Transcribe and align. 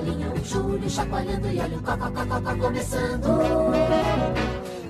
galinha, 0.00 0.32
o 0.32 0.44
Júlio 0.44 0.88
chacoalhando 0.88 1.48
e 1.48 1.60
olha 1.60 1.76
o 1.76 1.82
cocococó 1.82 2.56
começando. 2.56 3.28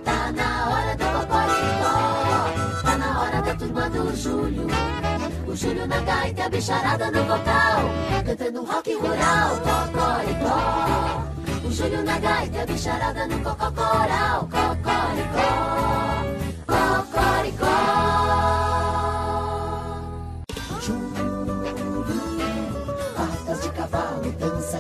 Tá 0.05 0.33
na 0.33 0.71
hora 0.71 0.97
do 0.97 1.05
cocoricó, 1.05 2.83
tá 2.83 2.99
na 2.99 3.21
hora 3.21 3.43
da 3.43 3.55
turma 3.57 3.91
do 3.91 4.17
Júlio. 4.17 4.67
O 5.47 5.57
Júlio 5.57 5.87
na 5.87 6.01
gaita 6.01 6.45
a 6.45 6.49
bicharada 6.49 7.11
no 7.11 7.25
vocal, 7.25 7.81
cantando 8.25 8.65
rock 8.65 8.95
rural, 8.95 9.57
cocoricó. 9.67 11.25
O 11.65 11.73
Júlio 11.73 12.03
na 12.05 12.19
gaita 12.19 12.63
a 12.63 12.67
bicharada 12.67 13.27
no 13.27 13.39
cococoral, 13.41 14.49
cocoricó, 14.49 14.71
cocoricó. 14.85 15.90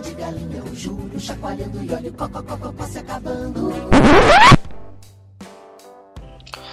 De 0.00 0.14
galinha, 0.14 0.62
o 0.62 0.74
Júlio 0.74 1.20
chacoalhando 1.20 1.82
e 1.82 1.92
olha 1.92 2.10
o 2.10 2.12
cocococó 2.12 2.84
se 2.86 2.98
acabando. 2.98 3.72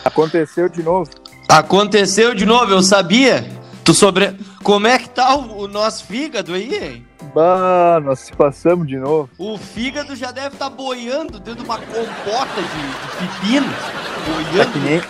Aconteceu 0.04 0.70
de 0.70 0.82
novo. 0.82 1.10
Aconteceu 1.50 2.34
de 2.34 2.46
novo, 2.46 2.72
eu 2.72 2.82
sabia. 2.82 3.46
Tu 3.84 3.94
sobre. 3.94 4.36
Como 4.64 4.88
é 4.88 4.98
que 4.98 5.10
tá 5.10 5.36
o, 5.36 5.64
o 5.64 5.68
nosso 5.68 6.06
fígado 6.06 6.54
aí, 6.54 6.76
hein? 6.76 7.08
Bah, 7.34 8.00
nós 8.04 8.20
se 8.20 8.34
passamos 8.34 8.88
de 8.88 8.98
novo. 8.98 9.30
O 9.38 9.58
fígado 9.58 10.16
já 10.16 10.32
deve 10.32 10.56
estar 10.56 10.70
boiando 10.70 11.40
dentro 11.40 11.64
de 11.64 11.64
uma 11.64 11.78
compota 11.78 12.62
de, 12.62 13.28
de 13.28 13.34
pepino. 13.34 13.68
Tá 13.68 14.34
Boiando. 14.34 14.72
que 14.72 14.80
nem, 14.80 15.02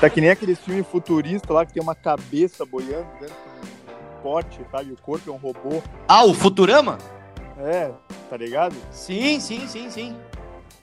tá 0.00 0.10
que 0.10 0.20
nem 0.20 0.30
aquele 0.30 0.54
filme 0.54 0.82
futurista 0.82 1.52
lá 1.52 1.64
que 1.64 1.72
tem 1.72 1.82
uma 1.82 1.94
cabeça 1.94 2.64
boiando 2.64 3.06
dentro 3.20 3.34
de 3.34 3.90
um 3.90 4.22
pote, 4.22 4.60
sabe? 4.72 4.92
O 4.92 4.96
corpo 4.96 5.30
é 5.30 5.32
um 5.32 5.36
robô. 5.36 5.82
Ah, 6.08 6.24
o 6.24 6.34
Futurama? 6.34 6.98
É, 7.60 7.92
tá 8.28 8.36
ligado? 8.36 8.74
Sim, 8.90 9.38
sim, 9.38 9.66
sim, 9.68 9.90
sim. 9.90 10.16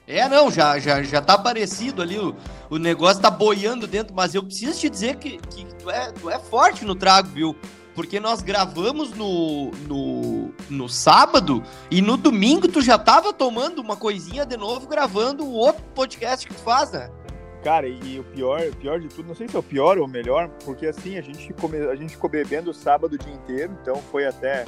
É, 0.08 0.28
não, 0.30 0.50
já, 0.50 0.80
já, 0.80 1.04
já 1.04 1.22
tá 1.22 1.38
parecido 1.38 2.02
ali, 2.02 2.18
o, 2.18 2.34
o 2.70 2.78
negócio 2.78 3.22
tá 3.22 3.30
boiando 3.30 3.86
dentro, 3.86 4.16
mas 4.16 4.34
eu 4.34 4.44
preciso 4.44 4.80
te 4.80 4.90
dizer 4.90 5.18
que, 5.18 5.38
que 5.38 5.66
tu, 5.76 5.90
é, 5.90 6.12
tu 6.14 6.30
é 6.30 6.40
forte 6.40 6.86
no 6.86 6.96
trago, 6.96 7.28
viu? 7.28 7.56
Porque 7.94 8.20
nós 8.20 8.42
gravamos 8.42 9.12
no, 9.14 9.72
no, 9.88 10.54
no 10.70 10.88
sábado 10.88 11.64
e 11.90 12.02
no 12.02 12.16
domingo 12.16 12.68
tu 12.68 12.82
já 12.82 12.98
tava 12.98 13.34
tomando 13.34 13.80
uma 13.80 13.98
coisinha 13.98 14.46
de 14.46 14.56
novo, 14.56 14.88
gravando 14.88 15.44
o 15.44 15.54
outro 15.54 15.84
podcast 15.96 16.48
que 16.48 16.54
tu 16.54 16.62
faz, 16.62 16.92
né? 16.92 17.10
Cara, 17.64 17.88
e 17.88 18.20
o 18.20 18.24
pior, 18.24 18.62
o 18.62 18.76
pior 18.78 19.00
de 19.00 19.10
tudo, 19.10 19.28
não 19.28 19.36
sei 19.36 19.48
se 19.48 19.56
é 19.56 19.60
o 19.60 19.64
pior 19.64 19.98
ou 19.98 20.06
o 20.06 20.08
melhor, 20.08 20.48
porque 20.64 20.86
assim, 20.86 21.18
a 21.18 21.22
gente, 21.22 21.52
come, 21.54 21.78
a 21.80 21.96
gente 21.96 22.12
ficou 22.12 22.30
bebendo 22.30 22.72
o 22.72 22.74
sábado 22.74 23.14
o 23.14 23.18
dia 23.18 23.34
inteiro, 23.34 23.76
então 23.82 23.98
foi 24.12 24.26
até, 24.26 24.64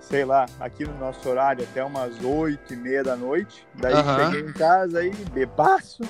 sei 0.00 0.24
lá, 0.24 0.46
aqui 0.60 0.84
no 0.84 0.96
nosso 0.98 1.28
horário, 1.28 1.64
até 1.64 1.82
umas 1.84 2.22
oito 2.22 2.72
e 2.72 2.76
meia 2.76 3.02
da 3.02 3.16
noite. 3.16 3.66
Daí 3.74 3.94
Aham. 3.94 4.24
cheguei 4.24 4.50
em 4.50 4.52
casa 4.52 4.98
aí, 5.00 5.10
bebaço. 5.32 6.02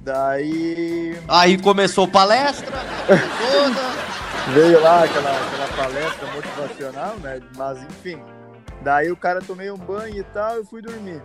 Daí 0.00 1.18
Aí 1.26 1.58
começou 1.58 2.06
palestra, 2.06 2.70
toda. 3.06 4.52
veio 4.54 4.80
lá 4.80 5.02
aquela, 5.02 5.30
aquela 5.30 5.68
palestra 5.76 6.32
motivacional, 6.32 7.16
né? 7.16 7.40
Mas 7.56 7.82
enfim. 7.82 8.20
Daí 8.82 9.10
o 9.10 9.16
cara 9.16 9.40
tomei 9.40 9.70
um 9.70 9.76
banho 9.76 10.18
e 10.18 10.22
tal 10.22 10.60
e 10.60 10.64
fui 10.64 10.80
dormir. 10.80 11.20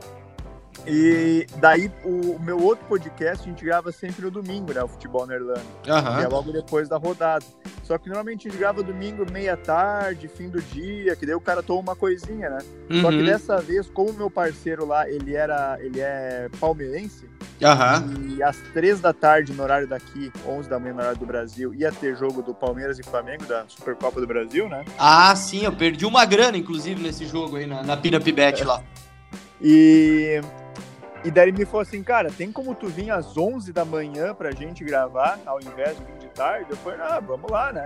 E 0.87 1.45
daí 1.57 1.91
o, 2.03 2.39
meu 2.39 2.59
outro 2.59 2.85
podcast 2.85 3.47
a 3.47 3.49
gente 3.51 3.63
grava 3.63 3.91
sempre 3.91 4.23
no 4.25 4.31
domingo, 4.31 4.73
né? 4.73 4.81
O 4.83 4.87
Futebol 4.87 5.27
na 5.27 5.35
Irlanda. 5.35 5.61
Que 5.83 6.23
é 6.23 6.27
logo 6.27 6.51
depois 6.51 6.89
da 6.89 6.97
rodada. 6.97 7.45
Só 7.83 7.97
que 7.97 8.07
normalmente 8.07 8.47
a 8.47 8.51
gente 8.51 8.59
grava 8.59 8.81
domingo, 8.81 9.29
meia 9.31 9.55
tarde, 9.57 10.27
fim 10.27 10.49
do 10.49 10.61
dia, 10.61 11.15
que 11.15 11.25
daí 11.25 11.35
o 11.35 11.41
cara 11.41 11.61
toma 11.61 11.81
uma 11.81 11.95
coisinha, 11.95 12.49
né? 12.49 12.59
Só 13.01 13.09
que 13.09 13.17
Uhum. 13.17 13.25
dessa 13.25 13.57
vez, 13.57 13.89
como 13.89 14.11
o 14.11 14.13
meu 14.13 14.29
parceiro 14.29 14.85
lá, 14.85 15.09
ele 15.09 15.35
era, 15.35 15.77
ele 15.81 15.99
é 15.99 16.47
palmeirense, 16.59 17.29
Aham. 17.61 18.13
e 18.29 18.41
às 18.41 18.57
três 18.73 19.01
da 19.01 19.11
tarde 19.13 19.51
no 19.53 19.61
horário 19.63 19.87
daqui, 19.87 20.31
11 20.47 20.69
da 20.69 20.79
manhã 20.79 20.93
no 20.93 20.99
horário 21.01 21.19
do 21.19 21.25
Brasil, 21.25 21.73
ia 21.73 21.91
ter 21.91 22.15
jogo 22.15 22.41
do 22.41 22.53
Palmeiras 22.53 22.97
e 22.97 23.03
Flamengo 23.03 23.45
da 23.45 23.65
Supercopa 23.67 24.21
do 24.21 24.27
Brasil, 24.27 24.69
né? 24.69 24.85
Ah, 24.97 25.35
sim, 25.35 25.63
eu 25.65 25.73
perdi 25.73 26.05
uma 26.05 26.23
grana, 26.25 26.57
inclusive, 26.57 27.01
nesse 27.01 27.25
jogo 27.25 27.57
aí, 27.57 27.67
na, 27.67 27.83
na 27.83 27.97
Pinup 27.97 28.31
Bet 28.31 28.63
lá. 28.63 28.81
E 29.61 30.41
e 31.23 31.31
daí 31.31 31.49
ele 31.49 31.57
me 31.59 31.65
falou 31.65 31.81
assim, 31.81 32.01
cara, 32.03 32.29
tem 32.31 32.51
como 32.51 32.73
tu 32.75 32.87
vir 32.87 33.09
às 33.11 33.37
11 33.37 33.71
da 33.71 33.85
manhã 33.85 34.33
pra 34.33 34.51
gente 34.51 34.83
gravar, 34.83 35.39
ao 35.45 35.59
invés 35.61 35.97
de 35.97 36.03
vir 36.05 36.17
de 36.19 36.27
tarde? 36.29 36.67
Eu 36.69 36.77
falei, 36.77 36.99
ah, 37.01 37.19
vamos 37.19 37.49
lá, 37.51 37.71
né? 37.71 37.85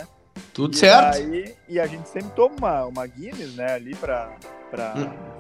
Tudo 0.54 0.74
E 0.74 0.78
certo. 0.78 1.12
daí- 1.14 1.56
e 1.68 1.80
a 1.80 1.86
gente 1.88 2.08
sempre 2.10 2.32
toma 2.32 2.56
uma, 2.58 2.86
uma 2.86 3.08
Guinness, 3.08 3.56
né, 3.56 3.74
ali 3.74 3.94
pra. 3.96 4.32
pra... 4.72 4.94
Hum. 4.98 5.36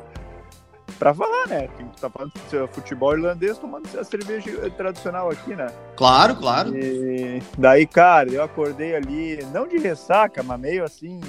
Pra 0.99 1.13
falar, 1.13 1.47
né? 1.47 1.67
Que 1.67 1.83
tá 1.99 2.09
falando 2.09 2.31
de 2.49 2.67
futebol 2.73 3.11
irlandês 3.13 3.57
tomando 3.57 3.85
a 3.99 4.03
cerveja 4.05 4.69
tradicional 4.77 5.29
aqui, 5.29 5.53
né? 5.53 5.67
Claro, 5.97 6.37
claro. 6.37 6.73
E 6.73 7.43
daí, 7.57 7.85
cara, 7.85 8.29
eu 8.29 8.41
acordei 8.41 8.95
ali, 8.95 9.43
não 9.51 9.67
de 9.67 9.77
ressaca, 9.77 10.41
mas 10.41 10.57
meio 10.57 10.85
assim, 10.85 11.19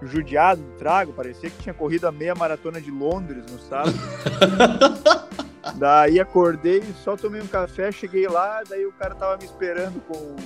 judiado 0.00 0.62
do 0.62 0.72
trago. 0.76 1.12
Parecia 1.12 1.50
que 1.50 1.58
tinha 1.58 1.74
corrido 1.74 2.06
a 2.06 2.12
meia 2.12 2.36
maratona 2.36 2.80
de 2.80 2.90
Londres 2.92 3.44
no 3.50 3.58
sábado. 3.58 3.98
daí 5.76 6.18
acordei, 6.20 6.82
só 7.04 7.16
tomei 7.16 7.40
um 7.42 7.46
café, 7.46 7.90
cheguei 7.92 8.26
lá, 8.28 8.62
daí 8.68 8.84
o 8.86 8.92
cara 8.92 9.14
tava 9.14 9.36
me 9.36 9.44
esperando 9.44 10.00
com, 10.06 10.36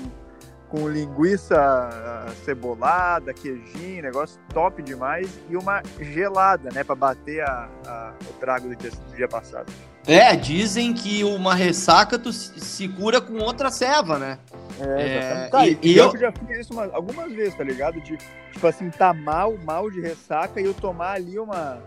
com 0.69 0.89
linguiça 0.89 2.27
cebolada, 2.45 3.33
queijinho, 3.33 4.03
negócio 4.03 4.41
top 4.53 4.83
demais, 4.83 5.29
e 5.49 5.57
uma 5.57 5.83
gelada, 6.01 6.71
né, 6.73 6.83
pra 6.85 6.95
bater 6.95 7.43
a, 7.43 7.69
a- 7.87 8.13
o 8.29 8.33
trago 8.41 8.69
do 8.69 8.77
dia, 8.77 8.91
do 8.91 9.17
dia 9.17 9.29
passado. 9.29 9.73
É, 10.07 10.37
dizem 10.37 10.93
que 10.93 11.25
uma 11.25 11.55
ressaca 11.55 12.19
tu 12.19 12.31
se 12.33 12.87
cura 12.89 13.21
com 13.23 13.39
outra 13.39 13.71
ceva, 13.71 14.19
né? 14.19 14.39
É. 14.81 15.49
Cara, 15.51 15.67
e- 15.67 15.79
e, 15.81 15.93
e 15.93 15.97
eu... 15.97 16.07
eu- 16.13 16.19
já 16.19 16.33
fiz 16.33 16.59
isso 16.59 16.73
uma- 16.75 16.91
algumas 16.93 17.33
vezes, 17.33 17.55
tá 17.55 17.65
ligado? 17.65 18.01
De, 18.01 18.19
tipo 18.53 18.67
assim, 18.67 18.91
tá 18.91 19.15
mal, 19.15 19.57
mal 19.65 19.91
de 19.91 20.01
ressaca 20.03 20.61
e 20.61 20.65
eu 20.65 20.75
tomar 20.75 21.13
ali 21.13 21.39
uma, 21.39 21.79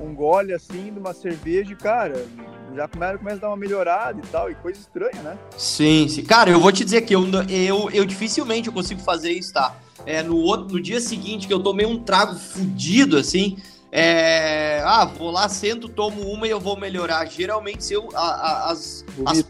um 0.00 0.14
gole 0.14 0.52
assim 0.52 0.92
de 0.92 0.98
uma 0.98 1.14
cerveja 1.14 1.72
e, 1.72 1.76
cara, 1.76 2.26
já 2.74 2.88
começa, 2.88 3.18
começa 3.18 3.36
a 3.36 3.40
dar 3.40 3.48
uma 3.48 3.56
melhorada 3.56 4.18
e 4.22 4.26
tal, 4.28 4.50
e 4.50 4.54
coisa 4.54 4.78
estranha, 4.80 5.22
né? 5.22 5.36
Sim, 5.56 6.08
sim. 6.08 6.22
Cara, 6.24 6.50
eu 6.50 6.60
vou 6.60 6.72
te 6.72 6.84
dizer 6.84 7.02
que 7.02 7.14
eu, 7.14 7.24
eu, 7.48 7.90
eu 7.90 8.04
dificilmente 8.04 8.68
eu 8.68 8.72
consigo 8.72 9.00
fazer 9.02 9.32
isso, 9.32 9.52
tá? 9.52 9.74
É, 10.06 10.22
no, 10.22 10.36
outro, 10.36 10.74
no 10.74 10.80
dia 10.80 11.00
seguinte 11.00 11.46
que 11.46 11.52
eu 11.54 11.60
tomei 11.60 11.86
um 11.86 11.98
trago 12.02 12.34
fudido, 12.34 13.16
assim, 13.16 13.56
é... 13.90 14.80
Ah, 14.84 15.04
vou 15.04 15.30
lá, 15.30 15.48
sento, 15.48 15.88
tomo 15.88 16.22
uma 16.22 16.46
e 16.46 16.50
eu 16.50 16.58
vou 16.58 16.76
melhorar. 16.78 17.24
Geralmente, 17.26 17.84
se 17.84 17.94
eu... 17.94 18.08
a- 18.14 18.20
a- 18.20 18.70
as, 18.70 19.04
as, 19.26 19.44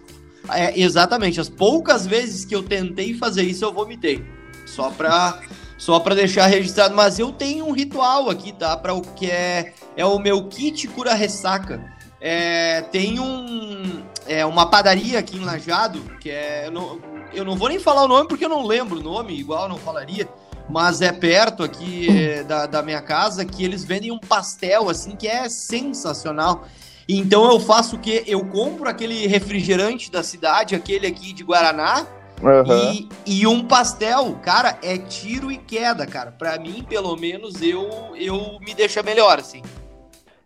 é, 0.51 0.79
exatamente, 0.79 1.41
as 1.41 1.49
poucas 1.49 2.07
vezes 2.07 2.45
que 2.45 2.55
eu 2.55 2.63
tentei 2.63 3.15
fazer 3.15 3.45
isso, 3.45 3.65
eu 3.65 3.73
vomitei. 3.73 4.25
Só 4.67 4.91
pra, 4.91 5.41
só 5.79 6.01
pra 6.01 6.15
deixar 6.15 6.47
registrado. 6.47 6.95
Mas 6.95 7.19
eu 7.19 7.31
tenho 7.33 7.67
um 7.67 7.73
ritual 7.73 8.29
aqui, 8.29 8.53
tá? 8.53 8.77
Pra 8.77 8.93
o 8.95 9.01
que 9.01 9.31
é... 9.31 9.75
É 9.97 10.05
o 10.05 10.19
meu 10.19 10.49
kit 10.49 10.89
cura-ressaca. 10.89 11.81
É, 12.25 12.83
tem 12.83 13.19
um, 13.19 14.01
é, 14.29 14.47
uma 14.47 14.65
padaria 14.67 15.19
aqui 15.19 15.37
em 15.37 15.45
Lajado, 15.45 16.01
que 16.21 16.31
é. 16.31 16.69
Eu 16.69 16.71
não, 16.71 17.01
eu 17.35 17.45
não 17.45 17.57
vou 17.57 17.69
nem 17.69 17.81
falar 17.81 18.05
o 18.05 18.09
nome 18.09 18.29
porque 18.29 18.45
eu 18.45 18.49
não 18.49 18.65
lembro 18.65 19.01
o 19.01 19.03
nome, 19.03 19.37
igual 19.37 19.65
eu 19.65 19.71
não 19.71 19.79
falaria. 19.79 20.29
Mas 20.71 21.03
é 21.03 21.11
perto 21.11 21.65
aqui 21.65 22.09
é, 22.09 22.45
da, 22.45 22.67
da 22.67 22.81
minha 22.81 23.03
casa 23.03 23.45
que 23.45 23.65
eles 23.65 23.85
vendem 23.85 24.13
um 24.13 24.21
pastel, 24.21 24.89
assim, 24.89 25.17
que 25.17 25.27
é 25.27 25.49
sensacional. 25.49 26.65
Então 27.09 27.51
eu 27.51 27.59
faço 27.59 27.97
o 27.97 27.99
quê? 27.99 28.23
Eu 28.29 28.45
compro 28.45 28.89
aquele 28.89 29.27
refrigerante 29.27 30.09
da 30.09 30.23
cidade, 30.23 30.77
aquele 30.77 31.09
aqui 31.09 31.33
de 31.33 31.43
Guaraná, 31.43 32.07
Aham. 32.41 32.93
e, 32.95 33.09
e 33.27 33.47
um 33.49 33.65
pastel, 33.65 34.39
cara, 34.41 34.79
é 34.81 34.97
tiro 34.97 35.51
e 35.51 35.59
queda, 35.59 36.07
cara. 36.07 36.31
Pra 36.31 36.57
mim, 36.57 36.87
pelo 36.89 37.17
menos, 37.17 37.61
eu, 37.61 38.15
eu 38.17 38.59
me 38.61 38.73
deixa 38.73 39.03
melhor, 39.03 39.41
assim. 39.41 39.63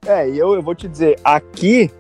É, 0.04 0.28
e 0.28 0.38
eu, 0.38 0.54
eu 0.54 0.62
vou 0.62 0.74
te 0.74 0.88
dizer, 0.88 1.18
aqui 1.24 1.90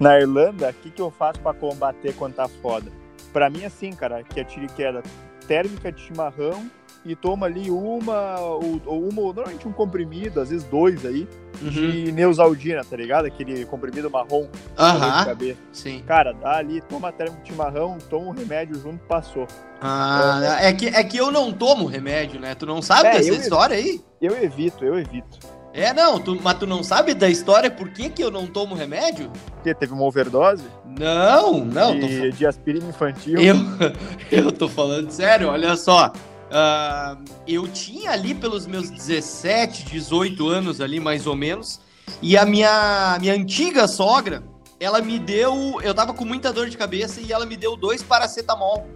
na 0.00 0.18
Irlanda, 0.18 0.70
o 0.70 0.74
que, 0.74 0.90
que 0.90 1.00
eu 1.02 1.10
faço 1.10 1.40
pra 1.40 1.52
combater 1.54 2.14
quando 2.14 2.34
tá 2.34 2.48
foda? 2.48 2.90
Pra 3.32 3.50
mim, 3.50 3.64
assim, 3.64 3.92
cara, 3.92 4.22
que 4.22 4.40
é 4.40 4.44
tiro 4.44 4.66
e 4.66 4.68
queda 4.68 5.02
térmica 5.46 5.90
de 5.92 6.00
chimarrão 6.00 6.70
e 7.04 7.14
toma 7.14 7.46
ali 7.46 7.70
uma 7.70 8.40
ou, 8.40 8.80
ou 8.86 9.08
uma, 9.08 9.22
normalmente 9.32 9.68
um 9.68 9.72
comprimido, 9.72 10.40
às 10.40 10.48
vezes 10.50 10.64
dois 10.64 11.04
aí, 11.04 11.28
Uhum. 11.62 11.70
de 11.70 12.10
Neusaldina, 12.10 12.82
tá 12.82 12.96
ligado? 12.96 13.26
Aquele 13.26 13.64
comprimido 13.66 14.10
marrom 14.10 14.48
dor 14.76 15.36
de 15.36 15.56
sim. 15.72 16.02
Cara, 16.04 16.32
dá 16.32 16.56
ali, 16.56 16.80
toma 16.80 17.12
térmico 17.12 17.42
de 17.42 17.50
chimarrão, 17.50 17.96
toma 18.10 18.26
um 18.26 18.30
remédio 18.32 18.74
junto, 18.80 18.98
passou. 19.06 19.46
Ah, 19.80 20.58
é 20.60 20.72
que, 20.72 20.88
é 20.88 21.04
que 21.04 21.16
eu 21.16 21.30
não 21.30 21.52
tomo 21.52 21.86
remédio, 21.86 22.40
né? 22.40 22.54
Tu 22.56 22.66
não 22.66 22.82
sabe 22.82 23.08
É, 23.08 23.12
dessa 23.12 23.30
história 23.34 23.76
aí? 23.76 24.00
Eu 24.20 24.36
evito, 24.42 24.84
eu 24.84 24.98
evito. 24.98 25.38
É, 25.74 25.92
não, 25.92 26.20
tu- 26.20 26.38
mas 26.40 26.56
tu 26.56 26.66
não 26.68 26.84
sabe 26.84 27.14
da 27.14 27.28
história 27.28 27.68
por 27.68 27.88
que, 27.90 28.08
que 28.08 28.22
eu 28.22 28.30
não 28.30 28.46
tomo 28.46 28.76
remédio? 28.76 29.28
Porque 29.56 29.74
teve 29.74 29.92
uma 29.92 30.04
overdose 30.04 30.62
Não, 30.98 31.64
não, 31.64 31.98
tô, 31.98 32.06
de, 32.06 32.30
de 32.30 32.46
aspirina 32.46 32.88
infantil. 32.88 33.40
Eu, 33.40 33.56
eu 34.30 34.52
tô 34.52 34.68
falando 34.68 35.10
sério, 35.10 35.48
olha 35.48 35.76
só. 35.76 36.12
Ah, 36.52 37.16
eu 37.48 37.66
tinha 37.66 38.12
ali 38.12 38.32
pelos 38.36 38.66
meus 38.68 38.88
17, 38.88 39.86
18 39.86 40.48
anos 40.48 40.80
ali, 40.80 41.00
mais 41.00 41.26
ou 41.26 41.34
menos, 41.34 41.80
E 42.22 42.36
a 42.38 42.44
minha, 42.46 43.16
minha 43.20 43.34
antiga 43.34 43.88
sogra, 43.88 44.44
ela 44.78 45.00
me 45.00 45.18
deu. 45.18 45.80
Eu 45.82 45.92
tava 45.92 46.14
com 46.14 46.24
muita 46.24 46.52
dor 46.52 46.68
de 46.68 46.76
cabeça 46.76 47.20
e 47.20 47.32
ela 47.32 47.44
me 47.46 47.56
deu 47.56 47.76
dois 47.76 48.00
paracetamol. 48.00 48.86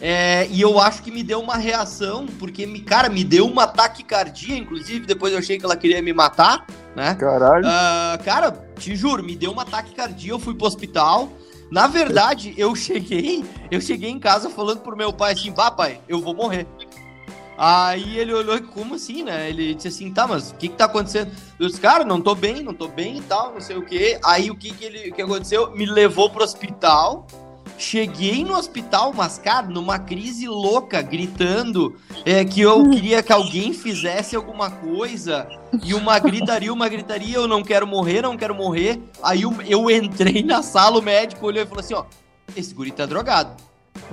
É, 0.00 0.46
e 0.50 0.60
eu 0.60 0.78
acho 0.78 1.02
que 1.02 1.10
me 1.10 1.22
deu 1.22 1.40
uma 1.40 1.56
reação, 1.56 2.26
porque, 2.38 2.66
me, 2.66 2.80
cara, 2.80 3.08
me 3.08 3.24
deu 3.24 3.46
uma 3.46 3.66
taquicardia, 3.66 4.56
inclusive, 4.56 5.06
depois 5.06 5.32
eu 5.32 5.38
achei 5.38 5.58
que 5.58 5.64
ela 5.64 5.76
queria 5.76 6.02
me 6.02 6.12
matar, 6.12 6.66
né? 6.94 7.14
Caralho. 7.14 7.64
Uh, 7.66 8.22
cara, 8.24 8.52
te 8.78 8.94
juro, 8.94 9.22
me 9.22 9.34
deu 9.34 9.50
uma 9.50 9.64
taquicardia, 9.64 10.32
eu 10.32 10.38
fui 10.38 10.54
pro 10.54 10.66
hospital. 10.66 11.30
Na 11.70 11.86
verdade, 11.86 12.54
eu 12.56 12.74
cheguei, 12.76 13.44
eu 13.70 13.80
cheguei 13.80 14.10
em 14.10 14.20
casa 14.20 14.50
falando 14.50 14.80
pro 14.80 14.96
meu 14.96 15.12
pai 15.12 15.32
assim, 15.32 15.50
bah, 15.50 15.70
pai, 15.70 16.00
eu 16.08 16.20
vou 16.20 16.34
morrer. 16.34 16.66
Aí 17.58 18.18
ele 18.18 18.34
olhou, 18.34 18.60
como 18.62 18.96
assim, 18.96 19.22
né? 19.22 19.48
Ele 19.48 19.74
disse 19.74 19.88
assim, 19.88 20.12
tá, 20.12 20.26
mas 20.26 20.50
o 20.50 20.54
que 20.56 20.68
que 20.68 20.76
tá 20.76 20.84
acontecendo? 20.84 21.32
Eu 21.58 21.66
disse, 21.66 21.80
cara, 21.80 22.04
não 22.04 22.20
tô 22.20 22.34
bem, 22.34 22.62
não 22.62 22.74
tô 22.74 22.86
bem 22.86 23.16
e 23.16 23.22
tal, 23.22 23.54
não 23.54 23.60
sei 23.60 23.76
o 23.76 23.84
quê. 23.84 24.18
Aí 24.22 24.50
o 24.50 24.54
que 24.54 24.72
que 24.72 24.84
ele, 24.84 25.10
o 25.10 25.14
que 25.14 25.22
aconteceu? 25.22 25.70
Me 25.70 25.86
levou 25.86 26.28
pro 26.28 26.44
hospital, 26.44 27.26
Cheguei 27.78 28.44
no 28.44 28.56
hospital, 28.56 29.12
mas, 29.14 29.38
cara, 29.38 29.66
numa 29.66 29.98
crise 29.98 30.48
louca, 30.48 31.02
gritando 31.02 31.96
é, 32.24 32.44
que 32.44 32.60
eu 32.60 32.88
queria 32.88 33.22
que 33.22 33.32
alguém 33.32 33.72
fizesse 33.72 34.34
alguma 34.34 34.70
coisa. 34.70 35.46
E 35.82 35.92
uma 35.92 36.18
gritaria, 36.18 36.72
uma 36.72 36.88
gritaria, 36.88 37.36
eu 37.36 37.46
não 37.46 37.62
quero 37.62 37.86
morrer, 37.86 38.22
não 38.22 38.36
quero 38.36 38.54
morrer. 38.54 39.00
Aí 39.22 39.42
eu, 39.42 39.54
eu 39.66 39.90
entrei 39.90 40.42
na 40.42 40.62
sala, 40.62 40.98
o 40.98 41.02
médico 41.02 41.46
olhou 41.46 41.62
e 41.62 41.66
falou 41.66 41.80
assim: 41.80 41.94
ó, 41.94 42.04
esse 42.56 42.74
guri 42.74 42.90
tá 42.90 43.04
drogado. 43.04 43.62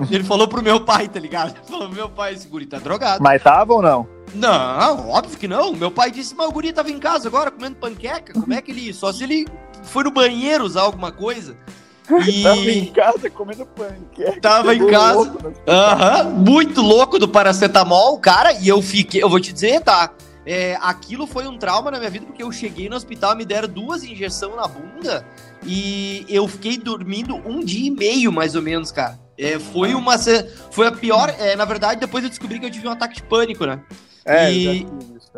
Ele 0.10 0.24
falou 0.24 0.48
pro 0.48 0.64
meu 0.64 0.82
pai, 0.82 1.08
tá 1.08 1.20
ligado? 1.20 1.56
Ele 1.56 1.68
falou: 1.68 1.90
meu 1.90 2.10
pai, 2.10 2.34
esse 2.34 2.48
guri 2.48 2.66
tá 2.66 2.80
drogado. 2.80 3.24
Mas 3.24 3.42
tava 3.42 3.74
ou 3.74 3.82
não? 3.82 4.08
Não, 4.34 5.10
óbvio 5.10 5.38
que 5.38 5.48
não. 5.48 5.74
Meu 5.74 5.92
pai 5.92 6.12
disse: 6.12 6.36
mas 6.36 6.48
o 6.48 6.52
guri 6.52 6.74
tava 6.74 6.92
em 6.92 7.00
casa 7.00 7.28
agora 7.28 7.52
comendo 7.52 7.76
panqueca. 7.76 8.34
Como 8.34 8.54
é 8.54 8.62
que 8.62 8.72
ele. 8.72 8.94
Só 8.94 9.12
se 9.14 9.24
ele 9.24 9.48
foi 9.84 10.04
no 10.04 10.12
banheiro 10.12 10.64
usar 10.64 10.82
alguma 10.82 11.12
coisa. 11.12 11.56
E... 12.28 12.44
Tava 12.44 12.72
em 12.72 12.86
casa 12.88 13.30
comendo 13.30 13.66
panqueca. 13.66 14.42
Tava 14.42 14.76
em 14.76 14.88
casa. 14.88 15.36
Aham, 15.68 16.26
uhum, 16.26 16.32
muito 16.32 16.82
louco 16.82 17.18
do 17.18 17.28
paracetamol, 17.28 18.18
cara. 18.20 18.54
E 18.54 18.68
eu 18.68 18.82
fiquei, 18.82 19.24
eu 19.24 19.30
vou 19.30 19.40
te 19.40 19.54
dizer, 19.54 19.82
tá? 19.82 20.12
É, 20.46 20.78
aquilo 20.82 21.26
foi 21.26 21.48
um 21.48 21.58
trauma 21.58 21.90
na 21.90 21.98
minha 21.98 22.10
vida, 22.10 22.26
porque 22.26 22.44
eu 22.44 22.52
cheguei 22.52 22.90
no 22.90 22.98
hospital, 22.98 23.36
me 23.36 23.46
deram 23.46 23.70
duas 23.70 24.04
injeções 24.04 24.56
na 24.56 24.68
bunda 24.68 25.26
e 25.66 26.26
eu 26.28 26.46
fiquei 26.48 26.78
dormindo 26.78 27.36
um 27.46 27.64
dia 27.64 27.88
e 27.88 27.92
meio, 27.92 28.32
mais 28.32 28.54
ou 28.56 28.62
menos, 28.62 28.92
cara. 28.92 29.18
É, 29.38 29.58
foi 29.58 29.94
uma. 29.94 30.18
Foi 30.70 30.88
a 30.88 30.92
pior. 30.92 31.34
É, 31.40 31.56
na 31.56 31.66
verdade, 31.66 32.00
depois 32.00 32.24
eu 32.24 32.30
descobri 32.30 32.60
que 32.60 32.66
eu 32.66 32.72
tive 32.72 32.88
um 32.88 32.92
ataque 32.92 33.16
de 33.16 33.24
pânico, 33.24 33.66
né? 33.66 33.82
É, 34.26 34.54
e, 34.54 34.88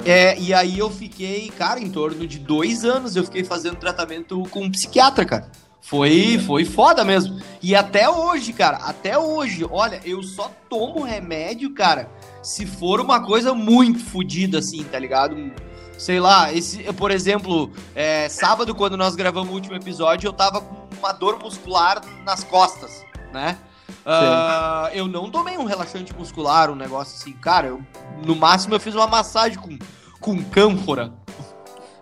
é, 0.03 0.39
e 0.39 0.53
aí 0.53 0.77
eu 0.77 0.89
fiquei, 0.91 1.49
cara, 1.57 1.79
em 1.79 1.89
torno 1.89 2.27
de 2.27 2.37
dois 2.37 2.83
anos 2.83 3.15
eu 3.15 3.23
fiquei 3.23 3.43
fazendo 3.43 3.77
tratamento 3.77 4.43
com 4.49 4.63
um 4.63 4.71
psiquiatra, 4.71 5.25
cara. 5.25 5.49
Foi, 5.85 6.39
foi 6.39 6.65
foda 6.65 7.03
mesmo. 7.03 7.39
E 7.61 7.75
até 7.75 8.09
hoje, 8.09 8.51
cara, 8.53 8.77
até 8.77 9.19
hoje, 9.19 9.63
olha, 9.69 10.01
eu 10.03 10.23
só 10.23 10.51
tomo 10.67 11.03
remédio, 11.03 11.75
cara, 11.75 12.09
se 12.41 12.65
for 12.65 12.99
uma 12.99 13.23
coisa 13.23 13.53
muito 13.53 13.99
fodida, 13.99 14.57
assim, 14.57 14.83
tá 14.83 14.97
ligado? 14.97 15.51
Sei 15.95 16.19
lá, 16.19 16.51
esse, 16.51 16.91
por 16.93 17.11
exemplo, 17.11 17.71
é, 17.93 18.27
sábado, 18.29 18.73
quando 18.73 18.97
nós 18.97 19.15
gravamos 19.15 19.51
o 19.51 19.53
último 19.53 19.75
episódio, 19.75 20.27
eu 20.27 20.33
tava 20.33 20.59
com 20.59 20.87
uma 20.97 21.11
dor 21.11 21.37
muscular 21.37 22.01
nas 22.25 22.43
costas, 22.43 23.05
né? 23.31 23.55
Uh, 24.03 24.89
eu 24.91 25.07
não 25.07 25.29
tomei 25.29 25.55
um 25.55 25.65
relaxante 25.65 26.15
muscular, 26.15 26.71
um 26.71 26.75
negócio 26.75 27.15
assim, 27.15 27.33
cara. 27.33 27.67
Eu, 27.67 27.81
no 28.25 28.35
máximo 28.35 28.73
eu 28.73 28.79
fiz 28.79 28.95
uma 28.95 29.05
massagem 29.05 29.59
com, 29.59 29.77
com 30.19 30.43
cânfora, 30.45 31.13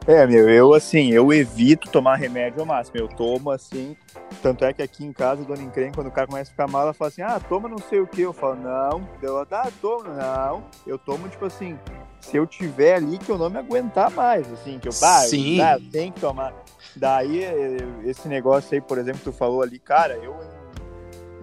é, 0.08 0.28
meu, 0.28 0.50
eu 0.50 0.74
assim, 0.74 1.12
eu 1.12 1.32
evito 1.32 1.90
tomar 1.90 2.16
remédio 2.16 2.60
ao 2.60 2.66
máximo. 2.66 2.98
Eu 2.98 3.08
tomo 3.08 3.52
assim. 3.52 3.96
Tanto 4.42 4.66
é 4.66 4.74
que 4.74 4.82
aqui 4.82 5.06
em 5.06 5.14
casa, 5.14 5.44
dona 5.44 5.62
Encrenca, 5.62 5.96
quando 5.96 6.08
o 6.08 6.12
cara 6.12 6.28
começa 6.28 6.50
a 6.50 6.52
ficar 6.52 6.68
mal, 6.68 6.84
ela 6.84 6.94
fala 6.94 7.10
assim: 7.10 7.22
ah, 7.22 7.40
toma 7.40 7.70
não 7.70 7.78
sei 7.78 8.00
o 8.00 8.08
que. 8.08 8.22
Eu 8.22 8.34
falo, 8.34 8.56
não. 8.56 9.08
Eu, 9.22 9.40
ah, 9.40 9.72
toma, 9.82 10.10
não. 10.10 10.64
Eu 10.86 10.98
tomo, 10.98 11.30
tipo 11.30 11.46
assim, 11.46 11.78
se 12.20 12.38
eu 12.38 12.46
tiver 12.46 12.96
ali 12.96 13.18
que 13.18 13.30
eu 13.30 13.38
não 13.38 13.50
me 13.50 13.58
aguentar 13.58 14.12
mais, 14.12 14.52
assim, 14.52 14.80
que 14.80 14.88
eu, 14.88 14.94
bah, 15.00 15.20
Sim. 15.20 15.60
Eu, 15.60 15.66
ah, 15.66 15.78
tem 15.92 16.12
que 16.12 16.20
tomar. 16.20 16.54
Daí, 16.96 17.42
esse 18.06 18.28
negócio 18.28 18.74
aí, 18.74 18.82
por 18.82 18.98
exemplo, 18.98 19.20
que 19.20 19.26
tu 19.26 19.32
falou 19.32 19.62
ali, 19.62 19.80
cara, 19.80 20.16
eu 20.18 20.36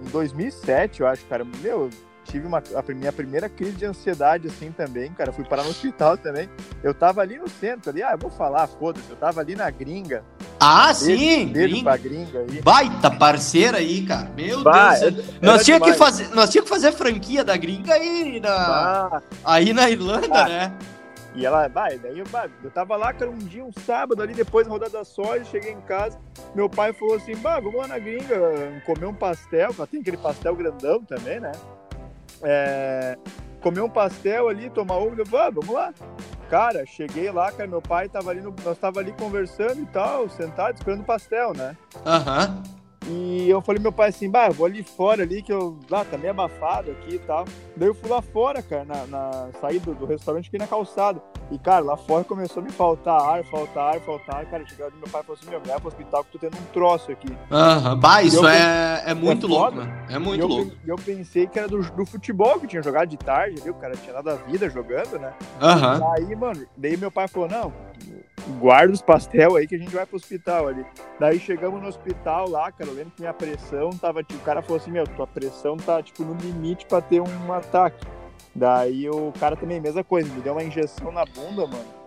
em 0.01 0.11
2007, 0.11 1.01
eu 1.01 1.06
acho, 1.06 1.25
cara, 1.27 1.45
meu, 1.45 1.91
tive 2.31 2.47
uma, 2.47 2.62
a 2.75 2.94
minha 2.94 3.12
primeira 3.12 3.49
crise 3.49 3.73
de 3.73 3.85
ansiedade 3.85 4.47
assim 4.47 4.71
também, 4.71 5.12
cara. 5.12 5.32
Fui 5.32 5.44
parar 5.44 5.65
no 5.65 5.71
hospital 5.71 6.17
também. 6.17 6.49
Eu 6.82 6.94
tava 6.94 7.21
ali 7.21 7.38
no 7.38 7.49
centro, 7.49 7.91
ali, 7.91 8.03
ah, 8.03 8.12
eu 8.12 8.19
vou 8.19 8.31
falar, 8.31 8.67
foda-se. 8.67 9.11
Eu 9.11 9.17
tava 9.17 9.41
ali 9.41 9.56
na 9.56 9.69
gringa. 9.71 10.23
Ah, 10.59 10.93
sim! 10.94 11.47
Beijo 11.47 11.69
gringa. 11.69 11.82
pra 11.82 11.97
gringa 11.97 12.38
aí. 12.41 12.62
Baita 12.62 13.11
parceira 13.11 13.79
aí, 13.79 14.05
cara. 14.06 14.31
Meu 14.37 14.62
bah, 14.62 14.94
Deus. 14.94 15.03
Era, 15.03 15.25
nós 15.43 15.65
tinha 15.65 15.81
que 15.81 15.93
fazer, 15.94 16.29
nós 16.35 16.50
tinha 16.50 16.62
que 16.62 16.69
fazer 16.69 16.93
franquia 16.93 17.43
da 17.43 17.56
gringa 17.56 17.94
aí 17.94 18.38
na, 18.41 19.23
aí 19.44 19.73
na 19.73 19.91
Irlanda, 19.91 20.44
né? 20.47 20.73
E 21.35 21.47
ela, 21.47 21.69
vai, 21.69 21.97
daí 21.97 22.19
eu, 22.19 22.27
bah, 22.29 22.49
eu 22.62 22.71
tava 22.71 22.97
lá, 22.97 23.12
cara, 23.12 23.31
um 23.31 23.38
dia, 23.38 23.65
um 23.65 23.71
sábado 23.87 24.21
ali, 24.21 24.35
depois 24.35 24.67
da 24.67 24.73
rodada 24.73 25.05
sóis, 25.05 25.47
cheguei 25.47 25.71
em 25.71 25.81
casa, 25.82 26.19
meu 26.56 26.69
pai 26.69 26.93
falou 26.93 27.15
assim, 27.15 27.37
bah, 27.37 27.61
vamos 27.61 27.81
lá 27.81 27.87
na 27.87 27.99
gringa 28.00 28.82
comer 28.85 29.06
um 29.06 29.15
pastel, 29.15 29.73
tem 29.87 30.00
aquele 30.00 30.17
pastel 30.17 30.56
grandão 30.56 31.05
também, 31.05 31.38
né? 31.38 31.53
É, 32.43 33.17
comer 33.61 33.81
um 33.81 33.91
pastel 33.91 34.49
ali, 34.49 34.71
tomar 34.71 34.97
ovo, 34.97 35.15
ah, 35.37 35.51
vamos 35.51 35.75
lá. 35.75 35.93
Cara, 36.49 36.85
cheguei 36.85 37.31
lá, 37.31 37.53
cara, 37.53 37.69
meu 37.69 37.81
pai 37.81 38.09
tava 38.09 38.31
ali, 38.31 38.41
no, 38.41 38.55
nós 38.65 38.79
tava 38.79 39.01
ali 39.01 39.13
conversando 39.13 39.81
e 39.81 39.87
tal, 39.87 40.29
sentado, 40.29 40.77
esperando 40.77 41.05
pastel, 41.05 41.53
né? 41.55 41.77
Aham. 42.05 42.63
Uhum. 42.65 42.80
E 43.11 43.51
eu 43.51 43.61
falei 43.61 43.83
meu 43.83 43.91
pai 43.91 44.11
assim, 44.11 44.31
bah, 44.31 44.49
vou 44.51 44.67
ali 44.67 44.85
fora 44.85 45.23
ali, 45.23 45.43
que 45.43 45.53
eu, 45.53 45.77
lá, 45.91 46.05
tá 46.05 46.17
meio 46.17 46.31
abafado 46.31 46.93
aqui 46.93 47.17
e 47.17 47.19
tal. 47.19 47.45
Daí 47.77 47.89
eu 47.89 47.95
fui 47.95 48.09
lá 48.09 48.23
fora, 48.23 48.62
cara, 48.62 48.85
na, 48.85 49.07
na 49.07 49.49
saída 49.61 49.87
do, 49.87 49.95
do 49.95 50.07
restaurante 50.07 50.47
aqui 50.49 50.59
na 50.59 50.67
calçada. 50.67 51.21
E, 51.51 51.59
cara, 51.59 51.85
lá 51.85 51.97
fora 51.97 52.23
começou 52.23 52.62
a 52.62 52.65
me 52.65 52.71
faltar 52.71 53.21
ar, 53.21 53.45
faltar 53.45 53.95
ar, 53.95 54.01
faltar 54.01 54.37
ar. 54.37 54.47
Cara, 54.47 54.65
cheguei 54.65 54.87
ali, 54.87 54.95
meu 54.97 55.09
pai 55.09 55.23
falou 55.23 55.37
assim, 55.41 55.51
meu, 55.51 55.61
vai 55.61 55.79
pro 55.81 55.89
hospital 55.89 56.23
que 56.23 56.31
tô 56.31 56.39
tendo 56.39 56.57
um 56.57 56.73
troço 56.73 57.11
aqui. 57.11 57.29
Aham, 57.51 57.99
bah, 57.99 58.23
isso 58.23 58.47
é, 58.47 59.03
é 59.07 59.15
muito 59.15 59.47
é 59.47 59.49
louco, 59.49 59.77
né? 59.77 60.06
É 60.09 60.19
muito 60.19 60.39
e 60.39 60.43
eu, 60.43 60.47
louco. 60.47 60.73
Eu 60.87 60.97
pensei 60.97 61.49
que 61.49 61.59
era 61.59 61.67
do, 61.67 61.83
do 61.83 62.06
futebol, 62.06 62.61
que 62.61 62.69
tinha 62.69 62.83
jogado 62.83 63.09
de 63.09 63.17
tarde, 63.17 63.61
viu? 63.61 63.73
O 63.73 63.77
cara 63.77 63.97
tinha 63.97 64.15
nada 64.15 64.35
a 64.35 64.37
vida 64.37 64.71
jogando, 64.71 65.19
né? 65.19 65.33
Aham. 65.61 66.01
Aí, 66.15 66.37
mano, 66.37 66.65
daí 66.77 66.96
meu 66.96 67.11
pai 67.11 67.27
falou, 67.27 67.49
não, 67.49 67.73
guarda 68.59 68.93
os 68.93 69.03
pastel 69.03 69.57
aí 69.57 69.67
que 69.67 69.75
a 69.75 69.79
gente 69.79 69.95
vai 69.95 70.07
pro 70.07 70.17
hospital 70.17 70.69
ali. 70.69 70.85
Daí 71.19 71.39
chegamos 71.39 71.81
no 71.81 71.89
hospital 71.89 72.49
lá, 72.49 72.71
cara, 72.73 72.91
eu 72.91 72.95
lembro 72.95 73.13
que 73.13 73.21
minha 73.21 73.35
pressão 73.35 73.91
tava, 73.91 74.23
tipo, 74.23 74.41
o 74.41 74.45
cara 74.45 74.63
falou 74.63 74.79
assim, 74.79 74.91
meu, 74.91 75.07
tua 75.07 75.27
pressão 75.27 75.77
tá, 75.77 76.03
tipo, 76.03 76.25
no 76.25 76.35
limite 76.35 76.87
pra 76.87 77.01
ter 77.01 77.21
um 77.21 77.53
ataque. 77.53 78.07
Daí 78.55 79.09
o 79.09 79.33
cara 79.39 79.57
também, 79.57 79.81
mesma 79.81 80.03
coisa, 80.03 80.33
me 80.33 80.41
deu 80.41 80.53
uma 80.53 80.65
injeção 80.65 81.13
na 81.13 81.25
bunda, 81.25 81.67
mano. 81.67 82.01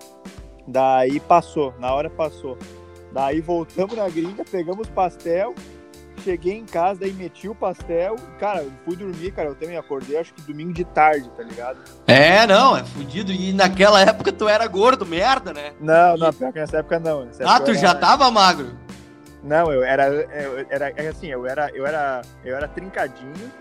Daí 0.67 1.19
passou, 1.19 1.73
na 1.79 1.93
hora 1.93 2.09
passou. 2.09 2.57
Daí 3.11 3.41
voltamos 3.41 3.95
na 3.95 4.09
gringa, 4.09 4.43
pegamos 4.43 4.89
pastel, 4.89 5.53
Cheguei 6.23 6.53
em 6.53 6.65
casa, 6.65 7.01
daí 7.01 7.11
meti 7.11 7.49
o 7.49 7.55
pastel. 7.55 8.15
Cara, 8.39 8.65
fui 8.85 8.95
dormir, 8.95 9.31
cara. 9.31 9.49
Eu 9.49 9.55
também 9.55 9.77
acordei, 9.77 10.17
acho 10.17 10.33
que 10.33 10.41
domingo 10.41 10.71
de 10.71 10.85
tarde, 10.85 11.29
tá 11.35 11.43
ligado? 11.43 11.79
É, 12.07 12.47
não, 12.47 12.77
é 12.77 12.83
fudido. 12.83 13.31
E 13.31 13.51
naquela 13.51 14.01
época 14.01 14.31
tu 14.31 14.47
era 14.47 14.65
gordo, 14.67 15.05
merda, 15.05 15.51
né? 15.51 15.73
Não, 15.81 16.15
não, 16.15 16.31
pior 16.31 16.53
que 16.53 16.59
nessa 16.59 16.77
época 16.77 16.99
não. 16.99 17.25
Nessa 17.25 17.43
ah, 17.43 17.55
época 17.55 17.65
tu 17.65 17.71
era... 17.71 17.79
já 17.79 17.95
tava 17.95 18.31
magro? 18.31 18.77
Não, 19.43 19.71
eu 19.73 19.83
era, 19.83 20.07
eu 20.07 20.65
era, 20.69 20.89
é 20.95 21.07
assim, 21.07 21.27
eu 21.27 21.45
era, 21.45 21.69
eu 21.73 21.85
era, 21.85 22.21
eu 22.45 22.55
era 22.55 22.67
trincadinho. 22.67 23.51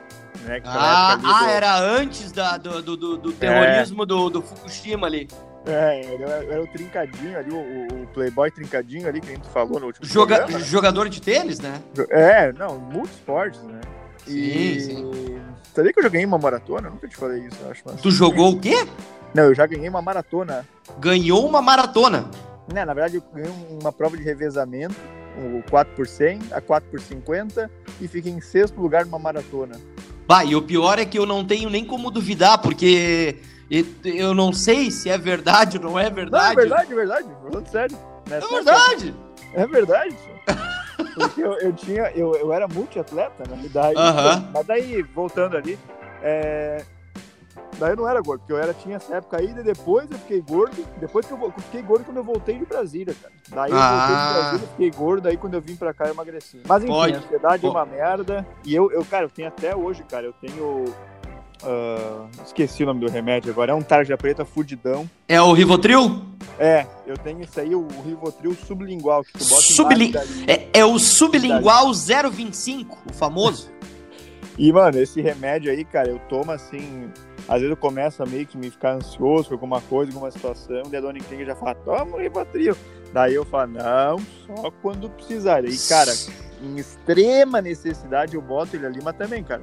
Né, 0.45 0.61
ah, 0.65 1.15
ah 1.15 1.17
do... 1.17 1.51
era 1.51 1.79
antes 1.79 2.31
da, 2.31 2.57
do, 2.57 2.81
do, 2.81 3.17
do 3.17 3.33
terrorismo 3.33 4.05
é. 4.05 4.07
do, 4.07 4.31
do 4.31 4.43
Fukushima 4.43 5.07
ali. 5.09 5.29
É, 5.65 6.15
era, 6.15 6.45
era 6.45 6.63
o 6.63 6.67
trincadinho 6.67 7.39
ali, 7.39 7.51
o, 7.51 8.03
o, 8.03 8.07
Playboy 8.09 8.51
trincadinho 8.51 9.09
ali 9.09 9.21
que 9.21 9.31
a 9.31 9.35
gente 9.35 9.49
falou 9.49 9.79
no 9.79 9.87
último 9.87 10.05
Joga 10.05 10.39
programa, 10.39 10.59
né? 10.59 10.65
Jogador 10.65 11.09
de 11.09 11.23
tênis, 11.23 11.61
né? 11.61 11.81
É, 12.11 12.53
não, 12.53 12.79
multisportes, 12.79 13.63
né? 13.63 13.81
Sim, 14.27 14.35
e... 14.35 14.81
sim. 14.81 15.41
Sabia 15.75 15.93
que 15.93 16.01
eu 16.01 16.03
já 16.03 16.09
ganhei 16.09 16.27
uma 16.27 16.39
maratona? 16.39 16.91
nunca 16.91 17.07
te 17.07 17.17
falei 17.17 17.47
isso, 17.47 17.59
acho. 17.71 17.83
Mas... 17.87 18.01
Tu 18.01 18.11
jogou 18.11 18.53
o 18.53 18.61
quê? 18.61 18.87
Não, 19.35 19.45
eu 19.45 19.55
já 19.55 19.65
ganhei 19.67 19.89
uma 19.89 20.03
maratona. 20.03 20.67
Ganhou 20.99 21.47
uma 21.47 21.63
maratona? 21.63 22.29
Né, 22.73 22.85
na 22.85 22.93
verdade, 22.93 23.17
eu 23.17 23.23
ganhei 23.33 23.51
uma 23.81 23.93
prova 23.93 24.17
de 24.17 24.23
revezamento, 24.23 24.97
o 25.37 25.63
4 25.71 25.95
por 25.95 26.07
100, 26.07 26.41
a 26.51 26.61
4 26.61 26.91
por 26.91 27.01
50 27.01 27.71
e 28.01 28.09
fiquei 28.09 28.33
em 28.33 28.41
sexto 28.41 28.81
lugar 28.81 29.05
numa 29.05 29.19
maratona. 29.19 29.81
Bah, 30.27 30.45
e 30.45 30.55
o 30.55 30.63
pior 30.63 30.99
é 30.99 31.05
que 31.05 31.19
eu 31.19 31.27
não 31.27 31.45
tenho 31.45 31.71
nem 31.71 31.85
como 31.85 32.11
duvidar, 32.11 32.59
porque 32.59 33.37
eu 34.05 34.35
não 34.35 34.53
sei 34.53 34.91
se 34.91 35.09
é 35.09 35.17
verdade 35.19 35.79
ou 35.79 35.85
não 35.85 35.99
é 35.99 36.11
verdade. 36.11 36.45
Não, 36.45 36.53
é 36.53 36.55
verdade, 36.55 36.93
é 36.93 36.95
verdade. 36.95 37.29
Falando 37.43 37.67
sério. 37.69 37.99
É 38.31 38.41
verdade. 38.41 39.15
É 39.55 39.67
verdade. 39.67 40.17
Porque 41.15 41.43
eu, 41.43 41.53
eu, 41.59 41.73
tinha, 41.73 42.11
eu, 42.15 42.35
eu 42.35 42.53
era 42.53 42.67
multiatleta, 42.67 43.45
na 43.49 43.57
verdade. 43.57 43.97
Uh 43.97 44.01
-huh. 44.01 44.51
Mas 44.53 44.67
daí, 44.67 45.03
voltando 45.03 45.57
ali, 45.57 45.79
é... 46.23 46.85
Daí 47.79 47.91
eu 47.93 47.97
não 47.97 48.09
era 48.09 48.21
gordo, 48.21 48.41
porque 48.41 48.53
eu 48.53 48.59
era, 48.59 48.73
tinha 48.75 48.97
essa 48.97 49.17
época 49.17 49.39
aí, 49.39 49.51
e 49.51 49.63
depois 49.63 50.11
eu 50.11 50.19
fiquei 50.19 50.41
gordo. 50.43 50.87
Depois 50.99 51.27
que 51.27 51.33
eu, 51.33 51.39
eu 51.43 51.53
fiquei 51.53 51.83
gordo 51.83 52.05
quando 52.05 52.19
eu 52.19 52.25
voltei 52.25 52.59
de 52.59 52.65
Brasília, 52.65 53.15
cara. 53.21 53.35
Daí 53.51 53.71
eu 53.71 53.77
voltei 53.77 54.07
de 54.07 54.21
Ah. 54.21 54.33
Brasília, 54.41 54.69
fiquei 54.69 54.91
gordo, 54.91 55.29
aí 55.29 55.37
quando 55.37 55.55
eu 55.55 55.61
vim 55.61 55.75
pra 55.77 55.93
cá 55.93 56.07
eu 56.07 56.13
emagreci. 56.13 56.61
Mas 56.67 56.83
enfim, 56.83 56.93
Pode. 56.93 57.15
a 57.15 57.19
ansiedade 57.19 57.67
é 57.67 57.69
Pô. 57.69 57.75
uma 57.75 57.85
merda. 57.87 58.47
E 58.65 58.75
eu, 58.75 58.91
eu, 58.93 59.05
cara, 59.05 59.25
eu 59.25 59.31
tenho 59.31 59.49
até 59.49 59.75
hoje, 59.75 60.03
cara, 60.05 60.27
eu 60.27 60.33
tenho. 60.35 60.85
Ah, 61.65 62.27
esqueci 62.45 62.83
o 62.83 62.87
nome 62.87 63.01
do 63.01 63.11
remédio 63.11 63.51
agora, 63.51 63.73
é 63.73 63.75
um 63.75 63.83
tarja 63.83 64.17
preta 64.17 64.45
fudidão. 64.45 65.09
É 65.29 65.41
o 65.41 65.53
Rivotril? 65.53 66.23
É, 66.59 66.87
eu 67.07 67.17
tenho 67.17 67.43
isso 67.43 67.59
aí, 67.61 67.75
o, 67.75 67.87
Rivotril 68.05 68.55
sublingual, 68.55 69.25
que 69.25 69.33
tu 69.33 69.45
bota 69.45 69.63
Subli-. 69.63 70.13
É, 70.47 70.81
é 70.81 70.85
o 70.85 70.99
sublingual 70.99 71.93
025, 71.93 72.99
o 73.11 73.13
famoso. 73.13 73.71
E, 74.59 74.73
mano, 74.73 74.99
esse 74.99 75.21
remédio 75.21 75.73
aí, 75.73 75.85
cara, 75.85 76.09
eu 76.09 76.19
tomo 76.29 76.53
assim. 76.53 77.11
Às 77.49 77.57
vezes 77.57 77.71
eu 77.71 77.77
começo 77.77 78.23
a 78.23 78.27
meio 78.27 78.47
que 78.47 78.57
me 78.57 78.71
ficar 78.71 78.93
ansioso 78.93 79.49
com 79.49 79.55
alguma 79.55 79.81
coisa, 79.81 80.13
alguma 80.13 80.31
situação, 80.31 80.83
e 80.93 80.97
a 80.97 81.01
dona 81.01 81.19
Clínica 81.19 81.47
já 81.47 81.57
fala, 81.57 81.75
toma 81.75 82.17
o 82.17 82.21
Rivotril. 82.21 82.77
Daí 83.13 83.35
eu 83.35 83.45
falo, 83.45 83.73
não, 83.73 84.19
só 84.47 84.71
quando 84.83 85.11
precisar. 85.11 85.65
Aí, 85.65 85.77
cara, 85.89 86.13
em 86.63 86.77
extrema 86.77 87.61
necessidade 87.61 88.35
eu 88.35 88.43
boto 88.43 88.77
ele 88.77 88.87
ali, 88.87 89.01
mas 89.03 89.17
também, 89.17 89.43
cara. 89.43 89.63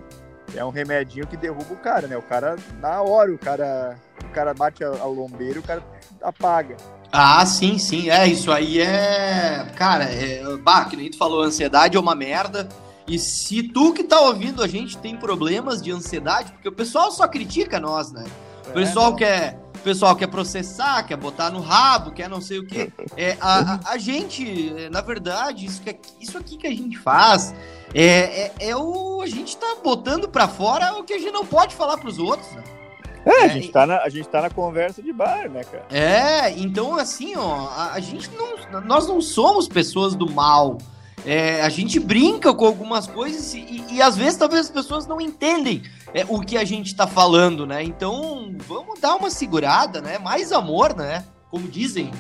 É 0.56 0.64
um 0.66 0.70
remedinho 0.70 1.28
que 1.28 1.38
derruba 1.38 1.74
o 1.74 1.78
cara, 1.78 2.08
né? 2.08 2.18
O 2.18 2.22
cara, 2.22 2.56
na 2.80 3.02
hora, 3.02 3.34
o 3.34 3.38
cara, 3.38 3.96
o 4.24 4.30
cara 4.30 4.54
bate 4.54 4.84
a, 4.84 4.88
a 4.88 5.06
lombeira 5.06 5.56
e 5.56 5.60
o 5.60 5.64
cara 5.64 5.84
apaga. 6.22 6.76
Ah, 7.12 7.46
sim, 7.46 7.78
sim. 7.78 8.10
É, 8.10 8.28
isso 8.28 8.52
aí 8.52 8.82
é. 8.82 9.66
Cara, 9.76 10.06
é. 10.06 10.44
Bah, 10.58 10.86
que 10.86 10.96
nem 10.96 11.10
tu 11.10 11.18
falou, 11.18 11.42
ansiedade 11.42 11.98
é 11.98 12.00
uma 12.00 12.16
merda. 12.16 12.68
E 13.08 13.18
se 13.18 13.64
tu 13.64 13.92
que 13.94 14.04
tá 14.04 14.20
ouvindo 14.20 14.64
a 14.64 14.68
gente 14.68 14.98
tem 14.98 15.18
problemas 15.18 15.82
de 15.82 15.92
ansiedade, 15.92 16.52
porque 16.52 16.70
o 16.70 16.72
pessoal 16.72 17.12
só 17.12 17.28
critica 17.28 17.80
nós, 17.80 18.12
né? 18.12 18.24
O 18.68 18.72
pessoal 18.72 19.14
É, 19.14 19.16
quer. 19.16 19.60
O 19.80 19.82
pessoal 19.82 20.16
quer 20.16 20.28
processar, 20.28 21.04
quer 21.04 21.16
botar 21.16 21.50
no 21.50 21.62
rabo, 21.62 22.12
quer 22.12 22.28
não 22.30 22.42
sei 22.42 22.60
o 22.60 22.66
quê. 22.68 22.92
É, 23.16 23.38
a, 23.40 23.76
a, 23.76 23.80
a 23.94 23.98
gente, 23.98 24.74
é, 24.78 24.90
na 24.90 25.00
verdade, 25.02 25.66
isso, 25.66 25.82
que, 25.82 25.98
isso 26.20 26.38
aqui 26.38 26.58
que 26.58 26.68
a 26.68 26.72
gente 26.72 26.98
faz 26.98 27.56
é, 27.94 28.04
é, 28.42 28.54
é 28.60 28.76
o. 28.76 29.22
A 29.22 29.28
gente 29.28 29.56
tá 29.58 29.78
botando 29.84 30.28
pra 30.28 30.48
fora 30.48 30.94
o 31.00 31.04
que 31.04 31.14
a 31.14 31.18
gente 31.18 31.32
não 31.32 31.46
pode 31.46 31.76
falar 31.76 31.98
pros 31.98 32.20
outros, 32.20 32.52
né? 32.52 32.64
É, 33.26 33.32
a 33.32 33.46
É, 33.46 33.50
gente, 33.50 33.72
tá 33.72 33.86
na, 33.86 33.98
a 34.00 34.10
gente 34.10 34.28
tá 34.28 34.42
na 34.42 34.50
conversa 34.50 35.02
de 35.02 35.12
bar, 35.14 35.50
né, 35.50 35.64
cara? 35.64 35.86
É, 35.90 36.52
então 36.52 36.96
assim, 36.96 37.36
ó, 37.36 37.68
a, 37.70 37.94
a 37.94 38.00
gente 38.00 38.30
não. 38.32 38.82
Nós 38.82 39.08
não 39.08 39.22
somos 39.22 39.68
pessoas 39.68 40.14
do 40.14 40.30
mal. 40.30 40.78
É, 41.26 41.62
a 41.62 41.70
gente 41.70 42.00
brinca 42.00 42.54
com 42.54 42.66
algumas 42.66 43.06
coisas 43.06 43.54
e, 43.54 43.84
e 43.92 44.02
às 44.02 44.16
vezes 44.16 44.38
talvez 44.38 44.62
as 44.62 44.72
pessoas 44.72 45.06
não 45.06 45.20
entendem 45.20 45.84
é, 46.14 46.26
o 46.28 46.40
que 46.42 46.58
a 46.58 46.64
gente 46.64 46.96
tá 46.96 47.06
falando, 47.06 47.66
né? 47.66 47.84
Então 47.84 48.56
vamos 48.68 49.00
dar 49.00 49.16
uma 49.16 49.30
segurada, 49.30 50.02
né? 50.02 50.18
Mais 50.18 50.52
amor, 50.52 50.96
né? 50.96 51.26
Como 51.52 51.68
dizem. 51.68 52.12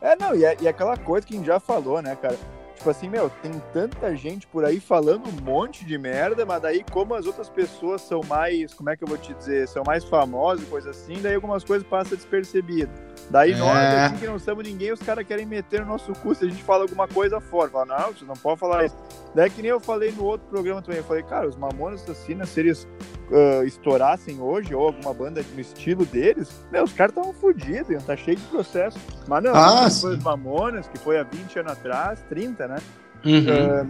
É, 0.00 0.14
não, 0.16 0.34
e 0.34 0.44
é, 0.44 0.56
e 0.60 0.66
é 0.66 0.70
aquela 0.70 0.96
coisa 0.96 1.26
que 1.26 1.34
a 1.34 1.36
gente 1.36 1.46
já 1.46 1.58
falou, 1.58 2.02
né, 2.02 2.16
cara? 2.16 2.38
Tipo 2.76 2.90
assim, 2.90 3.08
meu, 3.08 3.30
tem 3.42 3.52
tanta 3.72 4.14
gente 4.14 4.46
por 4.46 4.64
aí 4.64 4.78
falando 4.78 5.28
um 5.28 5.42
monte 5.42 5.84
de 5.84 5.96
merda, 5.96 6.44
mas 6.44 6.60
daí 6.60 6.84
como 6.92 7.14
as 7.14 7.26
outras 7.26 7.48
pessoas 7.48 8.02
são 8.02 8.20
mais, 8.28 8.74
como 8.74 8.90
é 8.90 8.96
que 8.96 9.02
eu 9.02 9.08
vou 9.08 9.16
te 9.16 9.32
dizer, 9.34 9.66
são 9.66 9.82
mais 9.84 10.04
famosas 10.04 10.64
e 10.64 10.70
coisa 10.70 10.90
assim, 10.90 11.20
daí 11.20 11.34
algumas 11.34 11.64
coisas 11.64 11.88
passam 11.88 12.16
despercebidas. 12.16 13.05
Daí 13.30 13.52
É. 13.52 13.56
nós, 13.56 13.76
assim, 13.76 14.16
que 14.18 14.26
não 14.26 14.38
somos 14.38 14.64
ninguém, 14.64 14.92
os 14.92 15.00
caras 15.00 15.26
querem 15.26 15.44
meter 15.46 15.80
no 15.80 15.86
nosso 15.86 16.12
cu 16.14 16.34
se 16.34 16.44
a 16.44 16.48
gente 16.48 16.62
fala 16.62 16.82
alguma 16.82 17.08
coisa 17.08 17.40
fora. 17.40 17.70
Fala, 17.70 17.84
não, 17.86 18.12
você 18.12 18.24
não 18.24 18.34
pode 18.34 18.60
falar 18.60 18.84
isso. 18.84 18.96
Daí 19.34 19.50
que 19.50 19.60
nem 19.62 19.70
eu 19.70 19.80
falei 19.80 20.12
no 20.12 20.24
outro 20.24 20.46
programa 20.48 20.80
também, 20.82 20.98
eu 20.98 21.04
falei, 21.04 21.22
cara, 21.22 21.48
os 21.48 21.56
Mamonas 21.56 22.02
Assassinas, 22.02 22.48
se 22.48 22.60
eles 22.60 22.88
ah, 23.32 23.64
estourassem 23.64 24.40
hoje, 24.40 24.74
ou 24.74 24.86
alguma 24.86 25.12
banda 25.12 25.44
no 25.54 25.60
estilo 25.60 26.04
deles, 26.06 26.50
meu, 26.70 26.84
os 26.84 26.92
caras 26.92 27.12
estavam 27.16 27.32
fodidos, 27.34 27.90
iam 27.90 28.00
tá 28.00 28.16
cheio 28.16 28.36
de 28.36 28.44
processo. 28.46 28.98
Mas 29.26 29.42
não, 29.42 29.54
Ah, 29.54 29.90
foi 29.90 30.16
os 30.16 30.22
Mamonas, 30.22 30.88
que 30.88 30.98
foi 30.98 31.18
há 31.18 31.22
20 31.22 31.58
anos 31.58 31.72
atrás, 31.72 32.20
30, 32.28 32.68
né? 32.68 32.76
Uhum. 33.24 33.46
ah, 33.50 33.86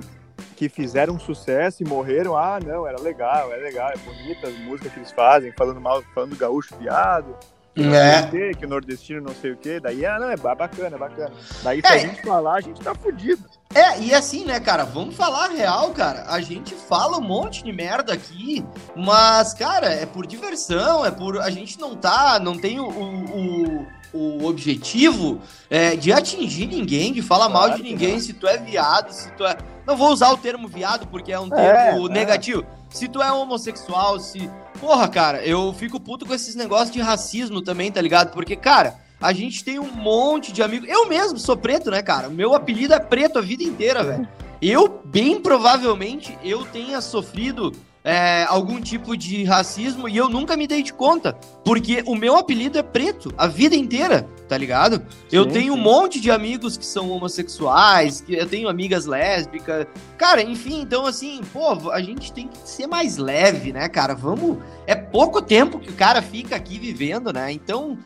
que 0.56 0.68
fizeram 0.71 1.18
sucesso 1.18 1.83
e 1.83 1.87
morreram. 1.87 2.35
Ah, 2.37 2.59
não, 2.64 2.87
era 2.87 2.99
legal, 2.99 3.52
é 3.52 3.56
legal, 3.56 3.90
é 3.90 3.97
bonita 3.99 4.49
as 4.49 4.59
músicas 4.61 4.92
que 4.92 4.99
eles 5.00 5.12
fazem, 5.12 5.52
falando 5.52 5.78
mal, 5.80 6.02
falando 6.14 6.30
do 6.30 6.37
gaúcho 6.37 6.75
viado. 6.78 7.37
Que 7.76 7.83
não 7.87 7.95
É. 7.95 8.23
sei 8.23 8.30
quê, 8.30 8.59
que 8.59 8.64
o 8.66 8.68
nordestino 8.68 9.21
não 9.21 9.35
sei 9.35 9.52
o 9.52 9.56
quê. 9.56 9.78
Daí, 9.78 10.04
ah, 10.06 10.18
não, 10.18 10.30
é 10.30 10.37
ba- 10.37 10.54
bacana, 10.54 10.97
é 10.97 10.99
bacana. 10.99 11.30
Daí, 11.62 11.80
se 11.80 11.87
É. 11.87 11.90
a 11.90 11.99
gente 11.99 12.23
falar, 12.23 12.54
a 12.54 12.61
gente 12.61 12.80
tá 12.80 12.95
fudido. 12.95 13.45
É, 13.75 14.00
e 14.00 14.14
assim, 14.14 14.45
né, 14.47 14.59
cara, 14.59 14.85
vamos 14.85 15.14
falar 15.14 15.45
a 15.45 15.49
real, 15.49 15.90
cara. 15.90 16.25
A 16.28 16.40
gente 16.40 16.75
fala 16.75 17.18
um 17.18 17.23
monte 17.23 17.62
de 17.62 17.71
merda 17.73 18.14
aqui, 18.14 18.64
mas, 18.97 19.52
cara, 19.52 19.88
é 19.92 20.06
por 20.06 20.26
diversão, 20.26 21.04
é 21.04 21.11
por. 21.11 21.38
A 21.40 21.50
gente 21.50 21.78
não 21.78 21.95
tá, 21.95 22.38
não 22.40 22.56
tem 22.56 22.80
o, 22.80 22.88
o, 22.88 23.87
o 24.14 24.47
objetivo 24.47 25.40
é, 25.68 25.95
de 25.95 26.12
atingir 26.12 26.66
ninguém, 26.66 27.12
de 27.12 27.21
falar 27.21 27.49
mal 27.50 27.64
Claro 27.66 27.76
de 27.76 27.83
que 27.83 27.90
ninguém, 27.90 28.14
não. 28.14 28.21
se 28.21 28.33
tu 28.33 28.47
é 28.47 28.56
viado, 28.56 29.11
se 29.12 29.30
tu 29.33 29.45
é. 29.45 29.56
Não 29.87 29.97
vou 29.97 30.11
usar 30.11 30.30
o 30.30 30.37
termo 30.38 30.66
viado 30.66 31.06
porque 31.09 31.30
é 31.33 31.38
um 31.38 31.52
É, 31.52 31.90
termo 31.90 32.06
é. 32.06 32.11
negativo. 32.11 32.64
Se 32.88 33.06
tu 33.09 33.23
é 33.23 33.30
homossexual, 33.30 34.18
se. 34.18 34.50
Porra, 34.76 35.09
cara, 35.09 35.45
eu 35.45 35.73
fico 35.73 35.99
puto 35.99 36.26
com 36.26 36.35
esses 36.35 36.54
negócios 36.54 36.90
de 36.90 37.00
racismo 37.00 37.62
também, 37.62 37.90
tá 37.90 38.00
ligado? 38.00 38.33
Porque, 38.33 38.56
cara, 38.56 38.99
a 39.21 39.33
gente 39.33 39.64
tem 39.64 39.78
um 39.78 39.90
monte 39.90 40.52
de 40.52 40.62
amigos. 40.62 40.88
Eu 40.88 41.09
mesmo 41.09 41.38
sou 41.38 41.56
preto, 41.56 41.90
né, 41.90 42.02
cara? 42.02 42.28
Meu 42.28 42.54
apelido 42.54 42.95
é 42.95 43.00
preto 43.00 43.38
a 43.38 43.42
vida 43.42 43.62
inteira, 43.62 44.02
velho. 44.02 44.28
Eu, 44.61 45.00
bem 45.04 45.40
provavelmente, 45.40 46.37
eu 46.42 46.64
tenha 46.64 47.00
sofrido 47.00 47.73
é, 48.08 48.44
algum 48.48 48.80
tipo 48.80 49.16
de 49.16 49.42
racismo 49.42 50.08
e 50.08 50.16
eu 50.16 50.28
nunca 50.28 50.56
me 50.56 50.68
dei 50.68 50.80
de 50.80 50.92
conta. 50.92 51.32
Porque 51.64 52.04
o 52.06 52.14
meu 52.14 52.36
apelido 52.36 52.78
é 52.78 52.82
preto 52.82 53.34
a 53.36 53.48
vida 53.48 53.75
inteira, 53.75 54.28
tá 54.48 54.56
ligado? 54.56 55.04
eu 55.32 55.42
Sim, 55.42 55.50
tenho 55.50 55.72
um 55.72 55.76
sim. 55.76 55.82
monte 55.82 56.20
de 56.20 56.30
amigos 56.30 56.76
que 56.76 56.86
são 56.86 57.10
homossexuais, 57.10 58.20
que 58.20 58.34
eu 58.36 58.46
tenho 58.46 58.68
amigas 58.68 59.06
lésbicas. 59.06 59.86
Cara, 60.16 60.40
enfim, 60.40 60.80
então 60.82 61.04
assim, 61.04 61.40
pô, 61.52 61.90
a 61.90 62.00
gente 62.00 62.32
tem 62.32 62.46
que 62.46 62.56
ser 62.64 62.86
mais 62.86 63.16
leve, 63.16 63.72
né, 63.72 63.88
cara? 63.88 64.14
Vamos. 64.14 64.58
É 64.86 64.94
pouco 64.94 65.42
tempo 65.42 65.80
que 65.80 65.90
o 65.90 65.94
cara 65.94 66.22
fica 66.22 66.54
aqui 66.54 66.78
vivendo, 66.78 67.32
né? 67.32 67.50
Então. 67.50 67.98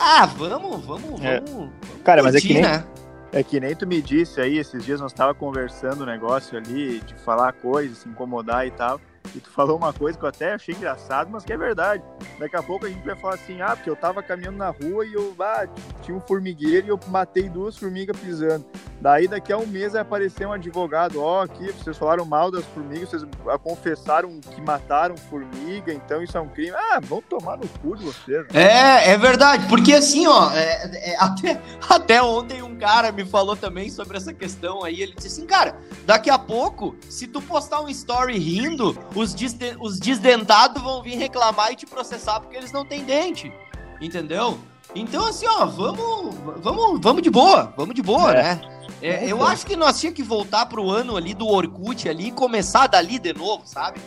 Ah, 0.00 0.24
vamos, 0.26 0.84
vamos, 0.84 1.20
É. 1.20 1.40
vamos. 1.40 1.50
vamos 1.50 1.70
Cara, 2.04 2.22
mas 2.22 2.36
é 2.36 2.40
que 2.40 2.46
curtir, 2.46 2.62
nem- 2.62 2.70
né? 2.70 2.84
É 3.32 3.42
que 3.42 3.58
nem 3.58 3.74
tu 3.74 3.86
me 3.86 4.00
disse 4.00 4.40
aí, 4.40 4.56
esses 4.56 4.84
dias 4.84 5.00
nós 5.00 5.12
tava 5.12 5.34
conversando 5.34 6.04
um 6.04 6.06
negócio 6.06 6.56
ali, 6.56 7.00
de 7.00 7.14
falar 7.14 7.52
coisas, 7.54 7.98
se 7.98 8.08
incomodar 8.08 8.64
e 8.66 8.70
tal. 8.70 9.00
E 9.34 9.40
tu 9.40 9.50
falou 9.50 9.76
uma 9.76 9.92
coisa 9.92 10.18
que 10.18 10.24
eu 10.24 10.28
até 10.28 10.54
achei 10.54 10.74
engraçado, 10.74 11.30
mas 11.30 11.44
que 11.44 11.52
é 11.52 11.56
verdade. 11.56 12.02
Daqui 12.38 12.56
a 12.56 12.62
pouco 12.62 12.86
a 12.86 12.88
gente 12.88 13.04
vai 13.04 13.16
falar 13.16 13.34
assim, 13.34 13.60
ah, 13.60 13.74
porque 13.76 13.90
eu 13.90 13.96
tava 13.96 14.22
caminhando 14.22 14.58
na 14.58 14.70
rua 14.70 15.04
e 15.04 15.12
eu 15.12 15.34
ah, 15.40 15.66
tinha 16.02 16.16
um 16.16 16.20
formigueiro 16.20 16.86
e 16.86 16.90
eu 16.90 17.00
matei 17.08 17.48
duas 17.48 17.76
formigas 17.76 18.16
pisando. 18.18 18.64
Daí 19.00 19.28
daqui 19.28 19.52
a 19.52 19.56
um 19.58 19.66
mês 19.66 19.92
vai 19.92 20.02
aparecer 20.02 20.46
um 20.46 20.52
advogado, 20.52 21.22
ó, 21.22 21.42
aqui, 21.42 21.70
vocês 21.72 21.96
falaram 21.96 22.24
mal 22.24 22.50
das 22.50 22.64
formigas, 22.66 23.10
vocês 23.10 23.22
confessaram 23.62 24.40
que 24.40 24.60
mataram 24.60 25.16
formiga, 25.16 25.92
então 25.92 26.20
isso 26.20 26.36
é 26.36 26.40
um 26.40 26.48
crime. 26.48 26.72
Ah, 26.76 26.98
vão 27.00 27.22
tomar 27.22 27.56
no 27.56 27.68
cu 27.68 27.96
de 27.96 28.04
vocês. 28.04 28.44
É, 28.52 29.12
é 29.12 29.16
verdade, 29.16 29.66
porque 29.68 29.92
assim, 29.92 30.26
ó, 30.26 30.50
é- 30.50 31.12
é- 31.12 31.16
até, 31.18 31.60
até 31.88 32.22
ontem 32.22 32.60
um 32.62 32.76
cara 32.76 33.12
me 33.12 33.24
falou 33.24 33.54
também 33.54 33.88
sobre 33.88 34.16
essa 34.16 34.32
questão 34.32 34.82
aí, 34.84 35.00
ele 35.00 35.14
disse 35.14 35.28
assim, 35.28 35.46
cara, 35.46 35.76
daqui 36.04 36.28
a 36.28 36.38
pouco, 36.38 36.96
se 37.08 37.28
tu 37.28 37.40
postar 37.40 37.80
um 37.80 37.88
story 37.88 38.36
rindo, 38.36 38.94
os, 39.18 39.34
desde- 39.34 39.76
os 39.80 39.98
desdentados 39.98 40.82
vão 40.82 41.02
vir 41.02 41.16
reclamar 41.16 41.72
e 41.72 41.76
te 41.76 41.86
processar 41.86 42.40
porque 42.40 42.56
eles 42.56 42.72
não 42.72 42.84
têm 42.84 43.04
dente, 43.04 43.52
entendeu? 44.00 44.58
Então 44.94 45.26
assim, 45.26 45.46
ó, 45.46 45.66
vamos, 45.66 46.34
vamos, 46.62 47.00
vamos 47.00 47.22
de 47.22 47.30
boa, 47.30 47.72
vamos 47.76 47.94
de 47.94 48.02
boa, 48.02 48.32
É. 48.32 48.42
né? 48.42 48.60
É, 49.02 49.30
eu 49.30 49.38
É. 49.46 49.52
acho 49.52 49.64
que 49.66 49.76
nós 49.76 50.00
tínhamos 50.00 50.16
que 50.16 50.22
voltar 50.22 50.66
pro 50.66 50.88
ano 50.90 51.16
ali 51.16 51.34
do 51.34 51.46
Orkut 51.46 52.08
ali 52.08 52.28
e 52.28 52.32
começar 52.32 52.86
dali 52.86 53.18
de 53.18 53.32
novo, 53.32 53.62
sabe? 53.66 54.00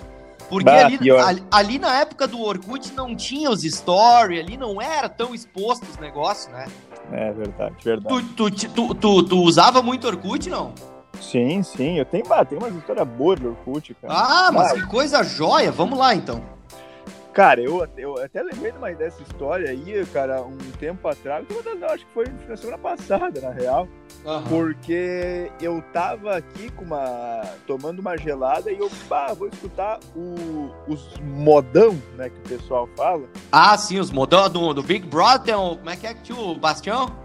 Porque 0.50 0.66
Bah, 0.66 0.86
ali, 0.86 1.12
ali, 1.12 1.44
ali 1.50 1.80
na 1.80 1.96
época 2.02 2.28
do 2.28 2.42
Orkut 2.42 2.92
não 2.94 3.16
tinha 3.16 3.50
os 3.50 3.62
stories, 3.62 4.44
ali 4.44 4.58
não 4.58 4.82
era 4.82 5.08
tão 5.08 5.34
exposto 5.34 5.84
os 5.90 5.98
negócios, 5.98 6.52
né? 6.52 6.66
É 7.14 7.32
verdade, 7.32 7.76
verdade. 7.84 8.26
Tu, 8.36 8.52
tu, 8.52 8.68
tu, 8.70 8.96
tu, 8.96 9.24
tu 9.24 9.38
usava 9.44 9.82
muito 9.82 10.08
Orkut, 10.08 10.50
não? 10.50 10.74
Sim, 11.22 11.62
sim, 11.64 12.00
eu 12.00 12.06
tenho, 12.06 12.26
bah, 12.26 12.44
tem 12.44 12.58
umas 12.58 12.74
histórias 12.76 13.08
boas 13.08 13.40
de 13.40 13.48
Orkut, 13.48 13.94
cara. 14.02 14.14
Ah, 14.14 14.52
mas 14.52 14.72
Ah. 14.72 14.74
que 14.76 14.88
coisa 14.88 15.24
joia! 15.24 15.72
Vamos 15.72 15.98
lá, 15.98 16.14
então. 16.16 16.44
Cara, 17.32 17.62
eu, 17.62 17.88
eu 17.98 18.18
até 18.22 18.44
lembrei 18.44 18.74
de 18.74 18.78
uma 18.78 18.92
dessa 18.92 19.22
história 19.24 19.70
aí, 19.70 20.06
cara, 20.08 20.42
um 20.42 20.58
tempo 20.78 21.08
atrás. 21.08 21.46
Eu 21.50 21.88
acho 21.90 22.06
que 22.06 22.14
foi 22.14 22.26
na 22.50 22.58
semana 22.58 22.78
passada, 22.78 23.40
na 23.40 23.52
real. 23.52 23.88
Porque 24.50 25.50
eu 25.62 25.82
tava 25.94 26.36
aqui 26.36 26.70
com 26.72 26.84
uma. 26.84 27.42
tomando 27.66 28.00
uma 28.00 28.18
gelada 28.18 28.70
e 28.70 28.78
eu, 28.78 28.92
bah, 29.08 29.34
vou 29.34 29.48
escutar 29.48 29.98
o, 30.14 30.70
os 30.90 31.18
modão, 31.22 31.98
né, 32.18 32.30
que 32.30 32.38
o 32.38 32.58
pessoal 32.58 32.90
fala. 32.98 33.24
Ah, 33.50 33.78
sim, 33.78 33.98
os 33.98 34.12
modão 34.12 34.50
do, 34.50 34.74
do 34.74 34.84
Big 34.84 35.08
Brother, 35.08 35.56
como 35.56 35.90
é 35.90 35.96
que 35.96 36.06
é 36.08 36.14
que 36.14 36.22
tinha 36.24 36.38
o 36.38 36.56
Bastião? 36.56 37.16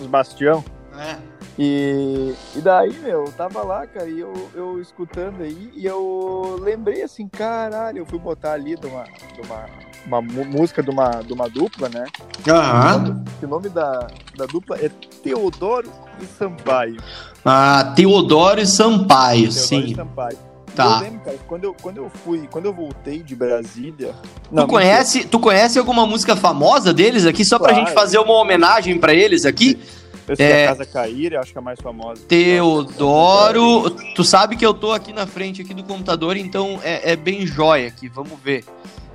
Os 0.00 0.06
Bastião. 0.06 0.64
É. 0.98 1.16
E, 1.58 2.34
e 2.56 2.60
daí, 2.60 2.92
meu, 2.98 3.26
eu 3.26 3.32
tava 3.32 3.62
lá, 3.62 3.86
cara, 3.86 4.08
e 4.08 4.18
eu, 4.18 4.32
eu 4.54 4.80
escutando 4.80 5.42
aí, 5.42 5.70
e 5.74 5.86
eu 5.86 6.58
lembrei 6.60 7.02
assim, 7.02 7.28
caralho, 7.28 7.98
eu 7.98 8.06
fui 8.06 8.18
botar 8.18 8.52
ali 8.52 8.76
de 8.76 8.86
uma, 8.86 9.04
de 9.04 9.40
uma 9.46 9.66
uma 10.06 10.20
música 10.20 10.82
de 10.82 10.90
uma, 10.90 11.10
de 11.22 11.32
uma 11.32 11.48
dupla, 11.48 11.88
né? 11.88 12.04
Aham. 12.46 13.24
O 13.42 13.46
nome 13.46 13.68
da, 13.68 14.06
da 14.36 14.44
dupla 14.46 14.76
é 14.76 14.90
Teodoro 15.22 15.90
e 16.20 16.26
Sampaio. 16.26 16.96
Ah, 17.44 17.92
Teodoro 17.96 18.60
e 18.60 18.66
Sampaio, 18.66 19.44
Teodoro 19.44 19.52
sim. 19.52 19.84
e 19.84 19.94
Sampaio. 19.94 20.38
Tá. 20.74 20.96
Eu 20.96 21.00
lembro, 21.00 21.20
cara, 21.20 21.38
quando 21.46 21.64
eu, 21.64 21.76
quando 21.80 21.96
eu 21.98 22.10
fui, 22.22 22.48
quando 22.50 22.66
eu 22.66 22.72
voltei 22.74 23.22
de 23.22 23.34
Brasília. 23.36 24.12
Tu 24.54 24.66
conhece, 24.66 25.24
tu 25.24 25.38
conhece 25.38 25.78
alguma 25.78 26.04
música 26.06 26.34
famosa 26.34 26.92
deles 26.92 27.24
aqui, 27.24 27.44
só 27.44 27.58
pra 27.58 27.68
Claro. 27.68 27.86
gente 27.86 27.94
fazer 27.94 28.18
uma 28.18 28.34
homenagem 28.34 28.98
pra 28.98 29.14
eles 29.14 29.46
aqui? 29.46 29.78
Eu 29.80 30.03
sei 30.36 30.46
É. 30.46 30.64
a 30.64 30.68
Casa 30.68 30.86
Cair, 30.86 31.32
eu 31.34 31.40
acho 31.40 31.52
que 31.52 31.58
é 31.58 31.60
a 31.60 31.64
mais 31.64 31.80
famosa. 31.80 32.22
Teodoro, 32.26 33.90
tu 34.14 34.24
sabe 34.24 34.56
que 34.56 34.64
eu 34.64 34.72
tô 34.74 34.92
aqui 34.92 35.12
na 35.12 35.26
frente 35.26 35.62
aqui 35.62 35.74
do 35.74 35.84
computador, 35.84 36.36
então 36.36 36.80
é, 36.82 37.12
é 37.12 37.16
bem 37.16 37.46
jóia 37.46 37.88
aqui, 37.88 38.08
vamos 38.08 38.38
ver. 38.42 38.64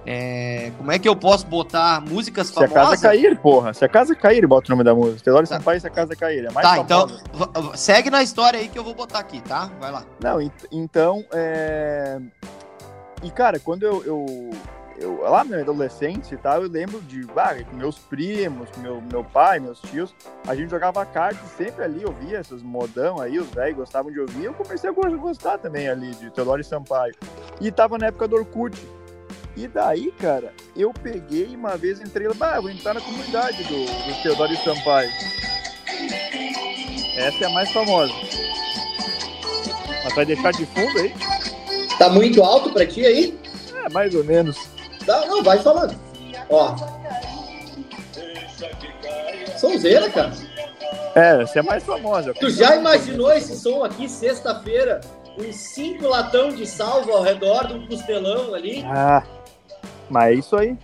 É, 0.06 0.72
como 0.78 0.92
é 0.92 0.98
que 0.98 1.08
eu 1.08 1.16
posso 1.16 1.46
botar 1.46 2.02
músicas 2.02 2.48
Se 2.48 2.54
a 2.58 2.68
Casa 2.68 2.74
famosas? 2.74 3.02
Cair, 3.02 3.38
porra. 3.38 3.74
Se 3.74 3.86
a 3.86 3.90
Casa 3.90 4.16
Cair, 4.16 4.48
bota 4.48 4.68
o 4.68 4.72
nome 4.72 4.84
da 4.84 4.96
música. 4.96 5.22
Teodoro 5.24 5.48
Tá. 5.48 5.58
Sampaio, 5.58 5.80
se 5.80 5.86
a 5.88 5.90
Casa 5.90 6.16
Cair. 6.16 6.46
É 6.46 6.52
mais 6.52 6.68
Tá, 6.68 6.78
então 6.80 7.08
famosa. 7.08 7.72
v- 7.72 7.78
segue 7.78 8.10
na 8.10 8.24
história 8.24 8.60
aí 8.60 8.70
que 8.70 8.80
eu 8.80 8.84
vou 8.84 8.96
botar 8.96 9.20
aqui, 9.20 9.40
tá? 9.42 9.70
Vai 9.80 9.92
lá. 9.92 10.04
Não, 10.24 10.42
ent- 10.42 10.66
então, 10.72 11.24
é... 11.32 12.18
E, 13.22 13.30
cara, 13.30 13.60
quando 13.60 13.84
eu, 13.84 14.04
eu, 14.04 14.50
eu- 15.00 15.22
Lá 15.22 15.44
na 15.44 15.58
adolescência 15.58 16.36
e 16.36 16.38
tal, 16.38 16.64
eu 16.64 16.70
lembro 16.70 17.02
de... 17.02 17.26
Ah, 17.36 17.56
com 17.70 17.76
meus 17.76 17.98
primos, 18.00 18.70
com 18.72 18.82
meu, 18.82 19.02
meu 19.02 19.24
pai, 19.24 19.60
meus 19.60 19.80
tios, 19.82 20.14
a 20.48 20.56
gente 20.56 20.70
jogava 20.70 21.06
cartas 21.06 21.40
e 21.54 21.56
sempre 21.58 21.84
ali, 21.84 22.04
ouvia 22.06 22.40
esses 22.40 22.62
modão 22.62 23.20
aí, 23.20 23.38
os 23.40 23.48
velhos 23.50 23.78
gostavam 23.78 24.12
de 24.12 24.20
ouvir, 24.20 24.46
eu 24.46 24.54
comecei 24.54 24.90
a 24.90 24.94
go- 24.94 25.18
gostar 25.18 25.58
também 25.58 25.88
ali 25.90 26.12
de 26.16 26.30
Teodoro 26.32 26.62
e 26.62 26.64
Sampaio. 26.64 27.14
E 27.62 27.72
tava 27.72 27.98
na 27.98 28.08
época 28.08 28.28
do 28.28 28.36
Orkut. 28.38 28.78
E 29.56 29.68
daí, 29.68 30.12
cara, 30.14 30.54
eu 30.76 30.94
peguei 30.94 31.54
uma 31.56 31.76
vez, 31.76 32.00
entrei 32.00 32.28
lá, 32.28 32.36
ah, 32.56 32.62
vou 32.62 32.70
entrar 32.70 32.94
na 32.94 33.02
comunidade 33.02 33.62
do, 33.64 33.86
do 33.86 34.22
Teodoro 34.24 34.54
e 34.54 34.58
Sampaio. 34.58 35.10
Essa 37.18 37.44
é 37.44 37.48
a 37.48 37.50
mais 37.50 37.70
famosa. 37.72 38.14
Mas 40.04 40.14
vai 40.16 40.26
deixar 40.26 40.52
de 40.54 40.66
fundo 40.68 40.98
aí? 41.00 41.14
Tá 41.98 42.10
muito 42.10 42.42
alto 42.42 42.72
pra 42.72 42.86
ti 42.86 43.06
aí? 43.06 43.38
É, 43.86 43.90
mais 43.90 44.16
ou 44.16 44.24
menos. 44.24 44.58
Não, 45.10 45.28
não, 45.28 45.44
vai 45.44 45.58
falando. 45.58 45.96
Ó. 46.52 46.76
Sonzeira, 49.58 50.08
cara. 50.12 50.32
É, 51.16 51.42
essa 51.42 51.60
é 51.60 51.62
mais 51.64 51.84
famosa. 51.84 52.32
Tu 52.36 52.50
já 52.52 52.76
imaginou 52.76 53.32
esse 53.32 53.58
som 53.60 53.84
aqui 53.84 54.08
sexta-feira? 54.08 55.02
Uns 55.36 55.56
cinco 55.56 56.08
latão 56.08 56.50
de 56.50 56.66
salva 56.68 57.12
ao 57.12 57.24
redor 57.24 57.66
de 57.68 57.74
um 57.74 57.88
costelão 57.88 58.54
ali 58.54 58.84
Ah, 58.86 59.24
mas 60.10 60.32
é 60.32 60.34
isso 60.36 60.56
aí. 60.56 60.78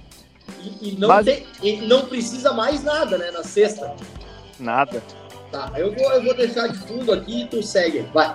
e, 0.59 0.89
e 0.89 0.99
não, 0.99 1.07
Mas- 1.09 1.25
tem, 1.25 1.45
e 1.61 1.77
não 1.81 2.05
precisa 2.07 2.51
mais 2.51 2.83
nada, 2.83 3.17
né? 3.19 3.29
Na 3.31 3.43
sexta. 3.43 3.93
Nada. 4.59 5.03
Tá, 5.51 5.71
eu 5.77 5.93
vou, 5.93 6.11
eu 6.13 6.23
vou 6.23 6.33
deixar 6.33 6.67
de 6.67 6.77
fundo 6.79 7.11
aqui 7.13 7.43
e 7.43 7.47
tu 7.47 7.61
segue. 7.61 8.01
Vai. 8.13 8.33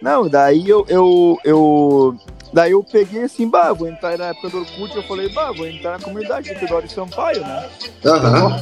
Não, 0.00 0.28
daí 0.28 0.68
eu, 0.68 0.84
eu, 0.88 1.36
eu. 1.44 2.16
Daí 2.54 2.70
eu 2.70 2.84
peguei 2.84 3.24
assim, 3.24 3.48
bah, 3.48 3.72
vou 3.72 3.88
entrar 3.88 4.16
na 4.16 4.26
época 4.26 4.48
do 4.48 4.58
Orkut, 4.60 4.94
eu 4.94 5.02
falei, 5.02 5.28
bah, 5.30 5.50
vou 5.50 5.66
entrar 5.66 5.98
na 5.98 6.04
comunidade 6.04 6.54
do 6.54 6.58
Teodoro 6.60 6.86
e 6.86 6.88
Sampaio, 6.88 7.40
né? 7.40 7.68
Aham. 8.06 8.56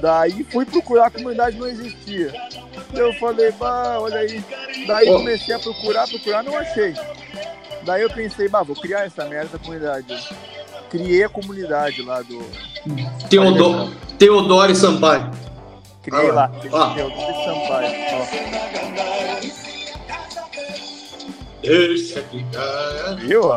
Daí 0.00 0.42
fui 0.44 0.64
procurar, 0.64 1.08
a 1.08 1.10
comunidade 1.10 1.58
não 1.58 1.66
existia. 1.68 2.32
Eu 2.94 3.12
falei, 3.14 3.52
bah, 3.52 3.98
olha 4.00 4.20
aí. 4.20 4.42
Daí 4.86 5.10
Ó. 5.10 5.18
comecei 5.18 5.54
a 5.54 5.58
procurar, 5.58 6.08
procurar, 6.08 6.42
não 6.42 6.56
achei. 6.56 6.94
Daí 7.82 8.00
eu 8.00 8.08
pensei, 8.08 8.48
bah, 8.48 8.62
vou 8.62 8.74
criar 8.74 9.04
essa 9.04 9.26
merda 9.26 9.58
da 9.58 9.58
comunidade. 9.58 10.28
Criei 10.88 11.22
a 11.24 11.28
comunidade 11.28 12.00
lá 12.02 12.22
do. 12.22 12.42
Teodoro, 13.28 13.92
Teodoro 14.18 14.72
e 14.72 14.74
Sampaio. 14.74 15.30
Criei 16.02 16.30
Ah, 16.30 16.32
lá. 16.32 16.50
ó. 16.72 16.94
Teodoro 16.94 17.30
e 17.30 17.44
Sampaio. 17.44 17.90
Ó. 19.16 19.19
Deixa 21.62 22.22
cara. 22.52 23.16
Viu? 23.16 23.52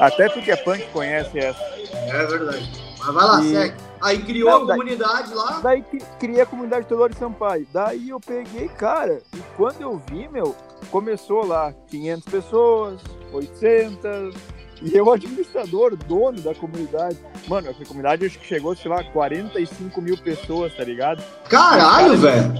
Até 0.00 0.28
tu 0.28 0.40
que 0.42 0.50
é 0.50 0.56
punk 0.56 0.84
conhece 0.92 1.38
essa. 1.38 1.62
É 1.94 2.26
verdade. 2.26 2.70
Mas 2.98 3.14
vai 3.14 3.24
lá, 3.24 3.40
E- 3.42 3.50
segue. 3.50 3.74
Aí 4.02 4.18
criou 4.18 4.50
Não, 4.50 4.56
a 4.56 4.66
daí- 4.66 4.76
comunidade 4.78 5.32
lá. 5.34 5.60
Daí 5.62 5.82
cri- 5.82 6.02
criei 6.18 6.40
a 6.40 6.46
comunidade 6.46 6.86
e 6.90 7.16
Sampaio. 7.18 7.66
Daí 7.72 8.08
eu 8.08 8.18
peguei, 8.18 8.68
cara, 8.68 9.20
e 9.32 9.38
quando 9.56 9.80
eu 9.80 10.02
vi, 10.10 10.28
meu, 10.28 10.56
começou 10.90 11.46
lá 11.46 11.72
500 11.88 12.24
pessoas, 12.24 13.00
800, 13.32 14.34
e 14.82 14.96
eu 14.96 15.08
administrador, 15.12 15.94
dono 15.96 16.40
da 16.40 16.52
comunidade. 16.52 17.16
Mano, 17.46 17.70
a 17.70 17.74
comunidade 17.86 18.26
acho 18.26 18.38
que 18.40 18.46
chegou, 18.46 18.74
sei 18.74 18.90
lá, 18.90 19.04
45 19.04 20.02
mil 20.02 20.18
pessoas, 20.18 20.74
tá 20.74 20.82
ligado? 20.82 21.22
Caralho, 21.48 22.16
velho. 22.16 22.52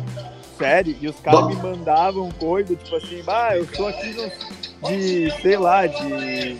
Sério, 0.62 0.96
e 1.00 1.08
os 1.08 1.18
caras 1.20 1.46
me 1.48 1.56
mandavam 1.56 2.30
coisa, 2.38 2.74
tipo 2.74 2.96
assim, 2.96 3.22
ah, 3.26 3.56
eu 3.56 3.66
sou 3.74 3.88
aqui 3.88 4.14
no, 4.14 4.88
de, 4.88 5.30
sei 5.42 5.56
lá, 5.56 5.86
de, 5.86 6.54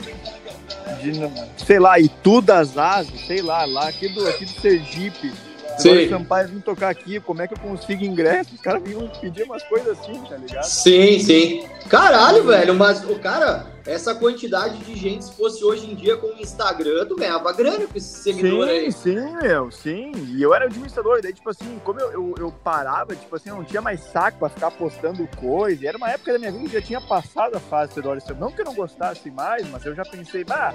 de, 1.01 1.65
sei 1.65 1.79
lá, 1.79 1.99
Itu 1.99 2.41
das 2.41 2.77
Asas, 2.77 3.21
sei 3.27 3.41
lá, 3.43 3.65
lá 3.65 3.89
aqui 3.89 4.09
do, 4.09 4.27
aqui 4.29 4.45
do 4.45 4.61
Sergipe. 4.61 5.33
Sim. 5.79 6.09
Sampaio 6.09 6.49
vim 6.49 6.61
tocar 6.61 6.91
aqui, 6.91 7.19
como 7.21 7.41
é 7.41 7.49
que 7.49 7.55
eu 7.55 7.59
consigo 7.59 8.05
ingresso? 8.05 8.55
Os 8.55 8.61
caras 8.61 8.83
vinham 8.83 9.09
pedir 9.21 9.45
umas 9.45 9.63
coisas 9.65 9.99
assim, 9.99 10.21
tá 10.29 10.37
ligado? 10.37 10.65
Sim, 10.65 11.19
sim. 11.19 11.65
Caralho, 11.89 12.45
velho, 12.45 12.75
mas 12.75 13.03
o 13.09 13.19
cara, 13.19 13.67
essa 13.87 14.15
quantidade 14.15 14.79
de 14.79 14.95
gente, 14.95 15.25
se 15.25 15.33
fosse 15.33 15.65
hoje 15.65 15.91
em 15.91 15.95
dia 15.95 16.17
com 16.17 16.29
o 16.29 16.41
Instagram, 16.41 17.07
tu 17.07 17.17
ganhava 17.17 17.53
grana 17.53 17.87
com 17.87 17.99
esse 17.99 18.23
seguidor 18.23 18.67
Sim, 18.67 18.71
aí. 18.71 18.93
sim, 18.93 19.37
meu, 19.43 19.71
sim. 19.71 20.13
E 20.29 20.43
eu 20.43 20.55
era 20.55 20.67
administrador, 20.67 21.21
daí, 21.21 21.33
tipo 21.33 21.51
assim, 21.51 21.81
como 21.85 22.01
eu, 22.01 22.13
eu, 22.13 22.35
eu 22.39 22.53
parava, 22.63 23.15
tipo 23.15 23.35
assim, 23.35 23.49
eu 23.51 23.57
não 23.57 23.65
tinha 23.65 23.83
mais 23.83 24.01
saco 24.01 24.39
pra 24.39 24.49
ficar 24.49 24.71
postando 24.71 25.27
coisa. 25.37 25.83
E 25.83 25.87
era 25.87 25.97
uma 25.97 26.11
época 26.11 26.33
da 26.33 26.39
minha 26.39 26.53
vida 26.53 26.67
que 26.67 26.73
já 26.75 26.83
tinha 26.83 27.01
passado 27.01 27.57
a 27.57 27.61
fase 27.61 27.91
do 27.91 27.95
Teodoro 27.95 28.19
e 28.19 28.21
Sampaio. 28.21 28.41
Não 28.41 28.53
que 28.53 28.61
eu 28.61 28.65
não 28.65 28.75
gostasse 28.75 29.31
mais, 29.31 29.69
mas 29.69 29.85
eu 29.85 29.95
já 29.95 30.05
pensei, 30.05 30.45
bah, 30.45 30.75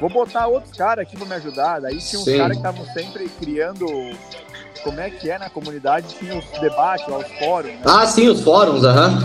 vou 0.00 0.08
botar 0.08 0.46
outros 0.46 0.76
caras 0.76 1.06
aqui 1.06 1.16
pra 1.16 1.26
me 1.26 1.34
ajudar. 1.34 1.80
Daí 1.80 1.98
tinha 1.98 2.20
uns 2.20 2.24
caras 2.28 2.52
que 2.52 2.66
estavam 2.66 2.86
sempre 2.92 3.28
criando. 3.40 3.86
Como 4.82 4.98
é 4.98 5.10
que 5.10 5.28
é 5.28 5.38
na 5.38 5.50
comunidade? 5.50 6.14
Tinha 6.14 6.38
os 6.38 6.44
debates, 6.58 7.06
lá, 7.06 7.18
os 7.18 7.28
fóruns, 7.38 7.72
né? 7.72 7.82
Ah, 7.84 8.06
sim, 8.06 8.28
os 8.28 8.40
fóruns, 8.40 8.82
aham. 8.82 9.18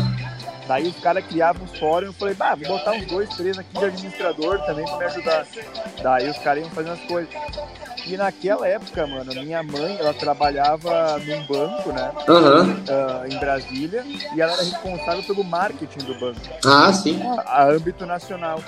Daí 0.68 0.88
os 0.88 0.98
caras 1.00 1.26
criavam 1.26 1.64
uns 1.64 1.78
fóruns, 1.78 2.08
eu 2.08 2.14
falei, 2.14 2.34
bah, 2.34 2.56
vou 2.56 2.68
botar 2.68 2.92
uns 2.94 3.06
dois, 3.06 3.30
três 3.30 3.58
aqui 3.58 3.78
de 3.78 3.86
administrador 3.86 4.60
também 4.66 4.86
pra 4.86 4.98
me 4.98 5.06
ajudar. 5.06 5.46
Daí 6.02 6.30
os 6.30 6.38
caras 6.40 6.64
iam 6.64 6.72
fazendo 6.72 6.94
as 6.94 7.02
coisas. 7.02 7.34
E 8.08 8.16
naquela 8.18 8.68
época, 8.68 9.08
mano, 9.08 9.34
minha 9.42 9.64
mãe, 9.64 9.98
ela 10.00 10.14
trabalhava 10.14 11.18
num 11.20 11.44
banco, 11.48 11.92
né, 11.92 12.12
Aham. 12.28 12.78
ah, 12.88 13.24
em 13.28 13.38
Brasília, 13.40 14.04
e 14.36 14.40
ela 14.42 14.54
era 14.54 14.62
responsável 14.64 15.24
pelo 15.24 15.44
marketing 15.44 16.00
do 16.06 16.14
banco, 16.20 16.40
Ah, 16.64 16.94
sim. 16.94 17.20
a, 17.40 17.42
a 17.62 17.64
âmbito 17.68 18.06
nacional. 18.06 18.60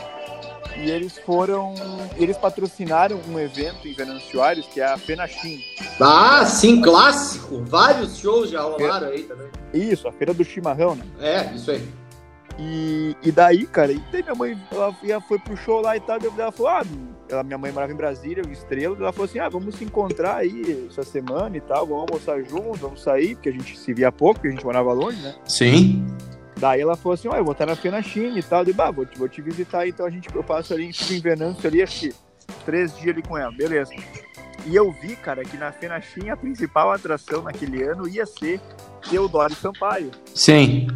E 0.80 0.92
eles 0.92 1.18
foram, 1.18 1.74
eles 2.18 2.38
patrocinaram 2.38 3.20
um 3.28 3.40
evento 3.40 3.88
em 3.88 3.94
Venâncio 3.94 4.40
que 4.72 4.80
é 4.80 4.86
a 4.86 4.98
Fenachim. 4.98 5.62
Ah, 6.00 6.46
sim, 6.46 6.82
clássico. 6.82 7.64
Vários 7.66 8.18
shows 8.18 8.52
já 8.52 8.62
rolaram 8.62 9.08
aí 9.08 9.24
também. 9.24 9.48
Isso, 9.74 10.08
a 10.08 10.12
Feira 10.12 10.34
do 10.34 10.44
Chimarrão, 10.44 10.96
né? 10.96 11.06
É, 11.20 11.56
isso 11.56 11.72
aí. 11.72 11.88
E, 12.60 13.16
e 13.24 13.32
daí, 13.32 13.66
cara, 13.68 13.92
e 13.92 14.02
daí 14.12 14.24
minha 14.24 14.36
mãe 14.36 14.58
ela, 14.72 14.96
ela 15.04 15.22
foi 15.22 15.38
pro 15.38 15.56
show 15.56 15.80
lá 15.80 15.96
e 15.96 16.00
tal, 16.00 16.20
daí 16.20 16.32
ela 16.38 16.52
falou, 16.52 16.72
ah, 16.72 16.84
ela, 17.30 17.44
minha 17.44 17.58
mãe 17.58 17.72
morava 17.72 17.92
em 17.92 17.96
Brasília, 17.96 18.44
em 18.46 18.52
Estrela, 18.52 18.96
ela 19.00 19.12
falou 19.12 19.26
assim, 19.26 19.40
ah, 19.40 19.48
vamos 19.48 19.76
se 19.76 19.84
encontrar 19.84 20.38
aí 20.38 20.88
essa 20.90 21.04
semana 21.04 21.56
e 21.56 21.62
tal, 21.62 21.86
vamos 21.86 22.10
almoçar 22.10 22.42
juntos, 22.44 22.80
vamos 22.80 23.02
sair, 23.02 23.36
porque 23.36 23.50
a 23.50 23.52
gente 23.52 23.78
se 23.78 23.94
via 23.94 24.12
pouco, 24.12 24.36
porque 24.36 24.48
a 24.48 24.52
gente 24.52 24.66
morava 24.66 24.92
longe, 24.92 25.22
né? 25.22 25.36
Sim. 25.46 26.06
Daí 26.58 26.82
ela 26.82 26.96
falou 26.96 27.14
assim, 27.14 27.28
ó, 27.28 27.36
eu 27.36 27.44
vou 27.44 27.52
estar 27.52 27.66
na 27.66 27.76
Fena 27.76 28.02
China 28.02 28.38
e 28.38 28.44
tal, 28.44 28.64
eu 28.64 28.74
bah, 28.74 28.90
vou 28.90 29.06
te, 29.06 29.18
vou 29.18 29.30
te 29.30 29.42
visitar, 29.42 29.88
então 29.88 30.06
a 30.06 30.10
gente, 30.10 30.28
eu 30.34 30.44
passo 30.44 30.74
ali, 30.74 30.92
fico 30.92 31.14
em 31.14 31.20
Venâncio 31.20 31.68
ali, 31.68 31.84
acho 31.84 32.00
que 32.00 32.16
três 32.66 32.98
dias 32.98 33.16
ali 33.16 33.22
com 33.22 33.38
ela, 33.38 33.52
beleza. 33.52 33.94
E 34.66 34.76
eu 34.76 34.92
vi, 34.92 35.16
cara, 35.16 35.44
que 35.44 35.56
na 35.56 35.72
Fena 35.72 36.02
China 36.02 36.34
a 36.34 36.38
principal 36.38 36.92
atração 36.92 37.44
naquele 37.44 37.84
ano 37.84 38.08
ia 38.08 38.26
ser 38.26 38.60
Teodoro 39.08 39.54
Sampaio. 39.54 40.12
Sim. 40.34 40.88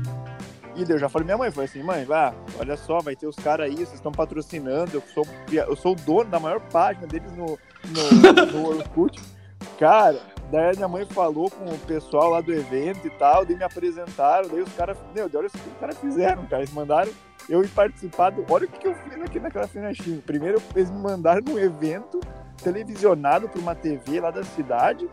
E 0.75 0.89
eu 0.89 0.97
já 0.97 1.07
falei 1.07 1.25
minha 1.25 1.37
mãe, 1.37 1.51
falei 1.51 1.69
assim, 1.69 1.83
mãe, 1.83 2.05
vá, 2.05 2.33
olha 2.57 2.75
só, 2.75 2.99
vai 2.99 3.15
ter 3.15 3.27
os 3.27 3.35
caras 3.35 3.67
aí, 3.67 3.75
vocês 3.75 3.93
estão 3.93 4.11
patrocinando, 4.11 4.91
eu 4.95 5.03
sou, 5.13 5.27
eu 5.51 5.75
sou 5.75 5.93
o 5.93 5.95
dono 5.95 6.29
da 6.29 6.39
maior 6.39 6.59
página 6.59 7.05
deles 7.05 7.31
no, 7.33 7.59
no, 7.87 8.45
no 8.51 8.69
Orkut. 8.69 9.21
Cara, 9.77 10.19
daí 10.51 10.71
a 10.71 10.73
minha 10.73 10.87
mãe 10.87 11.05
falou 11.05 11.49
com 11.49 11.65
o 11.65 11.77
pessoal 11.79 12.31
lá 12.31 12.41
do 12.41 12.53
evento 12.53 13.07
e 13.07 13.09
tal, 13.11 13.45
daí 13.45 13.55
me 13.55 13.63
apresentaram, 13.63 14.49
daí 14.49 14.61
os 14.61 14.73
caras, 14.73 14.97
meu 15.15 15.29
Deus, 15.29 15.35
olha 15.35 15.47
o 15.47 15.51
que 15.51 15.69
os 15.69 15.79
caras 15.79 15.97
fizeram, 15.97 16.45
cara, 16.45 16.61
eles 16.61 16.73
mandaram 16.73 17.11
eu 17.49 17.63
ir 17.63 17.69
participar 17.69 18.29
do, 18.29 18.45
olha 18.49 18.65
o 18.65 18.67
que, 18.67 18.87
eu 18.87 18.95
fiz 18.95 19.21
aqui 19.21 19.39
naquela 19.39 19.67
Finachinha. 19.67 20.21
Primeiro, 20.25 20.61
eles 20.75 20.91
me 20.91 20.99
mandaram 20.99 21.41
num 21.41 21.57
evento 21.57 22.19
televisionado 22.63 23.49
por 23.49 23.59
uma 23.59 23.73
TV 23.73 24.19
lá 24.19 24.29
da 24.29 24.43
cidade, 24.43 25.09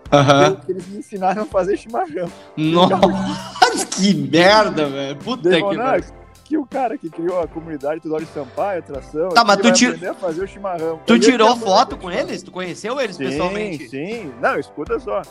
que 0.64 0.72
eles 0.72 0.86
me 0.88 0.98
ensinaram 0.98 1.42
a 1.42 1.46
fazer 1.46 1.76
chimarrão. 1.78 2.30
Nossa, 2.56 3.86
que 3.96 4.14
merda, 4.14 4.86
velho. 4.88 5.16
Puta 5.16 5.50
que 5.50 6.17
"Não, 6.56 6.56
pariu. 6.56 6.56
aqui 6.56 6.56
o 6.56 6.66
cara 6.66 6.98
que 6.98 7.10
criou 7.10 7.40
a 7.40 7.46
comunidade 7.46 8.00
Teodoro 8.00 8.26
Sampaio, 8.32 8.80
atração. 8.80 9.28
Tá, 9.30 9.44
mas 9.44 9.58
tu 9.58 9.72
tira- 9.72 10.14
fazer 10.14 10.42
o 10.42 10.46
chimarrão. 10.48 11.00
Tu 11.06 11.18
tirou 11.18 11.56
foto 11.56 11.96
com 11.96 12.10
eles? 12.10 12.42
Tu 12.42 12.50
conheceu 12.50 13.00
eles 13.00 13.16
Sim, 13.16 13.24
pessoalmente? 13.24 13.88
sim. 13.88 14.32
Não, 14.40 14.58
escuta 14.58 14.98
só. 14.98 15.22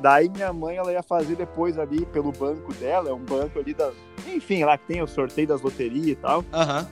Daí 0.00 0.28
minha 0.28 0.52
mãe, 0.52 0.76
ela 0.76 0.92
ia 0.92 1.02
fazer 1.02 1.34
depois 1.36 1.78
ali 1.78 2.04
pelo 2.06 2.30
banco 2.32 2.72
dela, 2.74 3.08
é 3.08 3.12
um 3.12 3.20
banco 3.24 3.58
ali 3.58 3.72
das... 3.72 3.94
Enfim, 4.26 4.64
lá 4.64 4.76
que 4.76 4.86
tem 4.86 5.00
o 5.02 5.06
sorteio 5.06 5.46
das 5.48 5.60
loterias 5.62 6.06
e 6.08 6.14
tal. 6.16 6.44
Aham. 6.52 6.86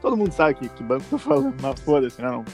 Todo 0.00 0.16
mundo 0.16 0.32
sabe 0.32 0.54
que, 0.54 0.68
que 0.68 0.82
banco 0.82 1.02
eu 1.06 1.10
tô 1.10 1.18
falando, 1.18 1.54
mas 1.60 1.80
foda-se, 1.80 2.22
né? 2.22 2.30
Não. 2.30 2.44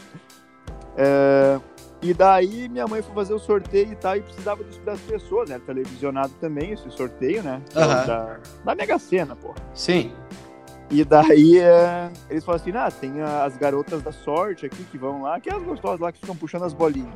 É, 0.96 1.60
e 2.04 2.12
daí 2.12 2.68
minha 2.68 2.86
mãe 2.86 3.00
foi 3.00 3.14
fazer 3.14 3.32
o 3.32 3.38
sorteio 3.38 3.90
e 3.90 3.96
tal, 3.96 4.14
e 4.14 4.20
precisava 4.20 4.62
das 4.84 5.00
pessoas, 5.00 5.48
né? 5.48 5.58
Televisionado 5.64 6.34
também 6.38 6.72
esse 6.72 6.90
sorteio, 6.90 7.42
né? 7.42 7.62
Aham. 7.74 8.06
Da, 8.06 8.40
da 8.62 8.74
Mega 8.74 8.98
Sena, 8.98 9.34
pô. 9.34 9.54
Sim. 9.72 10.12
E 10.90 11.02
daí 11.02 11.58
é, 11.58 12.10
eles 12.28 12.44
falam 12.44 12.60
assim, 12.60 12.72
ah, 12.72 12.90
tem 12.90 13.22
as 13.22 13.56
garotas 13.56 14.02
da 14.02 14.12
sorte 14.12 14.66
aqui 14.66 14.84
que 14.84 14.98
vão 14.98 15.22
lá, 15.22 15.40
que 15.40 15.48
é 15.48 15.54
as 15.54 15.62
gostosas 15.62 15.98
lá 15.98 16.12
que 16.12 16.20
ficam 16.20 16.36
puxando 16.36 16.64
as 16.64 16.74
bolinhas. 16.74 17.14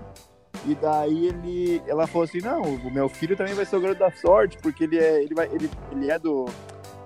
E 0.66 0.74
daí 0.74 1.26
ele, 1.26 1.82
ela 1.86 2.06
falou 2.06 2.24
assim, 2.24 2.40
não, 2.40 2.62
o 2.62 2.90
meu 2.90 3.10
filho 3.10 3.36
também 3.36 3.52
vai 3.52 3.66
ser 3.66 3.76
o 3.76 3.80
garoto 3.82 4.00
da 4.00 4.10
sorte, 4.10 4.56
porque 4.62 4.84
ele 4.84 4.98
é, 4.98 5.22
ele 5.22 5.34
vai, 5.34 5.48
ele, 5.52 5.70
ele 5.92 6.10
é 6.10 6.18
do, 6.18 6.46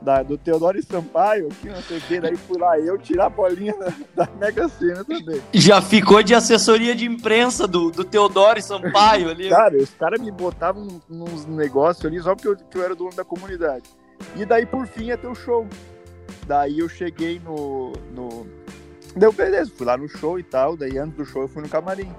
da, 0.03 0.23
do 0.23 0.37
Teodoro 0.37 0.83
Sampaio, 0.83 1.49
aqui, 1.49 1.69
não 1.69 1.83
sei 1.83 1.99
o 1.99 2.01
quê. 2.03 2.21
Daí 2.21 2.37
fui 2.37 2.59
lá 2.59 2.79
eu 2.79 2.99
tirar 2.99 3.27
a 3.27 3.31
bolinha 3.31 3.75
da, 3.77 4.27
da 4.27 4.33
Mega 4.39 4.69
Sena 4.69 5.05
também. 5.05 5.41
Já 5.53 5.81
ficou 5.81 6.23
de 6.23 6.35
assessoria 6.35 6.95
de 6.95 7.07
imprensa 7.07 7.67
do, 7.67 7.91
do 7.91 8.05
Teodoro 8.05 8.61
Sampaio 8.61 9.31
ali. 9.31 9.49
Cara, 9.49 9.77
os 9.77 9.91
caras 9.91 10.21
me 10.21 10.31
botavam 10.31 11.01
nos 11.09 11.47
negócios 11.47 12.05
ali 12.05 12.21
só 12.21 12.35
porque 12.35 12.49
eu, 12.49 12.57
que 12.57 12.77
eu 12.77 12.85
era 12.85 12.95
dono 12.95 13.15
da 13.15 13.25
comunidade. 13.25 13.85
E 14.37 14.45
daí, 14.45 14.67
por 14.67 14.87
fim, 14.87 15.05
ia 15.05 15.17
ter 15.17 15.29
o 15.29 15.35
show. 15.35 15.67
Daí 16.47 16.81
eu 16.81 16.89
cheguei 16.89 17.41
no. 17.41 17.93
no... 18.13 18.47
Deu 19.17 19.33
beleza, 19.33 19.71
fui 19.77 19.87
lá 19.87 19.97
no 19.97 20.09
show 20.09 20.39
e 20.39 20.43
tal. 20.43 20.77
Daí 20.77 20.99
antes 20.99 21.17
do 21.17 21.25
show 21.25 21.43
eu 21.43 21.49
fui 21.49 21.63
no 21.63 21.69
camarim. 21.69 22.13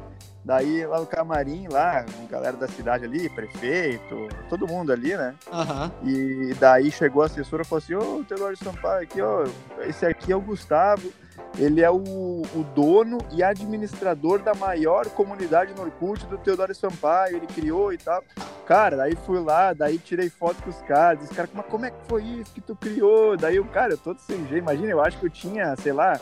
Daí 0.45 0.85
lá 0.85 0.99
no 0.99 1.05
camarim, 1.05 1.67
lá, 1.69 1.99
a 1.99 2.31
galera 2.31 2.57
da 2.57 2.67
cidade 2.67 3.05
ali, 3.05 3.29
prefeito, 3.29 4.27
todo 4.49 4.67
mundo 4.67 4.91
ali, 4.91 5.15
né? 5.15 5.35
Aham. 5.51 5.91
E 6.03 6.53
daí 6.59 6.91
chegou 6.91 7.23
a 7.23 7.27
assessora 7.27 7.61
e 7.61 7.65
falou 7.65 7.81
assim: 7.81 7.95
Ô, 7.95 8.23
Teodoro 8.23 8.57
Sampaio, 8.57 9.03
aqui, 9.03 9.21
ó, 9.21 9.45
esse 9.87 10.05
aqui 10.05 10.31
é 10.31 10.35
o 10.35 10.41
Gustavo. 10.41 11.11
Ele 11.57 11.81
é 11.81 11.89
o, 11.89 11.95
o 11.97 12.65
dono 12.75 13.19
e 13.31 13.43
administrador 13.43 14.39
da 14.39 14.53
maior 14.55 15.05
comunidade 15.07 15.73
no 15.75 15.83
Orkut 15.83 16.25
do 16.25 16.37
Teodoro 16.37 16.73
Sampaio. 16.73 17.37
Ele 17.37 17.47
criou 17.47 17.93
e 17.93 17.97
tal. 17.97 18.23
Cara, 18.65 18.97
daí 18.97 19.15
fui 19.25 19.39
lá, 19.39 19.73
daí 19.73 19.97
tirei 19.97 20.29
foto 20.29 20.63
com 20.63 20.69
os 20.69 20.81
caras. 20.81 21.29
Os 21.29 21.35
caras, 21.35 21.51
mas 21.53 21.65
como 21.67 21.85
é 21.85 21.91
que 21.91 21.97
foi 22.07 22.23
isso 22.23 22.51
que 22.53 22.61
tu 22.61 22.75
criou? 22.75 23.37
Daí 23.37 23.57
eu, 23.57 23.65
cara, 23.65 23.93
eu 23.93 23.97
todo 23.97 24.19
sem 24.19 24.37
jeito. 24.47 24.63
Imagina, 24.63 24.89
eu 24.89 25.01
acho 25.01 25.19
que 25.19 25.25
eu 25.25 25.29
tinha, 25.29 25.75
sei 25.75 25.93
lá, 25.93 26.19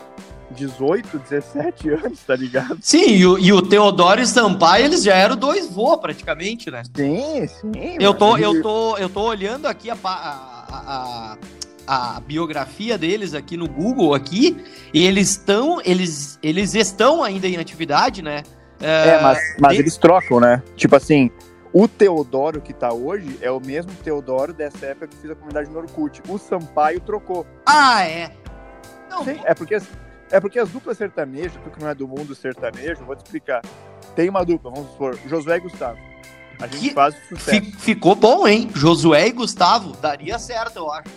18, 0.52 1.18
17 1.18 1.88
anos, 1.90 2.20
tá 2.20 2.36
ligado? 2.36 2.78
Sim, 2.80 3.08
e 3.08 3.26
o, 3.26 3.38
e 3.38 3.52
o 3.52 3.62
Teodoro 3.62 4.20
e 4.20 4.26
Sampaio, 4.26 4.84
eles 4.84 5.02
já 5.02 5.14
eram 5.14 5.36
dois 5.36 5.68
vô, 5.70 5.96
praticamente, 5.98 6.70
né? 6.70 6.82
Sim, 6.94 7.46
sim. 7.46 7.96
Eu 7.98 8.14
tô, 8.14 8.36
eu 8.36 8.62
tô, 8.62 8.98
eu 8.98 9.08
tô 9.08 9.22
olhando 9.22 9.66
aqui 9.66 9.90
a, 9.90 9.96
a, 10.04 10.66
a, 10.70 11.36
a 11.86 12.20
biografia 12.20 12.96
deles 12.96 13.34
aqui 13.34 13.56
no 13.56 13.68
Google 13.68 14.14
aqui, 14.14 14.56
e 14.92 15.04
eles 15.04 15.30
estão, 15.30 15.80
eles, 15.84 16.38
eles 16.42 16.74
estão 16.74 17.22
ainda 17.22 17.46
em 17.48 17.56
atividade, 17.56 18.22
né? 18.22 18.42
É, 18.80 19.20
mas, 19.22 19.38
mas 19.60 19.72
de- 19.76 19.82
eles 19.82 19.96
trocam, 19.96 20.40
né? 20.40 20.62
Tipo 20.76 20.96
assim, 20.96 21.30
o 21.72 21.86
Teodoro 21.86 22.60
que 22.60 22.72
tá 22.72 22.92
hoje 22.92 23.38
é 23.40 23.50
o 23.50 23.60
mesmo 23.60 23.92
Teodoro 24.02 24.52
dessa 24.52 24.86
época 24.86 25.06
que 25.08 25.16
fez 25.16 25.30
a 25.32 25.34
comunidade 25.36 25.70
no 25.70 25.78
Orkut. 25.78 26.20
O 26.28 26.36
Sampaio 26.38 27.00
trocou. 27.00 27.46
Ah, 27.66 28.04
é. 28.04 28.30
Não, 29.10 29.24
Sim, 29.24 29.38
é 29.44 29.54
porque, 29.54 29.78
é 30.30 30.40
porque 30.40 30.58
as 30.58 30.68
duplas 30.70 30.96
sertanejas, 30.98 31.52
tu 31.62 31.70
que 31.70 31.80
não 31.80 31.88
é 31.88 31.94
do 31.94 32.08
mundo 32.08 32.34
sertanejo, 32.34 33.04
vou 33.04 33.14
te 33.14 33.24
explicar. 33.24 33.62
Tem 34.16 34.28
uma 34.28 34.44
dupla, 34.44 34.70
vamos 34.70 34.90
supor, 34.90 35.16
Josué 35.28 35.56
e 35.56 35.60
Gustavo. 35.60 35.98
A 36.60 36.66
gente 36.66 36.88
Que- 36.88 36.94
faz 36.94 37.14
sucesso. 37.28 37.50
fi- 37.64 37.72
ficou 37.72 38.14
bom, 38.14 38.46
hein? 38.46 38.68
Josué 38.74 39.28
e 39.28 39.32
Gustavo, 39.32 39.92
daria 39.96 40.38
certo, 40.38 40.76
eu 40.78 40.92
acho. 40.92 41.08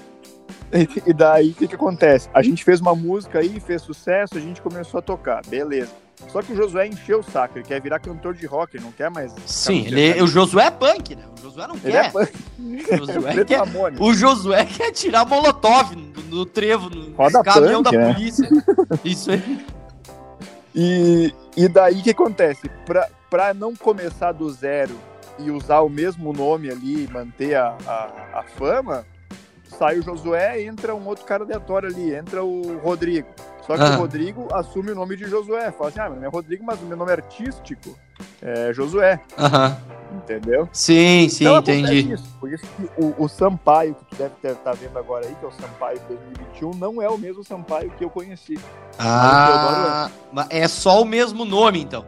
E 1.05 1.13
daí, 1.13 1.51
o 1.51 1.53
que 1.53 1.67
que 1.67 1.75
acontece? 1.75 2.29
A 2.33 2.41
gente 2.41 2.63
fez 2.63 2.81
uma 2.81 2.93
música 2.95 3.39
aí, 3.39 3.59
fez 3.59 3.81
sucesso, 3.81 4.37
a 4.37 4.41
gente 4.41 4.61
começou 4.61 4.97
a 4.99 5.01
tocar, 5.01 5.41
beleza. 5.47 5.91
Só 6.29 6.41
que 6.41 6.53
o 6.53 6.55
Josué 6.55 6.87
encheu 6.87 7.19
o 7.19 7.23
saco, 7.23 7.57
ele 7.57 7.65
quer 7.65 7.81
virar 7.81 7.99
cantor 7.99 8.33
de 8.33 8.45
rock, 8.45 8.75
ele 8.75 8.83
não 8.85 8.91
quer 8.91 9.09
mais... 9.09 9.33
Sim, 9.45 9.85
ele, 9.85 9.89
sertanejo. 9.89 10.23
o 10.23 10.27
Josué 10.27 10.65
é 10.65 10.71
punk, 10.71 11.15
né? 11.15 11.23
O 11.37 11.41
Josué 11.41 11.67
não 11.67 11.75
Ele 11.75 11.91
quer. 11.91 12.05
é 12.05 12.09
punk, 12.09 12.31
O 12.57 12.97
Josué 12.97 13.33
Preto 13.33 13.47
quer. 13.47 14.01
O 14.01 14.13
Josué 14.13 14.65
quer 14.65 14.91
tirar 14.91 15.25
molotov 15.25 15.95
no, 16.29 16.45
trevo, 16.45 16.89
no 16.89 17.13
Roda 17.15 17.43
caminhão 17.43 17.83
punk, 17.83 17.95
da 17.95 18.01
né? 18.07 18.13
polícia. 18.13 18.49
Isso 19.03 19.31
aí. 19.31 19.65
E, 20.73 21.33
e 21.55 21.67
daí 21.67 21.99
o 21.99 22.03
que 22.03 22.09
acontece? 22.11 22.69
Pra, 22.85 23.07
pra 23.29 23.53
não 23.53 23.75
começar 23.75 24.31
do 24.31 24.49
zero 24.49 24.95
e 25.39 25.51
usar 25.51 25.81
o 25.81 25.89
mesmo 25.89 26.31
nome 26.33 26.69
ali 26.69 27.03
e 27.05 27.11
manter 27.11 27.55
a, 27.55 27.75
a, 27.87 28.39
a 28.39 28.43
fama, 28.57 29.05
sai 29.77 29.99
o 29.99 30.03
Josué 30.03 30.61
entra 30.63 30.95
um 30.95 31.05
outro 31.07 31.25
cara 31.25 31.43
aleatório 31.43 31.89
ali, 31.89 32.13
entra 32.15 32.43
o 32.43 32.77
Rodrigo. 32.79 33.27
Só 33.65 33.75
que 33.75 33.81
Ah. 33.83 33.95
o 33.95 33.99
Rodrigo 33.99 34.47
assume 34.53 34.91
o 34.91 34.95
nome 34.95 35.15
de 35.17 35.25
Josué. 35.25 35.71
Fala 35.71 35.89
assim, 35.89 35.99
ah, 35.99 36.03
meu 36.05 36.15
nome 36.15 36.27
é 36.27 36.29
Rodrigo, 36.29 36.63
mas 36.63 36.79
o 36.81 36.85
meu 36.85 36.95
nome 36.97 37.11
artístico 37.11 37.97
é 38.41 38.71
Josué, 38.73 39.19
Aham. 39.37 39.75
entendeu? 40.13 40.69
Sim, 40.71 41.27
sim, 41.29 41.45
Então, 41.45 41.57
entendi. 41.57 42.13
Isso. 42.13 42.23
Por 42.39 42.53
isso 42.53 42.63
que 42.77 42.89
o, 43.01 43.15
o 43.17 43.27
Sampaio, 43.27 43.95
que 43.95 44.05
tu 44.05 44.15
deve 44.17 44.33
estar 44.53 44.73
vendo 44.73 44.97
agora 44.99 45.25
aí, 45.25 45.33
que 45.35 45.43
é 45.43 45.47
o 45.47 45.51
Sampaio 45.51 45.99
de 45.99 46.05
2021, 46.05 46.71
não 46.75 47.01
é 47.01 47.09
o 47.09 47.17
mesmo 47.17 47.43
Sampaio 47.43 47.89
que 47.91 48.05
eu 48.05 48.09
conheci. 48.09 48.59
Ah, 48.99 50.09
é 50.49 50.67
só 50.67 51.01
o 51.01 51.05
mesmo 51.05 51.43
nome, 51.43 51.81
então. 51.81 52.05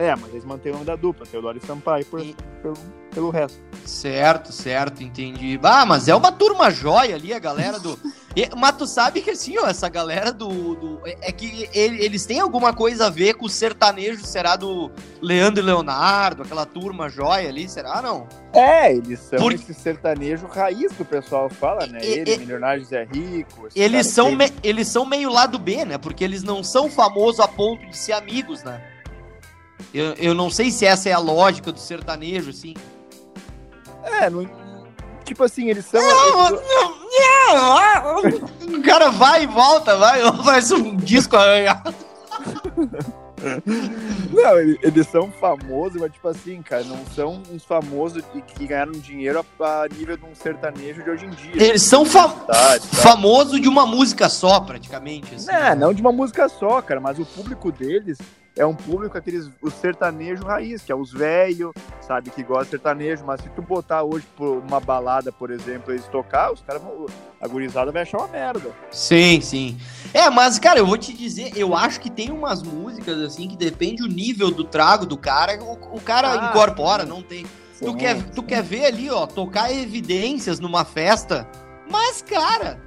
É, 0.00 0.16
mas 0.16 0.30
eles 0.30 0.44
mantêm 0.46 0.72
o 0.72 0.76
nome 0.76 0.86
da 0.86 0.96
dupla, 0.96 1.26
Teodoro 1.26 1.58
e 1.62 1.66
Sampaio, 1.66 2.06
por, 2.06 2.20
E- 2.20 2.34
pelo, 2.62 2.74
pelo 3.12 3.28
resto. 3.30 3.58
Certo, 3.84 4.50
certo, 4.50 5.02
entendi. 5.02 5.60
Ah, 5.62 5.84
mas 5.84 6.08
é 6.08 6.14
uma 6.14 6.32
turma 6.32 6.70
jóia 6.70 7.16
ali, 7.16 7.34
a 7.34 7.38
galera 7.38 7.78
do. 7.78 7.98
E- 8.36 8.48
mas 8.56 8.76
tu 8.76 8.86
sabe 8.86 9.20
que 9.22 9.30
assim, 9.30 9.58
ó, 9.58 9.66
essa 9.66 9.88
galera 9.88 10.32
do. 10.32 10.48
do- 10.76 11.00
é 11.04 11.16
é 11.22 11.32
que 11.32 11.68
ele- 11.74 12.00
eles 12.02 12.24
têm 12.24 12.38
alguma 12.38 12.72
coisa 12.72 13.08
a 13.08 13.10
ver 13.10 13.34
com 13.34 13.46
o 13.46 13.48
sertanejo, 13.48 14.24
será 14.24 14.54
do 14.54 14.88
Leandro 15.20 15.60
e 15.60 15.66
Leonardo, 15.66 16.42
aquela 16.44 16.64
turma 16.64 17.08
jóia 17.08 17.48
ali, 17.48 17.68
será 17.68 18.00
não? 18.00 18.28
É, 18.52 18.94
eles 18.94 19.18
são 19.18 19.36
Por- 19.40 19.52
esse 19.52 19.74
sertanejo 19.74 20.46
raiz 20.46 20.92
que 20.92 21.02
o 21.02 21.04
pessoal 21.04 21.50
fala, 21.50 21.86
né? 21.88 21.98
E- 22.02 22.06
Ele, 22.20 22.34
e- 22.34 22.38
Milionário 22.38 22.86
Rico. 23.12 23.66
Eles 23.74 24.06
são, 24.06 24.30
me- 24.36 24.52
eles 24.62 24.86
são 24.86 25.04
meio 25.04 25.28
lado 25.28 25.58
B, 25.58 25.84
né? 25.84 25.98
Porque 25.98 26.22
eles 26.22 26.44
não 26.44 26.62
são 26.62 26.88
famosos 26.88 27.40
a 27.40 27.48
ponto 27.48 27.84
de 27.86 27.96
ser 27.96 28.12
amigos, 28.12 28.62
né? 28.62 28.80
Eu, 29.92 30.12
eu 30.14 30.34
não 30.34 30.50
sei 30.50 30.70
se 30.70 30.84
essa 30.86 31.08
é 31.08 31.12
a 31.12 31.18
lógica 31.18 31.72
do 31.72 31.78
sertanejo, 31.78 32.50
assim. 32.50 32.74
É, 34.04 34.28
não- 34.30 34.48
tipo 35.24 35.44
assim, 35.44 35.68
eles 35.68 35.84
são. 35.86 36.00
eles- 38.24 38.40
O 38.74 38.82
cara 38.82 39.10
vai 39.10 39.44
e 39.44 39.46
volta, 39.46 39.96
vai, 39.96 40.20
faz 40.44 40.70
um 40.70 40.96
disco 40.96 41.36
arranhado. 41.36 41.94
não, 44.32 44.58
eles, 44.58 45.06
são 45.08 45.30
famosos, 45.32 46.00
mas 46.00 46.12
tipo 46.12 46.28
assim, 46.28 46.60
cara, 46.62 46.84
não 46.84 47.04
são 47.14 47.42
uns 47.50 47.64
famosos 47.64 48.22
que, 48.32 48.42
que 48.42 48.66
ganharam 48.66 48.92
dinheiro 48.92 49.44
a, 49.60 49.64
a 49.84 49.88
nível 49.88 50.16
de 50.16 50.24
um 50.24 50.34
sertanejo 50.34 51.02
de 51.02 51.10
hoje 51.10 51.24
em 51.26 51.30
dia. 51.30 51.52
Eles 51.54 51.82
são 51.82 52.04
fa 52.04 52.28
Tá, 52.28 52.78
tá. 52.78 52.80
famosos 52.80 53.60
de 53.60 53.68
uma 53.68 53.86
música 53.86 54.28
só, 54.28 54.60
praticamente. 54.60 55.34
assim. 55.34 55.50
É, 55.50 55.74
não 55.74 55.92
de 55.94 56.00
uma 56.02 56.12
música 56.12 56.48
só, 56.48 56.80
cara, 56.82 57.00
mas 57.00 57.18
o 57.18 57.24
público 57.24 57.72
deles 57.72 58.18
é 58.56 58.66
um 58.66 58.74
público 58.74 59.16
aqueles 59.16 59.48
o 59.62 59.70
sertanejo 59.70 60.44
raiz, 60.44 60.82
que 60.82 60.90
é 60.92 60.94
os 60.94 61.12
velhos, 61.12 61.72
sabe, 62.00 62.30
que 62.30 62.42
gosta 62.42 62.64
de 62.64 62.70
sertanejo, 62.72 63.24
mas 63.24 63.40
se 63.40 63.48
tu 63.50 63.62
botar 63.62 64.02
hoje 64.02 64.26
por 64.36 64.58
uma 64.58 64.80
balada, 64.80 65.30
por 65.32 65.50
exemplo, 65.50 65.92
eles 65.92 66.06
tocar, 66.08 66.52
os 66.52 66.60
caras 66.60 66.82
vão. 66.82 67.06
A 67.40 67.48
gurizada 67.48 67.90
vai 67.90 68.02
achar 68.02 68.18
uma 68.18 68.28
merda. 68.28 68.70
Sim, 68.90 69.40
sim. 69.40 69.78
É, 70.12 70.28
mas, 70.28 70.58
cara, 70.58 70.78
eu 70.78 70.86
vou 70.86 70.98
te 70.98 71.12
dizer, 71.14 71.52
eu 71.56 71.74
acho 71.74 71.98
que 72.00 72.10
tem 72.10 72.30
umas 72.30 72.62
músicas, 72.62 73.18
assim, 73.20 73.48
que 73.48 73.56
depende 73.56 74.02
o 74.02 74.06
nível 74.06 74.50
do 74.50 74.62
trago 74.64 75.06
do 75.06 75.16
cara, 75.16 75.58
o, 75.62 75.96
o 75.96 76.00
cara 76.00 76.32
Ah, 76.32 76.50
incorpora, 76.50 77.04
sim. 77.04 77.08
não 77.08 77.22
tem. 77.22 77.44
Tu 77.78 77.86
Sim, 77.92 77.96
quer, 77.96 78.22
tu 78.32 78.42
quer 78.42 78.62
ver 78.62 78.84
ali, 78.84 79.08
ó, 79.08 79.26
tocar 79.26 79.72
evidências 79.72 80.60
numa 80.60 80.84
festa, 80.84 81.48
mas, 81.90 82.20
cara, 82.20 82.78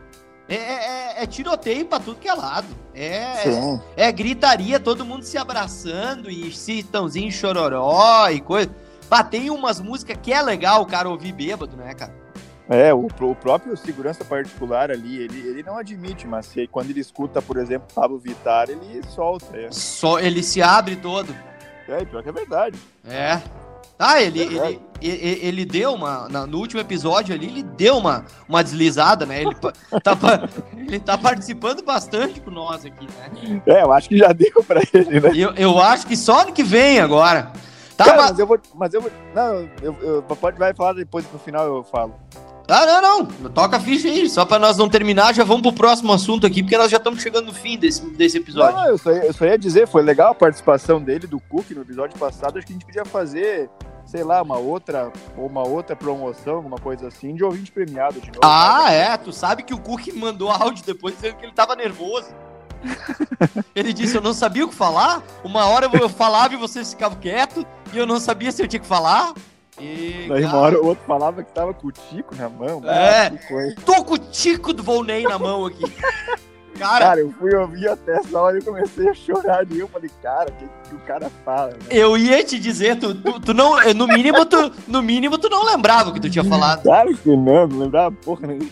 é, 0.47 0.55
é- 0.55 1.23
é 1.23 1.25
tiroteio 1.27 1.85
pra 1.85 1.99
tudo 1.99 2.19
que 2.19 2.27
é 2.27 2.33
lado. 2.33 2.67
É, 2.93 3.35
Sim. 3.37 3.81
é 3.97 4.11
gritaria, 4.11 4.79
todo 4.79 5.05
mundo 5.05 5.23
se 5.23 5.37
abraçando 5.37 6.29
e 6.29 6.51
citãozinho 6.51 7.31
chororó 7.31 8.29
e 8.29 8.39
coisa. 8.39 8.69
Bah, 9.09 9.23
tem 9.23 9.49
umas 9.49 9.79
músicas 9.79 10.17
que 10.21 10.31
é 10.33 10.41
legal 10.41 10.81
o 10.81 10.85
cara 10.85 11.09
ouvir 11.09 11.31
bêbado, 11.31 11.75
né, 11.75 11.93
cara? 11.93 12.13
É, 12.69 12.93
o, 12.93 13.07
o 13.07 13.35
próprio 13.35 13.75
segurança 13.75 14.23
particular 14.23 14.89
ali, 14.89 15.17
ele, 15.17 15.39
ele 15.47 15.63
não 15.63 15.77
admite, 15.77 16.25
mas 16.25 16.45
se, 16.45 16.65
quando 16.67 16.89
ele 16.89 17.01
escuta, 17.01 17.41
por 17.41 17.57
exemplo, 17.57 17.87
Pablo 17.93 18.17
Vittar, 18.17 18.69
ele 18.69 19.01
solta. 19.09 19.55
É, 19.57 19.69
Só 19.71 20.19
ele 20.19 20.41
se 20.41 20.61
abre 20.61 20.95
todo. 20.95 21.35
é 21.87 22.05
pior 22.05 22.23
que 22.23 22.29
é 22.29 22.31
verdade. 22.31 22.79
É. 23.05 23.41
Ah, 23.99 24.21
ele, 24.21 24.41
ele, 24.41 24.81
ele, 25.01 25.39
ele 25.41 25.65
deu 25.65 25.93
uma. 25.93 26.27
na- 26.27 26.45
no 26.47 26.57
último 26.57 26.81
episódio 26.81 27.33
ali, 27.33 27.47
ele 27.47 27.63
deu 27.63 27.97
uma, 27.97 28.25
uma 28.49 28.63
deslizada, 28.63 29.25
né? 29.25 29.41
Ele, 29.41 29.55
tá, 29.55 29.71
ele 30.75 30.99
tá 30.99 31.17
participando 31.17 31.83
bastante 31.83 32.41
com 32.41 32.51
nós 32.51 32.85
aqui, 32.85 33.05
né? 33.07 33.61
É, 33.65 33.83
eu 33.83 33.91
acho 33.93 34.09
que 34.09 34.17
já 34.17 34.31
deu 34.33 34.63
pra 34.67 34.81
ele, 34.93 35.19
né? 35.19 35.31
Eu, 35.35 35.53
eu 35.55 35.79
acho 35.79 36.07
que 36.07 36.17
só 36.17 36.41
ano 36.41 36.51
que 36.53 36.63
vem 36.63 36.99
agora. 36.99 37.51
Tá, 37.95 38.05
Cara, 38.05 38.17
mas- 38.17 38.29
mas 38.31 38.39
eu 38.39 38.47
vou. 38.47 38.59
Mas 38.75 38.93
eu 38.93 39.01
vou. 39.01 39.11
Não, 39.35 39.69
eu, 39.81 39.95
eu, 40.01 40.21
pode 40.23 40.57
vai 40.57 40.73
falar 40.73 40.93
depois 40.93 41.25
no 41.31 41.37
final 41.39 41.65
eu 41.65 41.83
falo. 41.83 42.15
Ah, 42.73 42.87
não, 42.87 43.01
não. 43.19 43.51
Toca 43.51 43.77
a 43.77 43.79
ficha 43.79 44.07
aí. 44.07 44.27
Só 44.27 44.43
pra 44.45 44.57
nós 44.57 44.77
não 44.77 44.89
terminar, 44.89 45.31
já 45.35 45.43
vamos 45.43 45.61
pro 45.61 45.73
próximo 45.73 46.11
assunto 46.11 46.47
aqui, 46.47 46.63
porque 46.63 46.75
nós 46.75 46.89
já 46.89 46.97
estamos 46.97 47.21
chegando 47.21 47.45
no 47.45 47.53
fim 47.53 47.77
desse, 47.77 48.03
desse 48.11 48.37
episódio. 48.39 48.75
Não, 48.75 48.87
eu 48.87 48.97
só, 48.97 49.11
ia, 49.11 49.25
eu 49.25 49.33
só 49.33 49.45
ia 49.45 49.57
dizer, 49.59 49.87
foi 49.87 50.01
legal 50.01 50.31
a 50.31 50.35
participação 50.35 50.99
dele, 50.99 51.27
do 51.27 51.39
Cook, 51.39 51.69
no 51.69 51.83
episódio 51.83 52.17
passado. 52.17 52.57
Acho 52.57 52.65
que 52.65 52.73
a 52.73 52.75
gente 52.75 52.85
podia 52.85 53.05
fazer, 53.05 53.69
sei 54.07 54.23
lá, 54.23 54.41
uma 54.41 54.57
outra, 54.57 55.13
uma 55.37 55.67
outra 55.67 55.95
promoção, 55.95 56.55
alguma 56.55 56.79
coisa 56.79 57.07
assim, 57.09 57.35
de 57.35 57.43
ouvinte 57.43 57.71
premiado 57.71 58.19
de 58.19 58.25
novo. 58.27 58.39
Ah, 58.43 58.91
é. 58.91 59.15
Tu 59.17 59.31
sabe 59.31 59.61
que 59.61 59.75
o 59.75 59.79
Cook 59.79 60.07
mandou 60.15 60.49
áudio 60.49 60.83
depois 60.83 61.13
dizendo 61.13 61.35
que 61.35 61.45
ele 61.45 61.53
tava 61.53 61.75
nervoso. 61.75 62.33
Ele 63.73 63.93
disse: 63.93 64.17
Eu 64.17 64.21
não 64.21 64.33
sabia 64.33 64.65
o 64.65 64.67
que 64.67 64.75
falar. 64.75 65.23
Uma 65.41 65.65
hora 65.67 65.89
eu 65.93 66.09
falava 66.09 66.53
e 66.53 66.57
vocês 66.57 66.89
ficavam 66.91 67.17
quietos. 67.17 67.63
E 67.93 67.97
eu 67.97 68.05
não 68.05 68.19
sabia 68.19 68.51
se 68.51 68.61
eu 68.61 68.67
tinha 68.67 68.81
que 68.81 68.85
falar. 68.85 69.33
E, 69.79 70.25
Daí 70.29 70.43
uma 70.43 70.51
cara, 70.51 70.57
hora 70.63 70.81
o 70.81 70.85
outro 70.85 71.03
falava 71.05 71.43
que 71.43 71.51
tava 71.51 71.73
com 71.73 71.87
o 71.87 71.91
Tico 71.91 72.35
na 72.35 72.47
mão. 72.49 72.81
É. 72.85 73.27
Ah, 73.27 73.47
coisa. 73.47 73.75
Tô 73.85 74.03
com 74.03 74.13
o 74.13 74.17
tico 74.17 74.71
do 74.73 74.83
Volney 74.83 75.23
na 75.23 75.39
mão 75.39 75.65
aqui. 75.65 75.83
Cara, 76.77 77.05
Cara, 77.05 77.19
eu 77.19 77.31
fui 77.39 77.55
ouvir 77.55 77.87
até 77.87 78.17
essa 78.17 78.39
hora 78.39 78.57
e 78.57 78.59
eu 78.59 78.65
comecei 78.65 79.07
a 79.07 79.13
chorar. 79.13 79.63
E 79.71 79.79
eu 79.79 79.87
falei, 79.87 80.09
cara, 80.23 80.49
o 80.49 80.53
que, 80.53 80.65
que 80.89 80.95
o 80.95 80.99
cara 81.01 81.31
fala? 81.45 81.69
Né? 81.69 81.77
eu 81.91 82.17
ia 82.17 82.43
te 82.43 82.57
dizer, 82.57 82.97
tu, 82.97 83.13
tu, 83.13 83.39
tu 83.39 83.53
não. 83.53 83.75
No 83.93 84.07
mínimo, 84.07 84.43
tu, 84.43 84.71
no 84.87 84.99
mínimo, 85.03 85.37
tu 85.37 85.49
não 85.49 85.63
lembrava 85.63 86.09
o 86.09 86.13
que 86.13 86.19
tu 86.19 86.31
tinha 86.31 86.43
falado. 86.43 86.81
Claro 86.81 87.15
que 87.15 87.29
não, 87.29 87.67
não 87.67 87.77
lembrava 87.77 88.11
porra 88.25 88.47
nenhuma. 88.47 88.71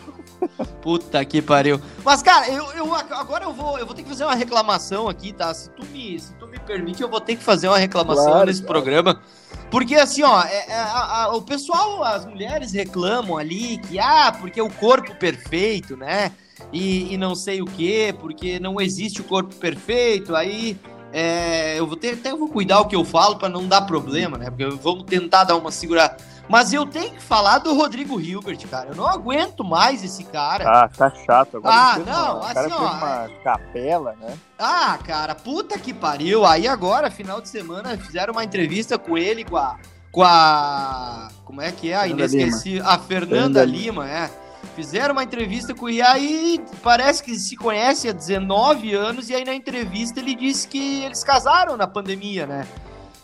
Puta 0.82 1.24
que 1.24 1.44
pariu. 1.44 1.80
Mas, 2.04 2.24
cara, 2.24 2.50
eu, 2.50 2.66
eu 2.74 2.92
agora 2.96 3.44
eu 3.44 3.54
vou, 3.54 3.78
eu 3.78 3.86
vou 3.86 3.94
ter 3.94 4.02
que 4.02 4.10
fazer 4.10 4.24
uma 4.24 4.34
reclamação 4.34 5.08
aqui, 5.08 5.32
tá? 5.32 5.54
Se 5.54 5.70
tu 5.70 5.86
me, 5.86 6.20
se 6.20 6.34
tu 6.34 6.48
me 6.48 6.58
permite, 6.58 7.04
eu 7.04 7.10
vou 7.10 7.22
ter 7.22 7.36
que 7.36 7.44
fazer 7.44 7.68
uma 7.68 7.78
reclamação 7.78 8.26
Claro, 8.26 8.48
nesse 8.48 8.64
claro. 8.64 8.82
programa. 8.82 9.22
Porque, 9.71 9.95
assim, 9.95 10.21
ó, 10.21 10.43
é- 10.43 10.65
é- 10.67 10.73
a- 10.73 11.23
a- 11.23 11.36
o 11.36 11.41
pessoal, 11.41 12.03
as 12.03 12.25
mulheres 12.25 12.73
reclamam 12.73 13.38
ali 13.38 13.77
que, 13.77 13.97
ah, 13.97 14.36
porque 14.38 14.62
o 14.62 14.69
corpo 14.69 15.15
perfeito, 15.15 15.95
né? 15.95 16.31
E, 16.73 17.13
e 17.13 17.17
não 17.17 17.34
sei 17.34 17.62
o 17.62 17.65
quê, 17.65 18.13
porque 18.19 18.60
não 18.60 18.79
existe 18.81 19.21
o 19.21 19.23
corpo 19.23 19.55
perfeito. 19.55 20.36
Aí 20.36 20.77
é, 21.13 21.77
eu 21.79 21.88
vou 21.88 21.95
ter, 21.97 22.13
até 22.13 22.34
vou 22.34 22.47
cuidar 22.47 22.79
o 22.79 22.86
que 22.86 22.95
eu 22.95 23.03
falo 23.03 23.38
pra 23.38 23.49
não 23.49 23.67
dar 23.67 23.81
problema, 23.81 24.38
né? 24.38 24.49
Porque 24.49 24.65
vamos 24.65 25.03
tentar 25.03 25.43
dar 25.45 25.55
uma 25.55 25.71
segurada. 25.71 26.17
Mas 26.52 26.74
eu 26.74 26.86
tenho 26.86 27.12
que 27.12 27.22
falar 27.22 27.60
do 27.60 27.74
Rodrigo 27.74 28.20
Hilbert, 28.20 28.68
cara. 28.68 28.90
Eu 28.90 28.96
não 28.96 29.08
aguento 29.08 29.64
mais 29.64 30.04
esse 30.04 30.26
cara. 30.26 30.66
Ah, 30.68 30.90
tá 30.90 31.10
chato. 31.10 31.56
Agora 31.56 31.74
Ah, 31.74 32.00
não, 32.00 32.40
uma, 32.40 32.54
cara 32.54 32.60
assim, 32.60 32.70
fez 32.70 32.82
ó, 32.82 32.94
uma 32.94 33.30
capela, 33.42 34.16
né? 34.20 34.38
Ah, 34.60 35.00
cara, 35.02 35.34
puta 35.34 35.80
que 35.80 35.94
pariu. 35.94 36.46
Aí 36.46 36.68
agora, 36.68 37.10
final 37.10 37.40
de 37.40 37.48
semana, 37.48 37.98
fizeram 37.98 38.34
uma 38.34 38.44
entrevista 38.44 39.00
com 39.00 39.18
ele, 39.18 39.46
com 39.46 39.56
a. 39.56 39.78
Com 40.12 40.24
a. 40.24 41.30
Como 41.46 41.62
é 41.62 41.72
que 41.72 41.90
é? 41.90 41.96
A 41.96 42.02
Fernanda 42.02 42.24
inesquecível. 42.26 42.84
A 42.86 43.00
Fernanda 43.00 43.30
Fernanda 43.30 43.64
Lima, 43.64 44.10
é. 44.10 44.30
Fizeram 44.76 45.14
uma 45.14 45.24
entrevista 45.24 45.74
com 45.74 45.88
ele, 45.88 46.02
aí 46.02 46.62
parece 46.84 47.24
que 47.24 47.34
se 47.36 47.56
conhece 47.56 48.10
há 48.10 48.12
19 48.12 48.94
anos, 48.94 49.30
e 49.30 49.36
aí 49.36 49.46
na 49.46 49.56
entrevista 49.56 50.20
ele 50.20 50.36
disse 50.36 50.68
que 50.68 51.06
eles 51.06 51.24
casaram 51.24 51.78
na 51.78 51.88
pandemia, 51.88 52.46
né? 52.46 52.68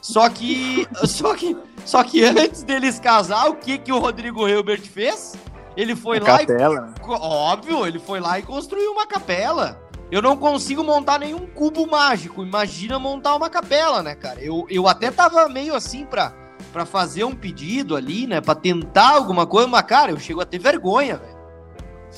Só 0.02 0.30
que. 0.30 0.88
Só 1.06 1.36
que. 1.36 1.58
Só 1.88 2.04
que 2.04 2.24
antes 2.24 2.64
deles 2.64 3.00
casar, 3.00 3.48
o 3.50 3.56
que, 3.56 3.78
que 3.78 3.92
o 3.94 3.98
Rodrigo 4.00 4.48
Hilbert 4.48 4.82
fez? 4.82 5.36
Ele 5.76 5.96
foi 5.96 6.18
A 6.18 6.24
lá 6.24 6.44
e 6.44 6.46
capela. 6.46 6.94
Co- 7.02 7.14
Óbvio, 7.16 7.86
ele 7.88 7.98
foi 7.98 8.20
lá 8.20 8.38
e 8.38 8.42
construiu 8.44 8.92
uma 8.92 9.08
capela. 9.08 9.80
Eu 10.12 10.22
não 10.22 10.36
consigo 10.36 10.84
montar 10.84 11.20
nenhum 11.20 11.46
cubo 11.48 11.86
mágico. 11.90 12.44
Imagina 12.44 12.98
montar 13.00 13.36
uma 13.36 13.50
capela, 13.50 14.04
né, 14.04 14.16
cara? 14.16 14.42
Eu, 14.42 14.66
eu 14.70 14.88
até 14.88 15.12
tava 15.12 15.48
meio 15.48 15.76
assim 15.76 16.06
pra, 16.06 16.34
pra 16.74 16.86
fazer 16.86 17.24
um 17.24 17.34
pedido 17.36 17.96
ali, 17.96 18.28
né? 18.28 18.42
Pra 18.42 18.56
tentar 18.56 19.12
alguma 19.16 19.46
coisa, 19.46 19.68
mas, 19.68 19.84
cara, 19.84 20.12
eu 20.12 20.20
chego 20.20 20.42
a 20.42 20.46
ter 20.46 20.60
vergonha, 20.60 21.18
velho. 21.18 21.37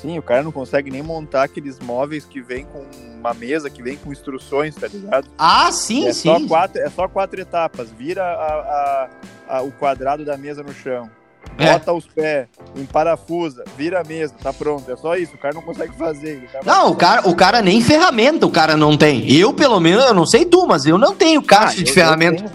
Sim, 0.02 0.18
o 0.18 0.22
cara 0.22 0.44
não 0.44 0.52
consegue 0.52 0.90
nem 0.90 1.04
montar 1.04 1.44
aqueles 1.44 1.78
móveis 1.80 2.24
que 2.26 2.42
vem 2.42 2.66
com 2.66 2.86
uma 3.20 3.34
mesa, 3.34 3.70
que 3.70 3.84
vem 3.84 3.98
com 3.98 4.12
instruções, 4.12 4.76
tá 4.76 4.88
ligado? 4.88 5.28
Ah, 5.38 5.72
sim, 5.72 6.08
é, 6.08 6.14
sim. 6.14 6.30
Só 6.30 6.48
quatro, 6.48 6.82
é 6.82 6.90
só 6.90 7.08
quatro 7.08 7.42
etapas. 7.42 7.90
Vira 7.92 8.24
a- 8.24 9.08
a- 9.50 9.58
a- 9.58 9.62
o 9.62 9.72
quadrado 9.72 10.24
da 10.24 10.38
mesa 10.38 10.64
no 10.64 10.74
chão. 10.74 11.10
É. 11.58 11.74
Bota 11.74 11.92
os 11.94 12.06
pés, 12.06 12.48
emparafusa, 12.76 13.64
vira 13.78 14.00
a 14.02 14.04
mesa, 14.04 14.34
tá 14.42 14.54
pronto. 14.54 14.90
É 14.92 14.96
só 14.96 15.16
isso, 15.16 15.36
o 15.36 15.38
cara 15.38 15.54
não 15.56 15.62
consegue 15.62 15.94
fazer. 15.98 16.44
O 16.48 16.52
cara 16.52 16.64
Não, 16.66 16.92
o 16.92 16.96
cara, 16.96 17.28
o 17.30 17.36
cara 17.36 17.62
nem 17.62 17.82
ferramenta 17.82 18.46
o 18.46 18.52
cara 18.52 18.78
não 18.78 18.96
tem. 18.98 19.30
Eu, 19.32 19.54
pelo 19.54 19.80
menos, 19.80 20.06
eu 20.06 20.14
não 20.14 20.26
sei 20.26 20.46
tu, 20.46 20.66
mas 20.68 20.86
eu 20.86 20.98
não 20.98 21.16
tenho 21.16 21.40
Ah, 21.42 21.44
caixa 21.46 21.80
eu- 21.80 21.84
de 21.84 21.92
ferramenta. 21.92 22.52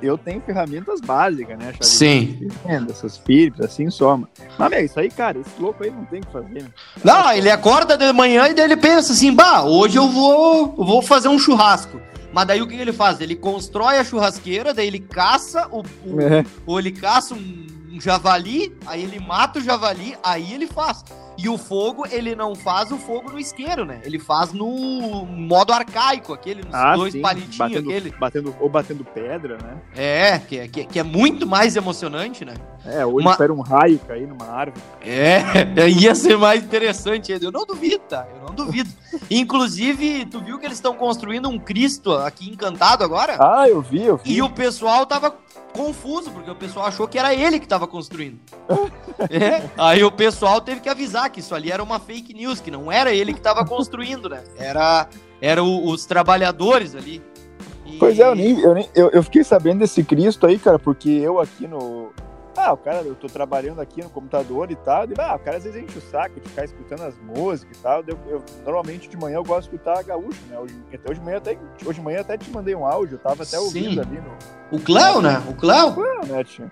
Eu 0.00 0.16
tenho 0.16 0.40
ferramentas 0.40 1.00
básicas, 1.00 1.58
né? 1.58 1.72
Sim. 1.80 2.48
Essas 2.88 3.16
Philips, 3.18 3.60
assim, 3.60 3.90
soma. 3.90 4.28
Mas, 4.58 4.70
meu, 4.70 4.84
isso 4.84 5.00
aí, 5.00 5.10
cara, 5.10 5.38
esse 5.38 5.50
louco 5.60 5.82
aí 5.82 5.90
não 5.90 6.04
tem 6.04 6.20
o 6.20 6.26
que 6.26 6.32
fazer, 6.32 6.62
né? 6.62 6.68
Não, 7.04 7.32
ele 7.32 7.50
acorda 7.50 7.96
de 7.96 8.12
manhã 8.12 8.48
e 8.48 8.54
daí 8.54 8.64
ele 8.64 8.76
pensa 8.76 9.12
assim, 9.12 9.32
bah, 9.34 9.64
hoje 9.64 9.96
eu 9.96 10.08
vou, 10.08 10.74
vou 10.76 11.02
fazer 11.02 11.28
um 11.28 11.38
churrasco. 11.38 12.00
Mas 12.32 12.46
daí 12.46 12.60
o 12.62 12.68
que 12.68 12.76
ele 12.76 12.92
faz? 12.92 13.20
Ele 13.20 13.34
constrói 13.34 13.98
a 13.98 14.04
churrasqueira, 14.04 14.72
daí 14.74 14.86
ele 14.86 15.00
caça 15.00 15.66
o, 15.72 15.82
o- 16.06 16.20
É. 16.20 16.44
ou 16.66 16.78
ele 16.78 16.92
caça 16.92 17.34
um, 17.34 17.66
um 17.98 18.00
javali, 18.00 18.74
aí 18.86 19.02
ele 19.02 19.18
mata 19.18 19.58
o 19.58 19.62
javali, 19.62 20.16
aí 20.22 20.52
ele 20.54 20.66
faz. 20.68 21.04
E 21.36 21.48
o 21.48 21.56
fogo, 21.56 22.04
ele 22.10 22.34
não 22.34 22.54
faz 22.56 22.90
o 22.90 22.98
fogo 22.98 23.30
no 23.30 23.38
isqueiro, 23.38 23.84
né? 23.84 24.00
Ele 24.04 24.18
faz 24.18 24.52
no 24.52 25.24
modo 25.26 25.72
arcaico, 25.72 26.32
aquele, 26.32 26.64
nos 26.64 26.74
Ah, 26.74 26.96
dois 26.96 27.12
sim, 27.12 27.20
palitinhos, 27.22 27.56
batendo, 27.58 27.90
aquele. 27.90 28.10
batendo 28.18 28.56
Ou 28.60 28.68
batendo 28.68 29.04
pedra, 29.04 29.56
né? 29.62 29.76
É, 29.96 30.38
que, 30.40 30.58
é- 30.58 30.66
que, 30.66 30.84
que 30.84 30.98
é 30.98 31.02
muito 31.04 31.46
mais 31.46 31.76
emocionante, 31.76 32.44
né? 32.44 32.54
É, 32.84 33.06
hoje 33.06 33.24
Uma- 33.24 33.32
espera 33.32 33.52
um 33.52 33.60
raio 33.60 34.00
cair 34.00 34.26
numa 34.26 34.46
árvore. 34.50 34.82
É, 35.00 35.38
ia 35.88 36.12
ser 36.16 36.36
mais 36.36 36.62
interessante. 36.64 37.30
Eu 37.40 37.52
não 37.52 37.64
duvido, 37.64 38.00
tá? 38.08 38.26
Eu 38.34 38.48
não 38.48 38.54
duvido. 38.54 38.90
Inclusive, 39.30 40.26
tu 40.26 40.40
viu 40.40 40.58
que 40.58 40.66
eles 40.66 40.78
estão 40.78 40.94
construindo 40.94 41.48
um 41.48 41.58
Cristo 41.58 42.12
aqui 42.14 42.50
encantado 42.50 43.04
agora? 43.04 43.36
Ah, 43.38 43.68
eu 43.68 43.80
vi, 43.80 44.04
eu 44.04 44.16
vi. 44.16 44.34
E 44.34 44.42
o 44.42 44.50
pessoal 44.50 45.06
tava 45.06 45.30
confuso, 45.72 46.30
porque 46.30 46.50
o 46.50 46.54
pessoal 46.54 46.86
achou 46.86 47.06
que 47.06 47.18
era 47.18 47.34
ele 47.34 47.58
que 47.60 47.66
tava 47.68 47.86
construindo. 47.86 48.38
É, 49.30 49.68
aí 49.76 50.02
o 50.04 50.10
pessoal 50.10 50.60
teve 50.60 50.80
que 50.80 50.88
avisar 50.88 51.30
que 51.30 51.40
isso 51.40 51.54
ali 51.54 51.70
era 51.70 51.82
uma 51.82 51.98
fake 51.98 52.34
news, 52.34 52.60
que 52.60 52.70
não 52.70 52.90
era 52.90 53.12
ele 53.12 53.32
que 53.32 53.40
tava 53.40 53.64
construindo, 53.64 54.28
né? 54.28 54.42
Era, 54.56 55.08
era 55.40 55.62
o- 55.62 55.88
os 55.88 56.04
trabalhadores 56.04 56.94
ali. 56.94 57.22
E- 57.86 57.96
Pois 57.98 58.18
é, 58.18 58.22
eu, 58.28 58.34
nem, 58.34 58.58
eu, 58.60 58.74
nem- 58.74 58.88
eu, 58.94 59.10
eu 59.10 59.22
fiquei 59.22 59.42
sabendo 59.44 59.78
desse 59.80 60.02
Cristo 60.04 60.46
aí, 60.46 60.58
cara, 60.58 60.78
porque 60.78 61.08
eu 61.08 61.40
aqui 61.40 61.66
no. 61.66 62.12
Ah, 62.68 62.72
o 62.74 62.76
cara, 62.76 62.98
eu 62.98 63.14
tô 63.14 63.28
trabalhando 63.28 63.80
aqui 63.80 64.02
no 64.02 64.10
computador 64.10 64.70
e 64.70 64.76
tal. 64.76 65.04
E, 65.06 65.14
ah, 65.18 65.36
o 65.36 65.38
cara 65.38 65.56
às 65.56 65.64
vezes 65.64 65.82
enche 65.82 65.96
o 65.98 66.02
saco 66.02 66.38
de 66.38 66.46
ficar 66.50 66.64
escutando 66.66 67.02
as 67.02 67.14
músicas 67.18 67.78
e 67.78 67.80
tal. 67.80 68.04
Eu, 68.06 68.18
eu- 68.28 68.44
normalmente 68.62 69.08
de 69.08 69.16
manhã 69.16 69.36
eu 69.36 69.44
gosto 69.44 69.70
de 69.70 69.76
escutar 69.76 70.02
gaúcho, 70.04 70.38
né? 70.50 70.58
Hoje, 70.58 70.74
até 70.92 71.10
hoje 71.10 71.18
de 71.20 71.24
manhã 71.24 71.38
até, 71.38 71.58
hoje 71.86 71.98
de 71.98 72.04
manhã 72.04 72.20
até 72.20 72.36
te 72.36 72.50
mandei 72.50 72.74
um 72.74 72.84
áudio, 72.84 73.14
eu 73.14 73.18
tava 73.18 73.42
até 73.42 73.56
Sim. 73.56 73.64
ouvindo 73.64 74.00
ali 74.02 74.20
no, 74.20 74.76
O 74.76 74.80
Cléo, 74.82 75.22
né? 75.22 75.42
O 75.48 75.54
Cléo? 75.54 75.96
Não, 75.96 76.26
né, 76.26 76.44
tio? 76.44 76.70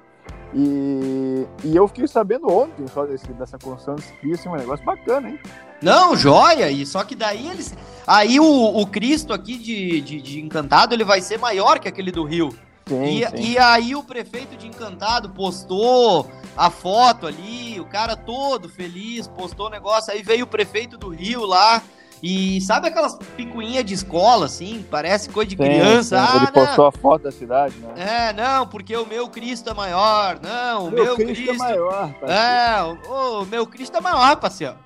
E, 0.54 1.46
e 1.64 1.74
eu 1.74 1.88
fiquei 1.88 2.06
sabendo 2.06 2.46
ontem 2.50 2.87
só 2.88 3.04
desse, 3.06 3.32
dessa 3.32 3.59
construção 3.59 3.94
desse 3.94 4.12
Cristo, 4.14 4.48
um 4.50 4.54
negócio 4.54 4.85
bacana, 4.85 5.30
hein? 5.30 5.40
Não, 5.82 6.14
joia! 6.14 6.70
E 6.70 6.85
só 6.87 7.04
que 7.04 7.14
daí 7.14 7.48
eles. 7.48 7.74
Aí 8.06 8.38
o, 8.38 8.44
o 8.80 8.87
Cristo 8.87 9.32
aqui 9.32 9.56
de, 9.59 10.00
de, 10.00 10.20
de 10.22 10.40
Encantado 10.40 10.94
ele 10.94 11.04
vai 11.04 11.20
ser 11.20 11.38
maior 11.38 11.78
que 11.78 11.88
aquele 11.88 12.12
do 12.12 12.24
Rio. 12.24 12.50
Sim, 12.88 13.05
E, 13.05 13.27
sim. 13.29 13.51
e 13.53 13.59
aí 13.59 13.94
o 13.96 14.03
prefeito 14.03 14.57
de 14.57 14.66
Encantado 14.68 15.31
postou 15.31 16.31
a 16.57 16.70
foto 16.70 17.27
ali, 17.27 17.81
o 17.81 17.85
cara 17.85 18.16
todo 18.16 18.68
feliz, 18.68 19.27
postou 19.27 19.66
o 19.66 19.70
negócio, 19.70 20.12
aí 20.12 20.22
veio 20.22 20.44
o 20.44 20.49
prefeito 20.49 20.96
do 20.96 21.09
Rio 21.09 21.44
lá. 21.44 21.83
E 22.22 22.61
sabe 22.62 22.88
aquelas 22.88 23.14
picuinhas 23.37 23.85
de 23.85 23.92
escola, 23.92 24.46
assim? 24.46 24.85
Parece 24.90 25.29
coisa 25.29 25.51
de 25.51 25.57
Sim, 25.57 25.62
criança. 25.62 26.16
sim. 26.18 26.25
Ah, 26.27 26.37
Ele 26.37 26.46
não. 26.46 26.53
postou 26.53 26.87
a 26.87 26.92
foto 26.92 27.22
da 27.25 27.31
cidade, 27.31 27.75
né? 27.79 27.92
É, 27.96 28.33
não, 28.33 28.66
porque 28.66 28.96
o 28.96 29.05
meu 29.05 29.29
Cristo 29.29 29.68
é 29.68 29.75
maior. 29.75 30.38
Não, 30.42 30.87
o 30.87 30.90
meu, 30.90 31.14
Cristo. 31.14 31.51
é 31.51 31.53
maior. 31.59 32.12
parceiro. 32.14 32.33
É, 32.33 32.83
o, 33.11 33.42
o 33.42 33.46
meu 33.46 33.66
Cristo 33.66 33.99
é 33.99 34.01
maior, 34.01 34.37
parceiro. 34.37 34.77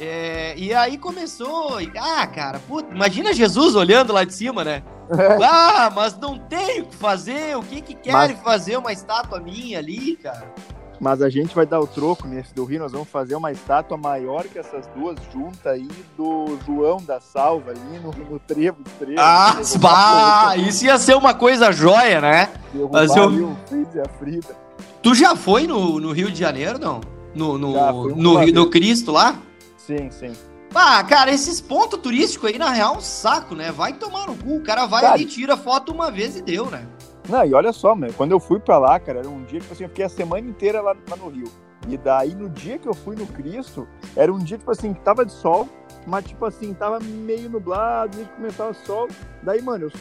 É, 0.00 0.54
e 0.56 0.72
aí 0.72 0.96
começou. 0.96 1.78
e- 1.80 1.92
ah, 1.98 2.26
cara, 2.26 2.58
puta, 2.60 2.94
imagina 2.94 3.34
Jesus 3.34 3.74
olhando 3.74 4.12
lá 4.14 4.24
de 4.24 4.32
cima, 4.32 4.64
né? 4.64 4.82
Ah, 5.42 5.90
mas 5.94 6.16
não 6.18 6.38
tem 6.38 6.82
o 6.82 6.86
que 6.86 6.96
fazer. 6.96 7.56
O 7.56 7.62
que 7.62 7.80
que 7.80 7.94
querem 7.94 8.36
fazer 8.36 8.76
uma 8.76 8.92
estátua 8.92 9.40
minha 9.40 9.78
ali, 9.78 10.16
cara? 10.16 10.52
Mas 11.00 11.22
a 11.22 11.28
gente 11.30 11.54
vai 11.54 11.64
dar 11.64 11.78
o 11.80 11.86
troco 11.86 12.26
nesse 12.26 12.52
do 12.52 12.64
Rio, 12.64 12.80
nós 12.80 12.90
vamos 12.90 13.08
fazer 13.08 13.36
uma 13.36 13.52
estátua 13.52 13.96
maior 13.96 14.44
que 14.44 14.58
essas 14.58 14.86
duas 14.88 15.16
juntas 15.32 15.64
aí 15.64 15.88
do 16.16 16.58
João 16.66 16.96
da 17.00 17.20
Salva 17.20 17.70
ali 17.70 18.00
no, 18.00 18.10
no 18.10 18.38
trevo 18.40 18.82
dos 18.82 18.92
trevos. 18.94 19.16
Ah, 19.20 19.56
bah, 19.78 20.56
isso 20.56 20.84
ia 20.84 20.98
ser 20.98 21.14
uma 21.16 21.34
coisa 21.34 21.70
joia, 21.70 22.20
né? 22.20 22.48
derrubar 22.72 23.00
mas 23.00 23.14
eu- 23.16 23.28
o 23.28 23.56
e 23.94 24.00
a 24.00 24.08
Frida. 24.18 24.56
Tu 25.00 25.14
já 25.14 25.36
foi 25.36 25.66
no, 25.66 26.00
no 26.00 26.10
Rio 26.12 26.30
de 26.32 26.38
Janeiro, 26.38 26.78
não? 26.78 27.00
No, 27.34 27.56
no, 27.56 27.72
Já, 27.72 27.92
no 27.92 28.36
Rio 28.38 28.52
do. 28.52 28.70
Cristo 28.70 29.12
lá? 29.12 29.36
Sim, 29.76 30.10
sim. 30.10 30.32
Ah, 30.74 31.02
cara, 31.02 31.30
esses 31.30 31.60
pontos 31.60 31.98
turísticos 32.00 32.50
aí, 32.50 32.58
na 32.58 32.70
real, 32.70 32.94
é 32.94 32.98
um 32.98 33.00
saco, 33.00 33.54
né? 33.54 33.72
Vai 33.72 33.94
tomar 33.94 34.26
no 34.26 34.36
cu. 34.36 34.56
O 34.56 34.62
cara 34.62 34.86
vai 34.86 35.02
Cara. 35.02 35.14
ali, 35.14 35.24
tira 35.24 35.56
foto 35.56 35.92
uma 35.92 36.10
vez 36.10 36.36
e 36.36 36.42
deu, 36.42 36.66
né? 36.66 36.86
Não, 37.28 37.44
e 37.44 37.52
olha 37.52 37.72
só, 37.72 37.94
mano, 37.94 38.12
quando 38.14 38.32
eu 38.32 38.40
fui 38.40 38.58
pra 38.58 38.78
lá, 38.78 38.98
cara, 38.98 39.20
era 39.20 39.28
um 39.28 39.44
dia 39.44 39.60
que 39.60 39.66
tipo 39.66 39.72
assim, 39.72 39.84
eu 39.84 39.88
fiquei 39.88 40.04
a 40.04 40.08
semana 40.08 40.48
inteira 40.48 40.80
lá, 40.80 40.96
lá 41.08 41.16
no 41.16 41.28
Rio. 41.28 41.50
E 41.86 41.96
daí, 41.96 42.34
no 42.34 42.48
dia 42.48 42.78
que 42.78 42.88
eu 42.88 42.94
fui 42.94 43.16
no 43.16 43.26
Cristo, 43.26 43.86
era 44.16 44.32
um 44.32 44.38
dia, 44.38 44.58
tipo 44.58 44.70
assim, 44.70 44.92
que 44.92 45.00
tava 45.00 45.24
de 45.24 45.32
sol, 45.32 45.68
mas, 46.06 46.24
tipo 46.24 46.44
assim, 46.44 46.74
tava 46.74 46.98
meio 47.00 47.48
nublado, 47.48 48.16
que 48.16 48.24
começava 48.32 48.74
sol. 48.74 49.08
Daí, 49.42 49.62
mano, 49.62 49.86
eu, 49.86 49.92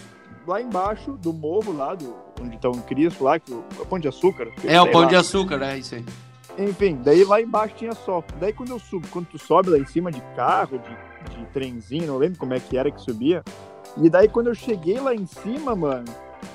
lá 0.45 0.62
embaixo 0.62 1.13
do 1.13 1.32
morro, 1.34 1.75
lá, 1.75 1.95
do, 1.95 2.15
onde 2.41 2.58
tá 2.58 2.69
o 2.69 2.82
Cristo, 2.84 3.23
lá, 3.23 3.39
que 3.39 3.53
o, 3.53 3.63
é 3.77 3.82
o 3.82 3.86
Pão 3.86 3.99
de 3.99 4.08
Açúcar. 4.08 4.49
É 4.63 4.82
o 4.82 4.91
pão 4.91 5.01
lá. 5.01 5.08
de 5.08 5.15
açúcar, 5.15 5.58
né? 5.58 5.77
Isso 5.77 5.95
aí. 5.95 6.06
Enfim, 6.58 7.00
daí 7.04 7.24
lá 7.24 7.41
embaixo 7.41 7.76
tinha 7.76 7.93
sol. 7.93 8.24
Daí 8.39 8.52
quando 8.54 8.72
eu 8.72 8.80
subo, 8.80 9.08
quando 9.10 9.28
tu 9.28 9.38
sobe 9.38 9.70
lá 9.70 9.78
em 9.78 9.86
cima 9.86 10.12
de 10.12 10.22
carro, 10.36 10.80
de, 10.80 11.36
de 11.38 11.46
trenzinho, 11.48 12.08
não 12.08 12.17
lembro 12.17 12.39
como 12.39 12.54
é 12.54 12.60
que 12.60 12.78
era 12.78 12.89
que 12.91 13.02
subia. 13.02 13.43
E 13.98 14.10
daí 14.10 14.28
quando 14.28 14.48
eu 14.48 14.56
cheguei 14.56 15.00
lá 15.00 15.13
em 15.13 15.26
cima, 15.26 15.76
mano, 15.76 16.06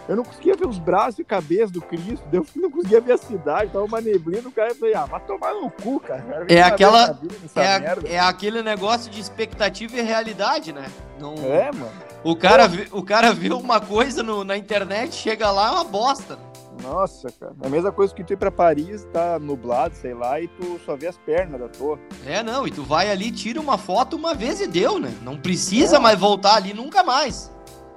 eu 0.09 0.17
não 0.17 0.25
conseguia 0.25 0.55
ver 0.57 0.67
os 0.67 0.79
braços 0.79 1.19
e 1.21 1.25
cabeça 1.25 1.73
do 1.73 1.81
Cristo, 1.81 2.25
eu 2.33 2.45
não 2.57 2.71
conseguia 2.71 3.01
ver 3.01 3.13
a 3.13 3.17
cidade, 3.19 3.71
tava 3.73 3.85
uma 3.85 4.01
neblina, 4.01 4.49
o 4.49 4.53
cara 4.53 4.71
eu 4.71 4.75
falei, 4.75 4.95
ah, 4.95 5.05
vai 5.07 5.21
tomar 5.21 5.55
no 5.55 5.71
cu, 5.71 6.01
cara. 6.01 6.45
É 6.49 6.61
aquela- 6.63 7.19
É, 7.55 7.79
merda. 7.79 8.09
é 8.09 8.19
aquele 8.19 8.63
negócio 8.63 9.11
de 9.11 9.21
expectativa 9.21 9.97
e 9.97 10.01
realidade, 10.03 10.73
né? 10.73 10.87
Não, 11.21 11.35
É, 11.35 11.71
mano. 11.73 11.91
o, 12.25 12.35
cara 12.35 12.67
vê, 12.67 12.89
o 12.91 13.03
cara 13.03 13.33
vê 13.33 13.53
uma 13.53 13.81
coisa 13.81 14.23
no- 14.23 14.43
na 14.45 14.57
internet, 14.57 15.15
chega 15.15 15.51
lá, 15.51 15.69
é 15.69 15.71
uma 15.71 15.85
bosta. 15.85 16.39
Nossa, 16.83 17.29
cara. 17.39 17.53
É 17.63 17.67
a 17.67 17.71
mesma 17.71 17.93
coisa 17.93 18.15
que 18.15 18.25
tu 18.25 18.33
ir 18.33 18.37
pra 18.37 18.51
Paris, 18.51 19.07
tá 19.13 19.39
nublado, 19.39 19.95
sei 19.95 20.15
lá, 20.15 20.41
e 20.41 20.49
tu 20.49 20.81
só 20.85 20.97
vê 20.97 21.07
as 21.09 21.17
pernas 21.19 21.61
da 21.61 21.69
torre. 21.69 22.01
É, 22.27 22.43
não, 22.43 22.67
e 22.67 22.71
tu 22.71 22.83
vai 22.83 23.11
ali, 23.11 23.31
tira 23.31 23.61
uma 23.61 23.79
foto 23.79 24.17
uma 24.17 24.35
vez 24.35 24.61
e 24.61 24.67
deu, 24.67 24.99
né? 24.99 25.13
Não 25.23 25.37
precisa 25.37 25.97
É. 25.97 25.99
mais 25.99 26.19
voltar 26.19 26.57
ali 26.57 26.75
nunca 26.75 27.03
mais. 27.03 27.51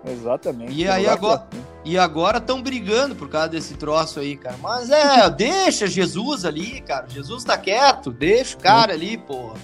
Exatamente. 0.07 0.71
E 0.71 0.87
aí 0.87 1.07
agora- 1.07 1.47
E 1.83 1.97
agora 1.99 2.37
estão 2.39 2.61
brigando 2.63 3.15
por 3.15 3.27
causa 3.29 3.49
desse 3.49 3.75
troço 3.75 4.19
aí, 4.19 4.35
cara. 4.37 4.55
Mas 4.61 4.89
é, 4.89 5.29
deixa 5.29 5.85
Jesus 5.87 6.45
ali, 6.45 6.81
cara. 6.81 7.07
Jesus 7.09 7.43
tá 7.43 7.57
quieto, 7.57 8.11
deixa 8.11 8.55
o 8.55 8.59
cara 8.59 8.93
ali, 8.93 9.17
porra. 9.17 9.55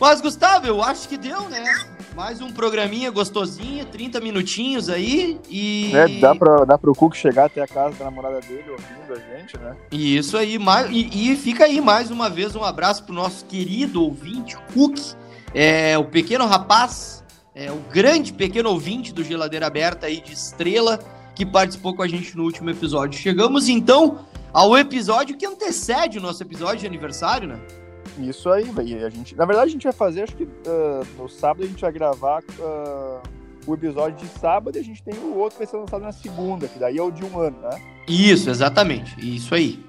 Mas, 0.00 0.20
Gustavo, 0.20 0.66
eu 0.66 0.82
acho 0.82 1.08
que 1.08 1.16
deu, 1.16 1.48
né? 1.48 1.62
Mais 2.14 2.42
um 2.42 2.52
programinha 2.52 3.10
gostosinho, 3.10 3.86
30 3.86 4.20
minutinhos 4.20 4.90
aí. 4.90 5.40
E. 5.48 5.92
É, 5.94 6.08
dá, 6.20 6.34
pra, 6.34 6.64
dá 6.64 6.76
pro 6.76 6.94
Cook 6.94 7.14
chegar 7.14 7.46
até 7.46 7.62
a 7.62 7.66
casa 7.66 7.96
da 7.96 8.04
namorada 8.04 8.40
dele 8.40 8.70
ouvindo 8.70 9.12
a 9.14 9.36
gente, 9.36 9.56
né? 9.56 9.74
E 9.90 10.16
isso 10.16 10.36
aí, 10.36 10.58
mais, 10.58 10.90
e, 10.90 11.32
e 11.32 11.36
fica 11.36 11.64
aí 11.64 11.80
mais 11.80 12.10
uma 12.10 12.28
vez 12.28 12.54
um 12.54 12.62
abraço 12.62 13.04
pro 13.04 13.14
nosso 13.14 13.46
querido 13.46 14.02
ouvinte, 14.04 14.56
Cook, 14.74 14.98
é, 15.54 15.96
o 15.96 16.04
pequeno 16.04 16.44
rapaz, 16.46 17.24
é, 17.54 17.72
o 17.72 17.78
grande 17.90 18.32
pequeno 18.32 18.68
ouvinte 18.68 19.12
do 19.12 19.24
Geladeira 19.24 19.66
Aberta 19.66 20.06
aí 20.06 20.20
de 20.20 20.34
Estrela, 20.34 20.98
que 21.34 21.46
participou 21.46 21.94
com 21.94 22.02
a 22.02 22.08
gente 22.08 22.36
no 22.36 22.44
último 22.44 22.68
episódio. 22.68 23.18
Chegamos 23.18 23.70
então 23.70 24.26
ao 24.52 24.76
episódio 24.76 25.36
que 25.36 25.46
antecede 25.46 26.18
o 26.18 26.20
nosso 26.20 26.42
episódio 26.42 26.80
de 26.80 26.86
aniversário, 26.86 27.48
né? 27.48 27.58
Isso 28.18 28.50
aí, 28.50 28.64
velho. 28.64 29.06
A 29.06 29.10
gente, 29.10 29.34
na 29.36 29.44
verdade, 29.44 29.68
a 29.68 29.72
gente 29.72 29.84
vai 29.84 29.92
fazer, 29.92 30.22
acho 30.22 30.36
que 30.36 30.48
ah, 30.66 31.02
no 31.18 31.28
sábado 31.28 31.64
a 31.64 31.66
gente 31.66 31.80
vai 31.80 31.92
gravar 31.92 32.42
ah, 32.60 33.20
o 33.66 33.74
episódio 33.74 34.18
de 34.18 34.38
sábado 34.38 34.76
e 34.76 34.80
a 34.80 34.84
gente 34.84 35.02
tem 35.02 35.14
o 35.14 35.36
outro 35.36 35.58
que 35.58 35.64
vai 35.64 35.66
ser 35.66 35.76
lançado 35.76 36.02
na 36.02 36.12
segunda, 36.12 36.68
que 36.68 36.78
daí 36.78 36.98
é 36.98 37.02
o 37.02 37.10
de 37.10 37.24
um 37.24 37.38
ano, 37.38 37.58
né? 37.60 37.80
Isso, 38.08 38.50
exatamente. 38.50 39.14
Isso 39.20 39.54
aí. 39.54 39.84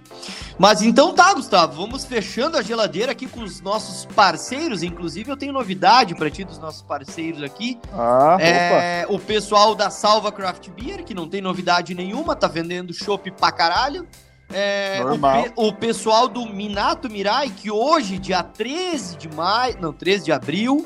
Mas 0.57 0.83
então 0.83 1.13
tá, 1.13 1.33
Gustavo, 1.33 1.81
vamos 1.81 2.05
fechando 2.05 2.57
a 2.57 2.61
geladeira 2.61 3.11
aqui 3.11 3.27
com 3.27 3.41
os 3.41 3.59
nossos 3.59 4.05
parceiros. 4.05 4.83
Inclusive, 4.83 5.31
eu 5.31 5.37
tenho 5.37 5.51
novidade 5.51 6.13
pra 6.13 6.29
ti 6.29 6.43
dos 6.43 6.59
nossos 6.59 6.83
parceiros 6.83 7.41
aqui. 7.41 7.79
Ah, 7.91 8.35
opa. 8.35 8.43
É, 8.43 9.05
o 9.09 9.17
pessoal 9.17 9.73
da 9.73 9.89
Salva 9.89 10.31
Craft 10.31 10.69
Beer, 10.69 11.03
que 11.03 11.13
não 11.13 11.27
tem 11.27 11.41
novidade 11.41 11.95
nenhuma, 11.95 12.35
tá 12.35 12.47
vendendo 12.47 12.93
chopp 12.93 13.31
pra 13.31 13.51
caralho. 13.51 14.07
É, 14.53 14.99
o, 15.57 15.67
o 15.67 15.73
pessoal 15.73 16.27
do 16.27 16.45
Minato 16.45 17.09
Mirai, 17.09 17.49
que 17.49 17.69
hoje, 17.71 18.17
dia 18.17 18.43
13 18.43 19.17
de 19.17 19.27
maio, 19.33 19.75
não, 19.81 19.91
13 19.91 20.25
de 20.25 20.31
abril, 20.31 20.85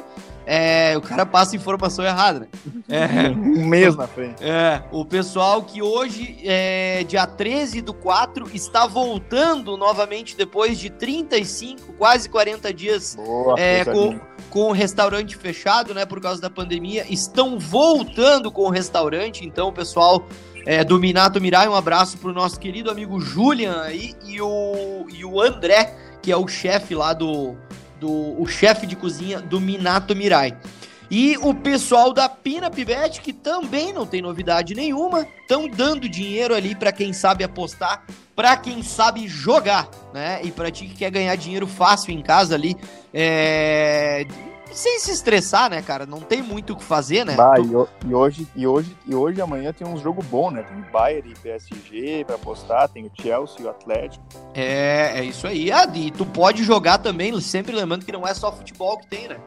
é, 0.49 0.93
o 0.97 1.01
cara 1.01 1.25
passa 1.25 1.57
informação 1.57 2.05
errada, 2.05 2.39
né? 2.39 2.47
É, 2.87 3.29
Um 3.29 3.65
mês 3.65 3.95
na 3.97 4.07
frente. 4.07 4.41
é, 4.41 4.81
o 4.93 5.03
pessoal 5.03 5.61
que 5.63 5.81
hoje, 5.81 6.39
é, 6.45 7.03
dia 7.03 7.27
13 7.27 7.81
do 7.81 7.93
4, 7.93 8.49
está 8.53 8.87
voltando 8.87 9.75
novamente 9.75 10.37
depois 10.37 10.79
de 10.79 10.89
35, 10.89 11.91
quase 11.97 12.29
40 12.29 12.73
dias 12.73 13.15
Boa, 13.15 13.59
É, 13.59 13.83
com- 13.83 14.17
com 14.49 14.69
o 14.69 14.71
restaurante 14.71 15.35
fechado, 15.35 15.93
né, 15.93 16.05
por 16.05 16.21
causa 16.21 16.41
da 16.41 16.49
pandemia, 16.49 17.05
estão 17.09 17.59
voltando 17.59 18.49
com 18.49 18.61
o 18.61 18.69
restaurante. 18.69 19.45
Então, 19.45 19.73
pessoal 19.73 20.25
é, 20.67 20.83
do 20.83 20.99
Minato 20.99 21.39
Mirai, 21.39 21.65
um 21.69 21.73
abraço 21.73 22.17
pro 22.17 22.33
nosso 22.33 22.59
querido 22.59 22.91
amigo 22.91 23.21
Julian 23.21 23.83
aí 23.83 24.13
e 24.25 24.41
o, 24.41 25.07
e 25.09 25.23
o 25.23 25.41
André, 25.41 25.95
que 26.21 26.29
é 26.29 26.35
o 26.35 26.45
chefe 26.45 26.93
lá 26.93 27.13
do, 27.13 27.55
do 28.01 28.35
o 28.37 28.45
chefe 28.45 28.85
de 28.85 28.93
cozinha 28.93 29.39
do 29.39 29.61
Minato 29.61 30.13
Mirai. 30.13 30.57
E 31.09 31.37
o 31.37 31.53
pessoal 31.53 32.11
da 32.11 32.27
Pina 32.27 32.69
Pibet, 32.69 33.21
que 33.21 33.31
também 33.31 33.93
não 33.93 34.05
tem 34.05 34.21
novidade 34.21 34.75
nenhuma, 34.75 35.25
estão 35.39 35.69
dando 35.69 36.09
dinheiro 36.09 36.53
ali 36.53 36.75
para 36.75 36.91
quem 36.91 37.13
sabe 37.13 37.45
apostar, 37.45 38.03
para 38.35 38.57
quem 38.57 38.83
sabe 38.83 39.25
jogar, 39.25 39.89
né? 40.13 40.41
E 40.43 40.51
para 40.51 40.69
ti 40.69 40.85
que 40.85 40.95
quer 40.95 41.11
ganhar 41.11 41.37
dinheiro 41.37 41.65
fácil 41.65 42.11
em 42.11 42.21
casa 42.21 42.55
ali, 42.55 42.75
é, 43.13 44.27
sem 44.71 44.99
se 44.99 45.11
estressar, 45.11 45.69
né, 45.69 45.81
cara? 45.81 46.05
Não 46.05 46.19
tem 46.19 46.41
muito 46.41 46.73
o 46.73 46.75
que 46.75 46.83
fazer, 46.83 47.25
né? 47.25 47.35
Bah, 47.35 47.55
Tu- 47.55 47.63
e, 47.65 47.75
ho- 47.75 47.89
hoje, 48.17 48.47
e, 48.55 48.67
hoje, 48.67 48.95
e 49.05 49.15
hoje 49.15 49.41
amanhã 49.41 49.73
tem 49.73 49.87
uns 49.87 50.01
jogos 50.01 50.25
bons, 50.25 50.51
né? 50.51 50.63
Tem 50.63 50.77
Bayern 50.91 51.31
e 51.31 51.33
PSG 51.39 52.23
pra 52.25 52.35
apostar, 52.35 52.87
tem 52.89 53.05
o 53.05 53.11
Chelsea 53.21 53.57
e 53.59 53.63
o 53.63 53.69
Atlético. 53.69 54.23
É, 54.53 55.19
é 55.19 55.23
isso 55.23 55.47
aí. 55.47 55.71
Ah, 55.71 55.89
e 55.93 56.11
tu 56.11 56.25
pode 56.25 56.63
jogar 56.63 56.97
também, 56.99 57.39
sempre 57.41 57.75
lembrando 57.75 58.05
que 58.05 58.11
não 58.11 58.27
é 58.27 58.33
só 58.33 58.51
futebol 58.51 58.97
que 58.97 59.07
tem, 59.07 59.27
né? 59.27 59.37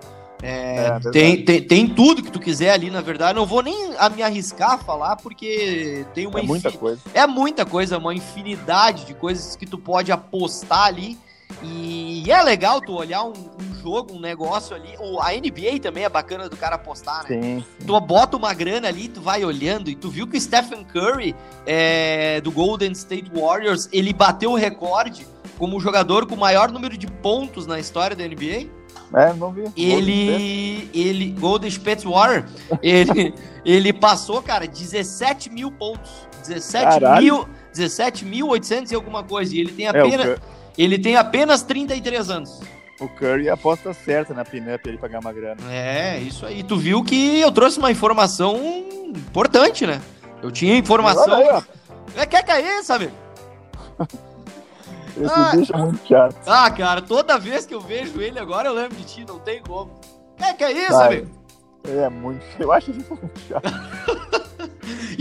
É, 0.42 0.86
É, 0.86 0.90
verdade. 0.92 1.10
tem, 1.10 1.44
tem, 1.44 1.62
tem 1.62 1.86
tudo 1.88 2.22
que 2.22 2.30
tu 2.32 2.40
quiser 2.40 2.70
ali, 2.70 2.90
na 2.90 3.02
verdade. 3.02 3.34
Não 3.38 3.44
vou 3.44 3.62
nem 3.62 3.94
a 3.98 4.08
me 4.08 4.22
arriscar 4.22 4.72
a 4.72 4.78
falar, 4.78 5.16
porque 5.16 6.06
tem 6.14 6.26
uma 6.26 6.40
É 6.40 6.42
muita 6.42 6.72
coisa. 6.72 7.00
É 7.12 7.26
muita 7.26 7.66
coisa, 7.66 7.98
uma 7.98 8.14
infinidade 8.14 9.04
de 9.04 9.12
coisas 9.12 9.54
que 9.54 9.66
tu 9.66 9.76
pode 9.76 10.10
apostar 10.10 10.86
ali. 10.86 11.18
E 11.62 12.30
é 12.30 12.42
legal 12.42 12.80
tu 12.80 12.92
olhar 12.94 13.22
um, 13.24 13.32
um 13.32 13.74
jogo, 13.82 14.14
um 14.14 14.20
negócio 14.20 14.74
ali. 14.74 14.94
O, 14.98 15.20
a 15.20 15.30
NBA 15.32 15.78
também 15.82 16.04
é 16.04 16.08
bacana 16.08 16.48
do 16.48 16.56
cara 16.56 16.76
apostar, 16.76 17.22
né? 17.28 17.40
Sim. 17.42 17.64
Tu 17.86 18.00
bota 18.00 18.36
uma 18.36 18.54
grana 18.54 18.88
ali, 18.88 19.08
tu 19.08 19.20
vai 19.20 19.44
olhando, 19.44 19.90
e 19.90 19.94
tu 19.94 20.08
viu 20.10 20.26
que 20.26 20.36
o 20.36 20.40
Stephen 20.40 20.84
Curry, 20.84 21.34
é, 21.66 22.40
do 22.40 22.50
Golden 22.50 22.92
State 22.92 23.30
Warriors, 23.34 23.88
ele 23.92 24.12
bateu 24.12 24.52
o 24.52 24.56
recorde 24.56 25.26
como 25.58 25.76
o 25.76 25.80
jogador 25.80 26.26
com 26.26 26.34
o 26.34 26.38
maior 26.38 26.70
número 26.72 26.96
de 26.96 27.06
pontos 27.06 27.66
na 27.66 27.78
história 27.78 28.16
da 28.16 28.24
NBA. 28.26 28.66
É, 29.12 29.32
não 29.34 29.50
vi. 29.52 29.64
Ele, 29.76 30.88
ele, 30.94 31.30
Golden 31.32 31.68
State 31.68 32.06
Warrior, 32.06 32.44
ele, 32.80 33.34
ele 33.64 33.92
passou, 33.92 34.40
cara, 34.40 34.66
17 34.66 35.50
mil 35.50 35.70
pontos. 35.72 36.10
17 36.46 36.84
Caralho. 37.00 37.22
mil, 37.22 37.48
17.800 37.74 38.92
e 38.92 38.94
alguma 38.94 39.22
coisa. 39.22 39.54
E 39.54 39.58
ele 39.60 39.72
tem 39.72 39.86
É, 39.86 39.88
apenas, 39.90 40.26
Cur- 40.26 40.40
ele 40.76 40.98
tem 40.98 41.16
apenas 41.16 41.62
33 41.62 42.30
anos. 42.30 42.60
o 43.00 43.08
Curry 43.08 43.48
aposta 43.48 43.92
certa 43.94 44.34
na 44.34 44.44
pinup 44.44 44.88
ali 44.88 44.98
pra 44.98 45.08
ganhar 45.08 45.20
uma 45.20 45.32
grana. 45.32 45.60
É, 45.70 46.18
isso 46.18 46.44
aí. 46.46 46.62
Tu 46.62 46.76
viu 46.76 47.02
que 47.02 47.40
eu 47.40 47.50
trouxe 47.50 47.78
uma 47.78 47.90
informação 47.90 48.56
importante, 49.14 49.86
né? 49.86 50.00
Eu 50.42 50.50
tinha 50.50 50.76
informação. 50.76 51.34
Aí, 51.34 51.48
ó. 51.50 51.62
É, 52.16 52.26
quer 52.26 52.44
cair, 52.44 52.82
sabe? 52.84 53.10
Esse 55.20 55.32
Ah. 55.34 55.52
deixa 55.54 55.76
muito 55.76 56.06
chato. 56.06 56.36
Ah, 56.46 56.70
cara, 56.70 57.02
toda 57.02 57.38
vez 57.38 57.66
que 57.66 57.74
eu 57.74 57.80
vejo 57.80 58.20
ele 58.20 58.38
agora 58.38 58.68
eu 58.68 58.72
lembro 58.74 58.96
de 58.96 59.04
ti, 59.04 59.24
não 59.26 59.38
tem 59.38 59.60
como. 59.62 59.90
É 60.38 60.52
que 60.54 60.64
é 60.64 60.72
isso, 60.72 60.92
Vai. 60.92 61.06
amigo? 61.08 61.30
Ele 61.86 61.98
é 61.98 62.08
muito. 62.08 62.44
Eu 62.58 62.70
acho 62.72 62.90
ele 62.90 63.04
muito 63.08 63.40
chato. 63.48 64.40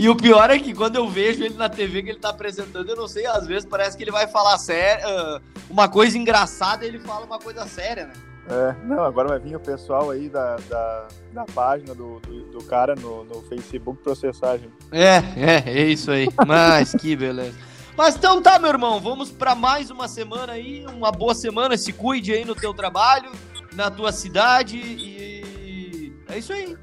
E 0.00 0.08
o 0.08 0.16
pior 0.16 0.48
é 0.48 0.58
que 0.58 0.72
quando 0.72 0.96
eu 0.96 1.06
vejo 1.10 1.44
ele 1.44 1.56
na 1.56 1.68
TV 1.68 2.02
que 2.02 2.08
ele 2.08 2.18
tá 2.18 2.30
apresentando, 2.30 2.88
eu 2.88 2.96
não 2.96 3.06
sei, 3.06 3.26
às 3.26 3.46
vezes 3.46 3.66
parece 3.66 3.98
que 3.98 4.02
ele 4.02 4.10
vai 4.10 4.26
falar 4.26 4.56
sério, 4.56 5.06
ah, 5.06 5.42
uma 5.68 5.90
coisa 5.90 6.16
engraçada 6.16 6.86
e 6.86 6.88
ele 6.88 6.98
fala 6.98 7.26
uma 7.26 7.38
coisa 7.38 7.66
séria, 7.66 8.06
né? 8.06 8.12
É, 8.48 8.74
não, 8.86 9.04
agora 9.04 9.28
vai 9.28 9.38
vir 9.38 9.54
o 9.54 9.60
pessoal 9.60 10.10
aí 10.10 10.30
da, 10.30 10.56
da, 10.70 11.08
da 11.34 11.44
página 11.44 11.94
do, 11.94 12.18
do, 12.20 12.44
do 12.44 12.64
cara 12.64 12.94
no, 12.94 13.24
no 13.24 13.42
Facebook 13.42 14.02
processar 14.02 14.56
gente. 14.56 14.72
É, 14.90 15.16
é, 15.36 15.64
é 15.66 15.84
isso 15.84 16.10
aí. 16.10 16.28
Mas 16.46 16.92
que 16.92 17.14
beleza. 17.14 17.58
Mas 17.94 18.16
então 18.16 18.40
tá, 18.40 18.58
meu 18.58 18.70
irmão, 18.70 18.98
vamos 19.00 19.30
para 19.30 19.54
mais 19.54 19.90
uma 19.90 20.08
semana 20.08 20.54
aí, 20.54 20.82
uma 20.86 21.12
boa 21.12 21.34
semana, 21.34 21.76
se 21.76 21.92
cuide 21.92 22.32
aí 22.32 22.46
no 22.46 22.54
teu 22.54 22.72
trabalho, 22.72 23.30
na 23.74 23.90
tua 23.90 24.12
cidade 24.12 24.78
e 24.78 26.14
é 26.26 26.38
isso 26.38 26.54
aí. 26.54 26.74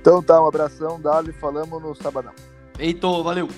Então 0.00 0.20
tá, 0.20 0.42
um 0.42 0.48
abração, 0.48 1.00
Dali, 1.00 1.32
falamos 1.34 1.80
no 1.80 1.94
sabadão. 1.94 2.32
Heitor, 2.78 3.22
valeu. 3.22 3.48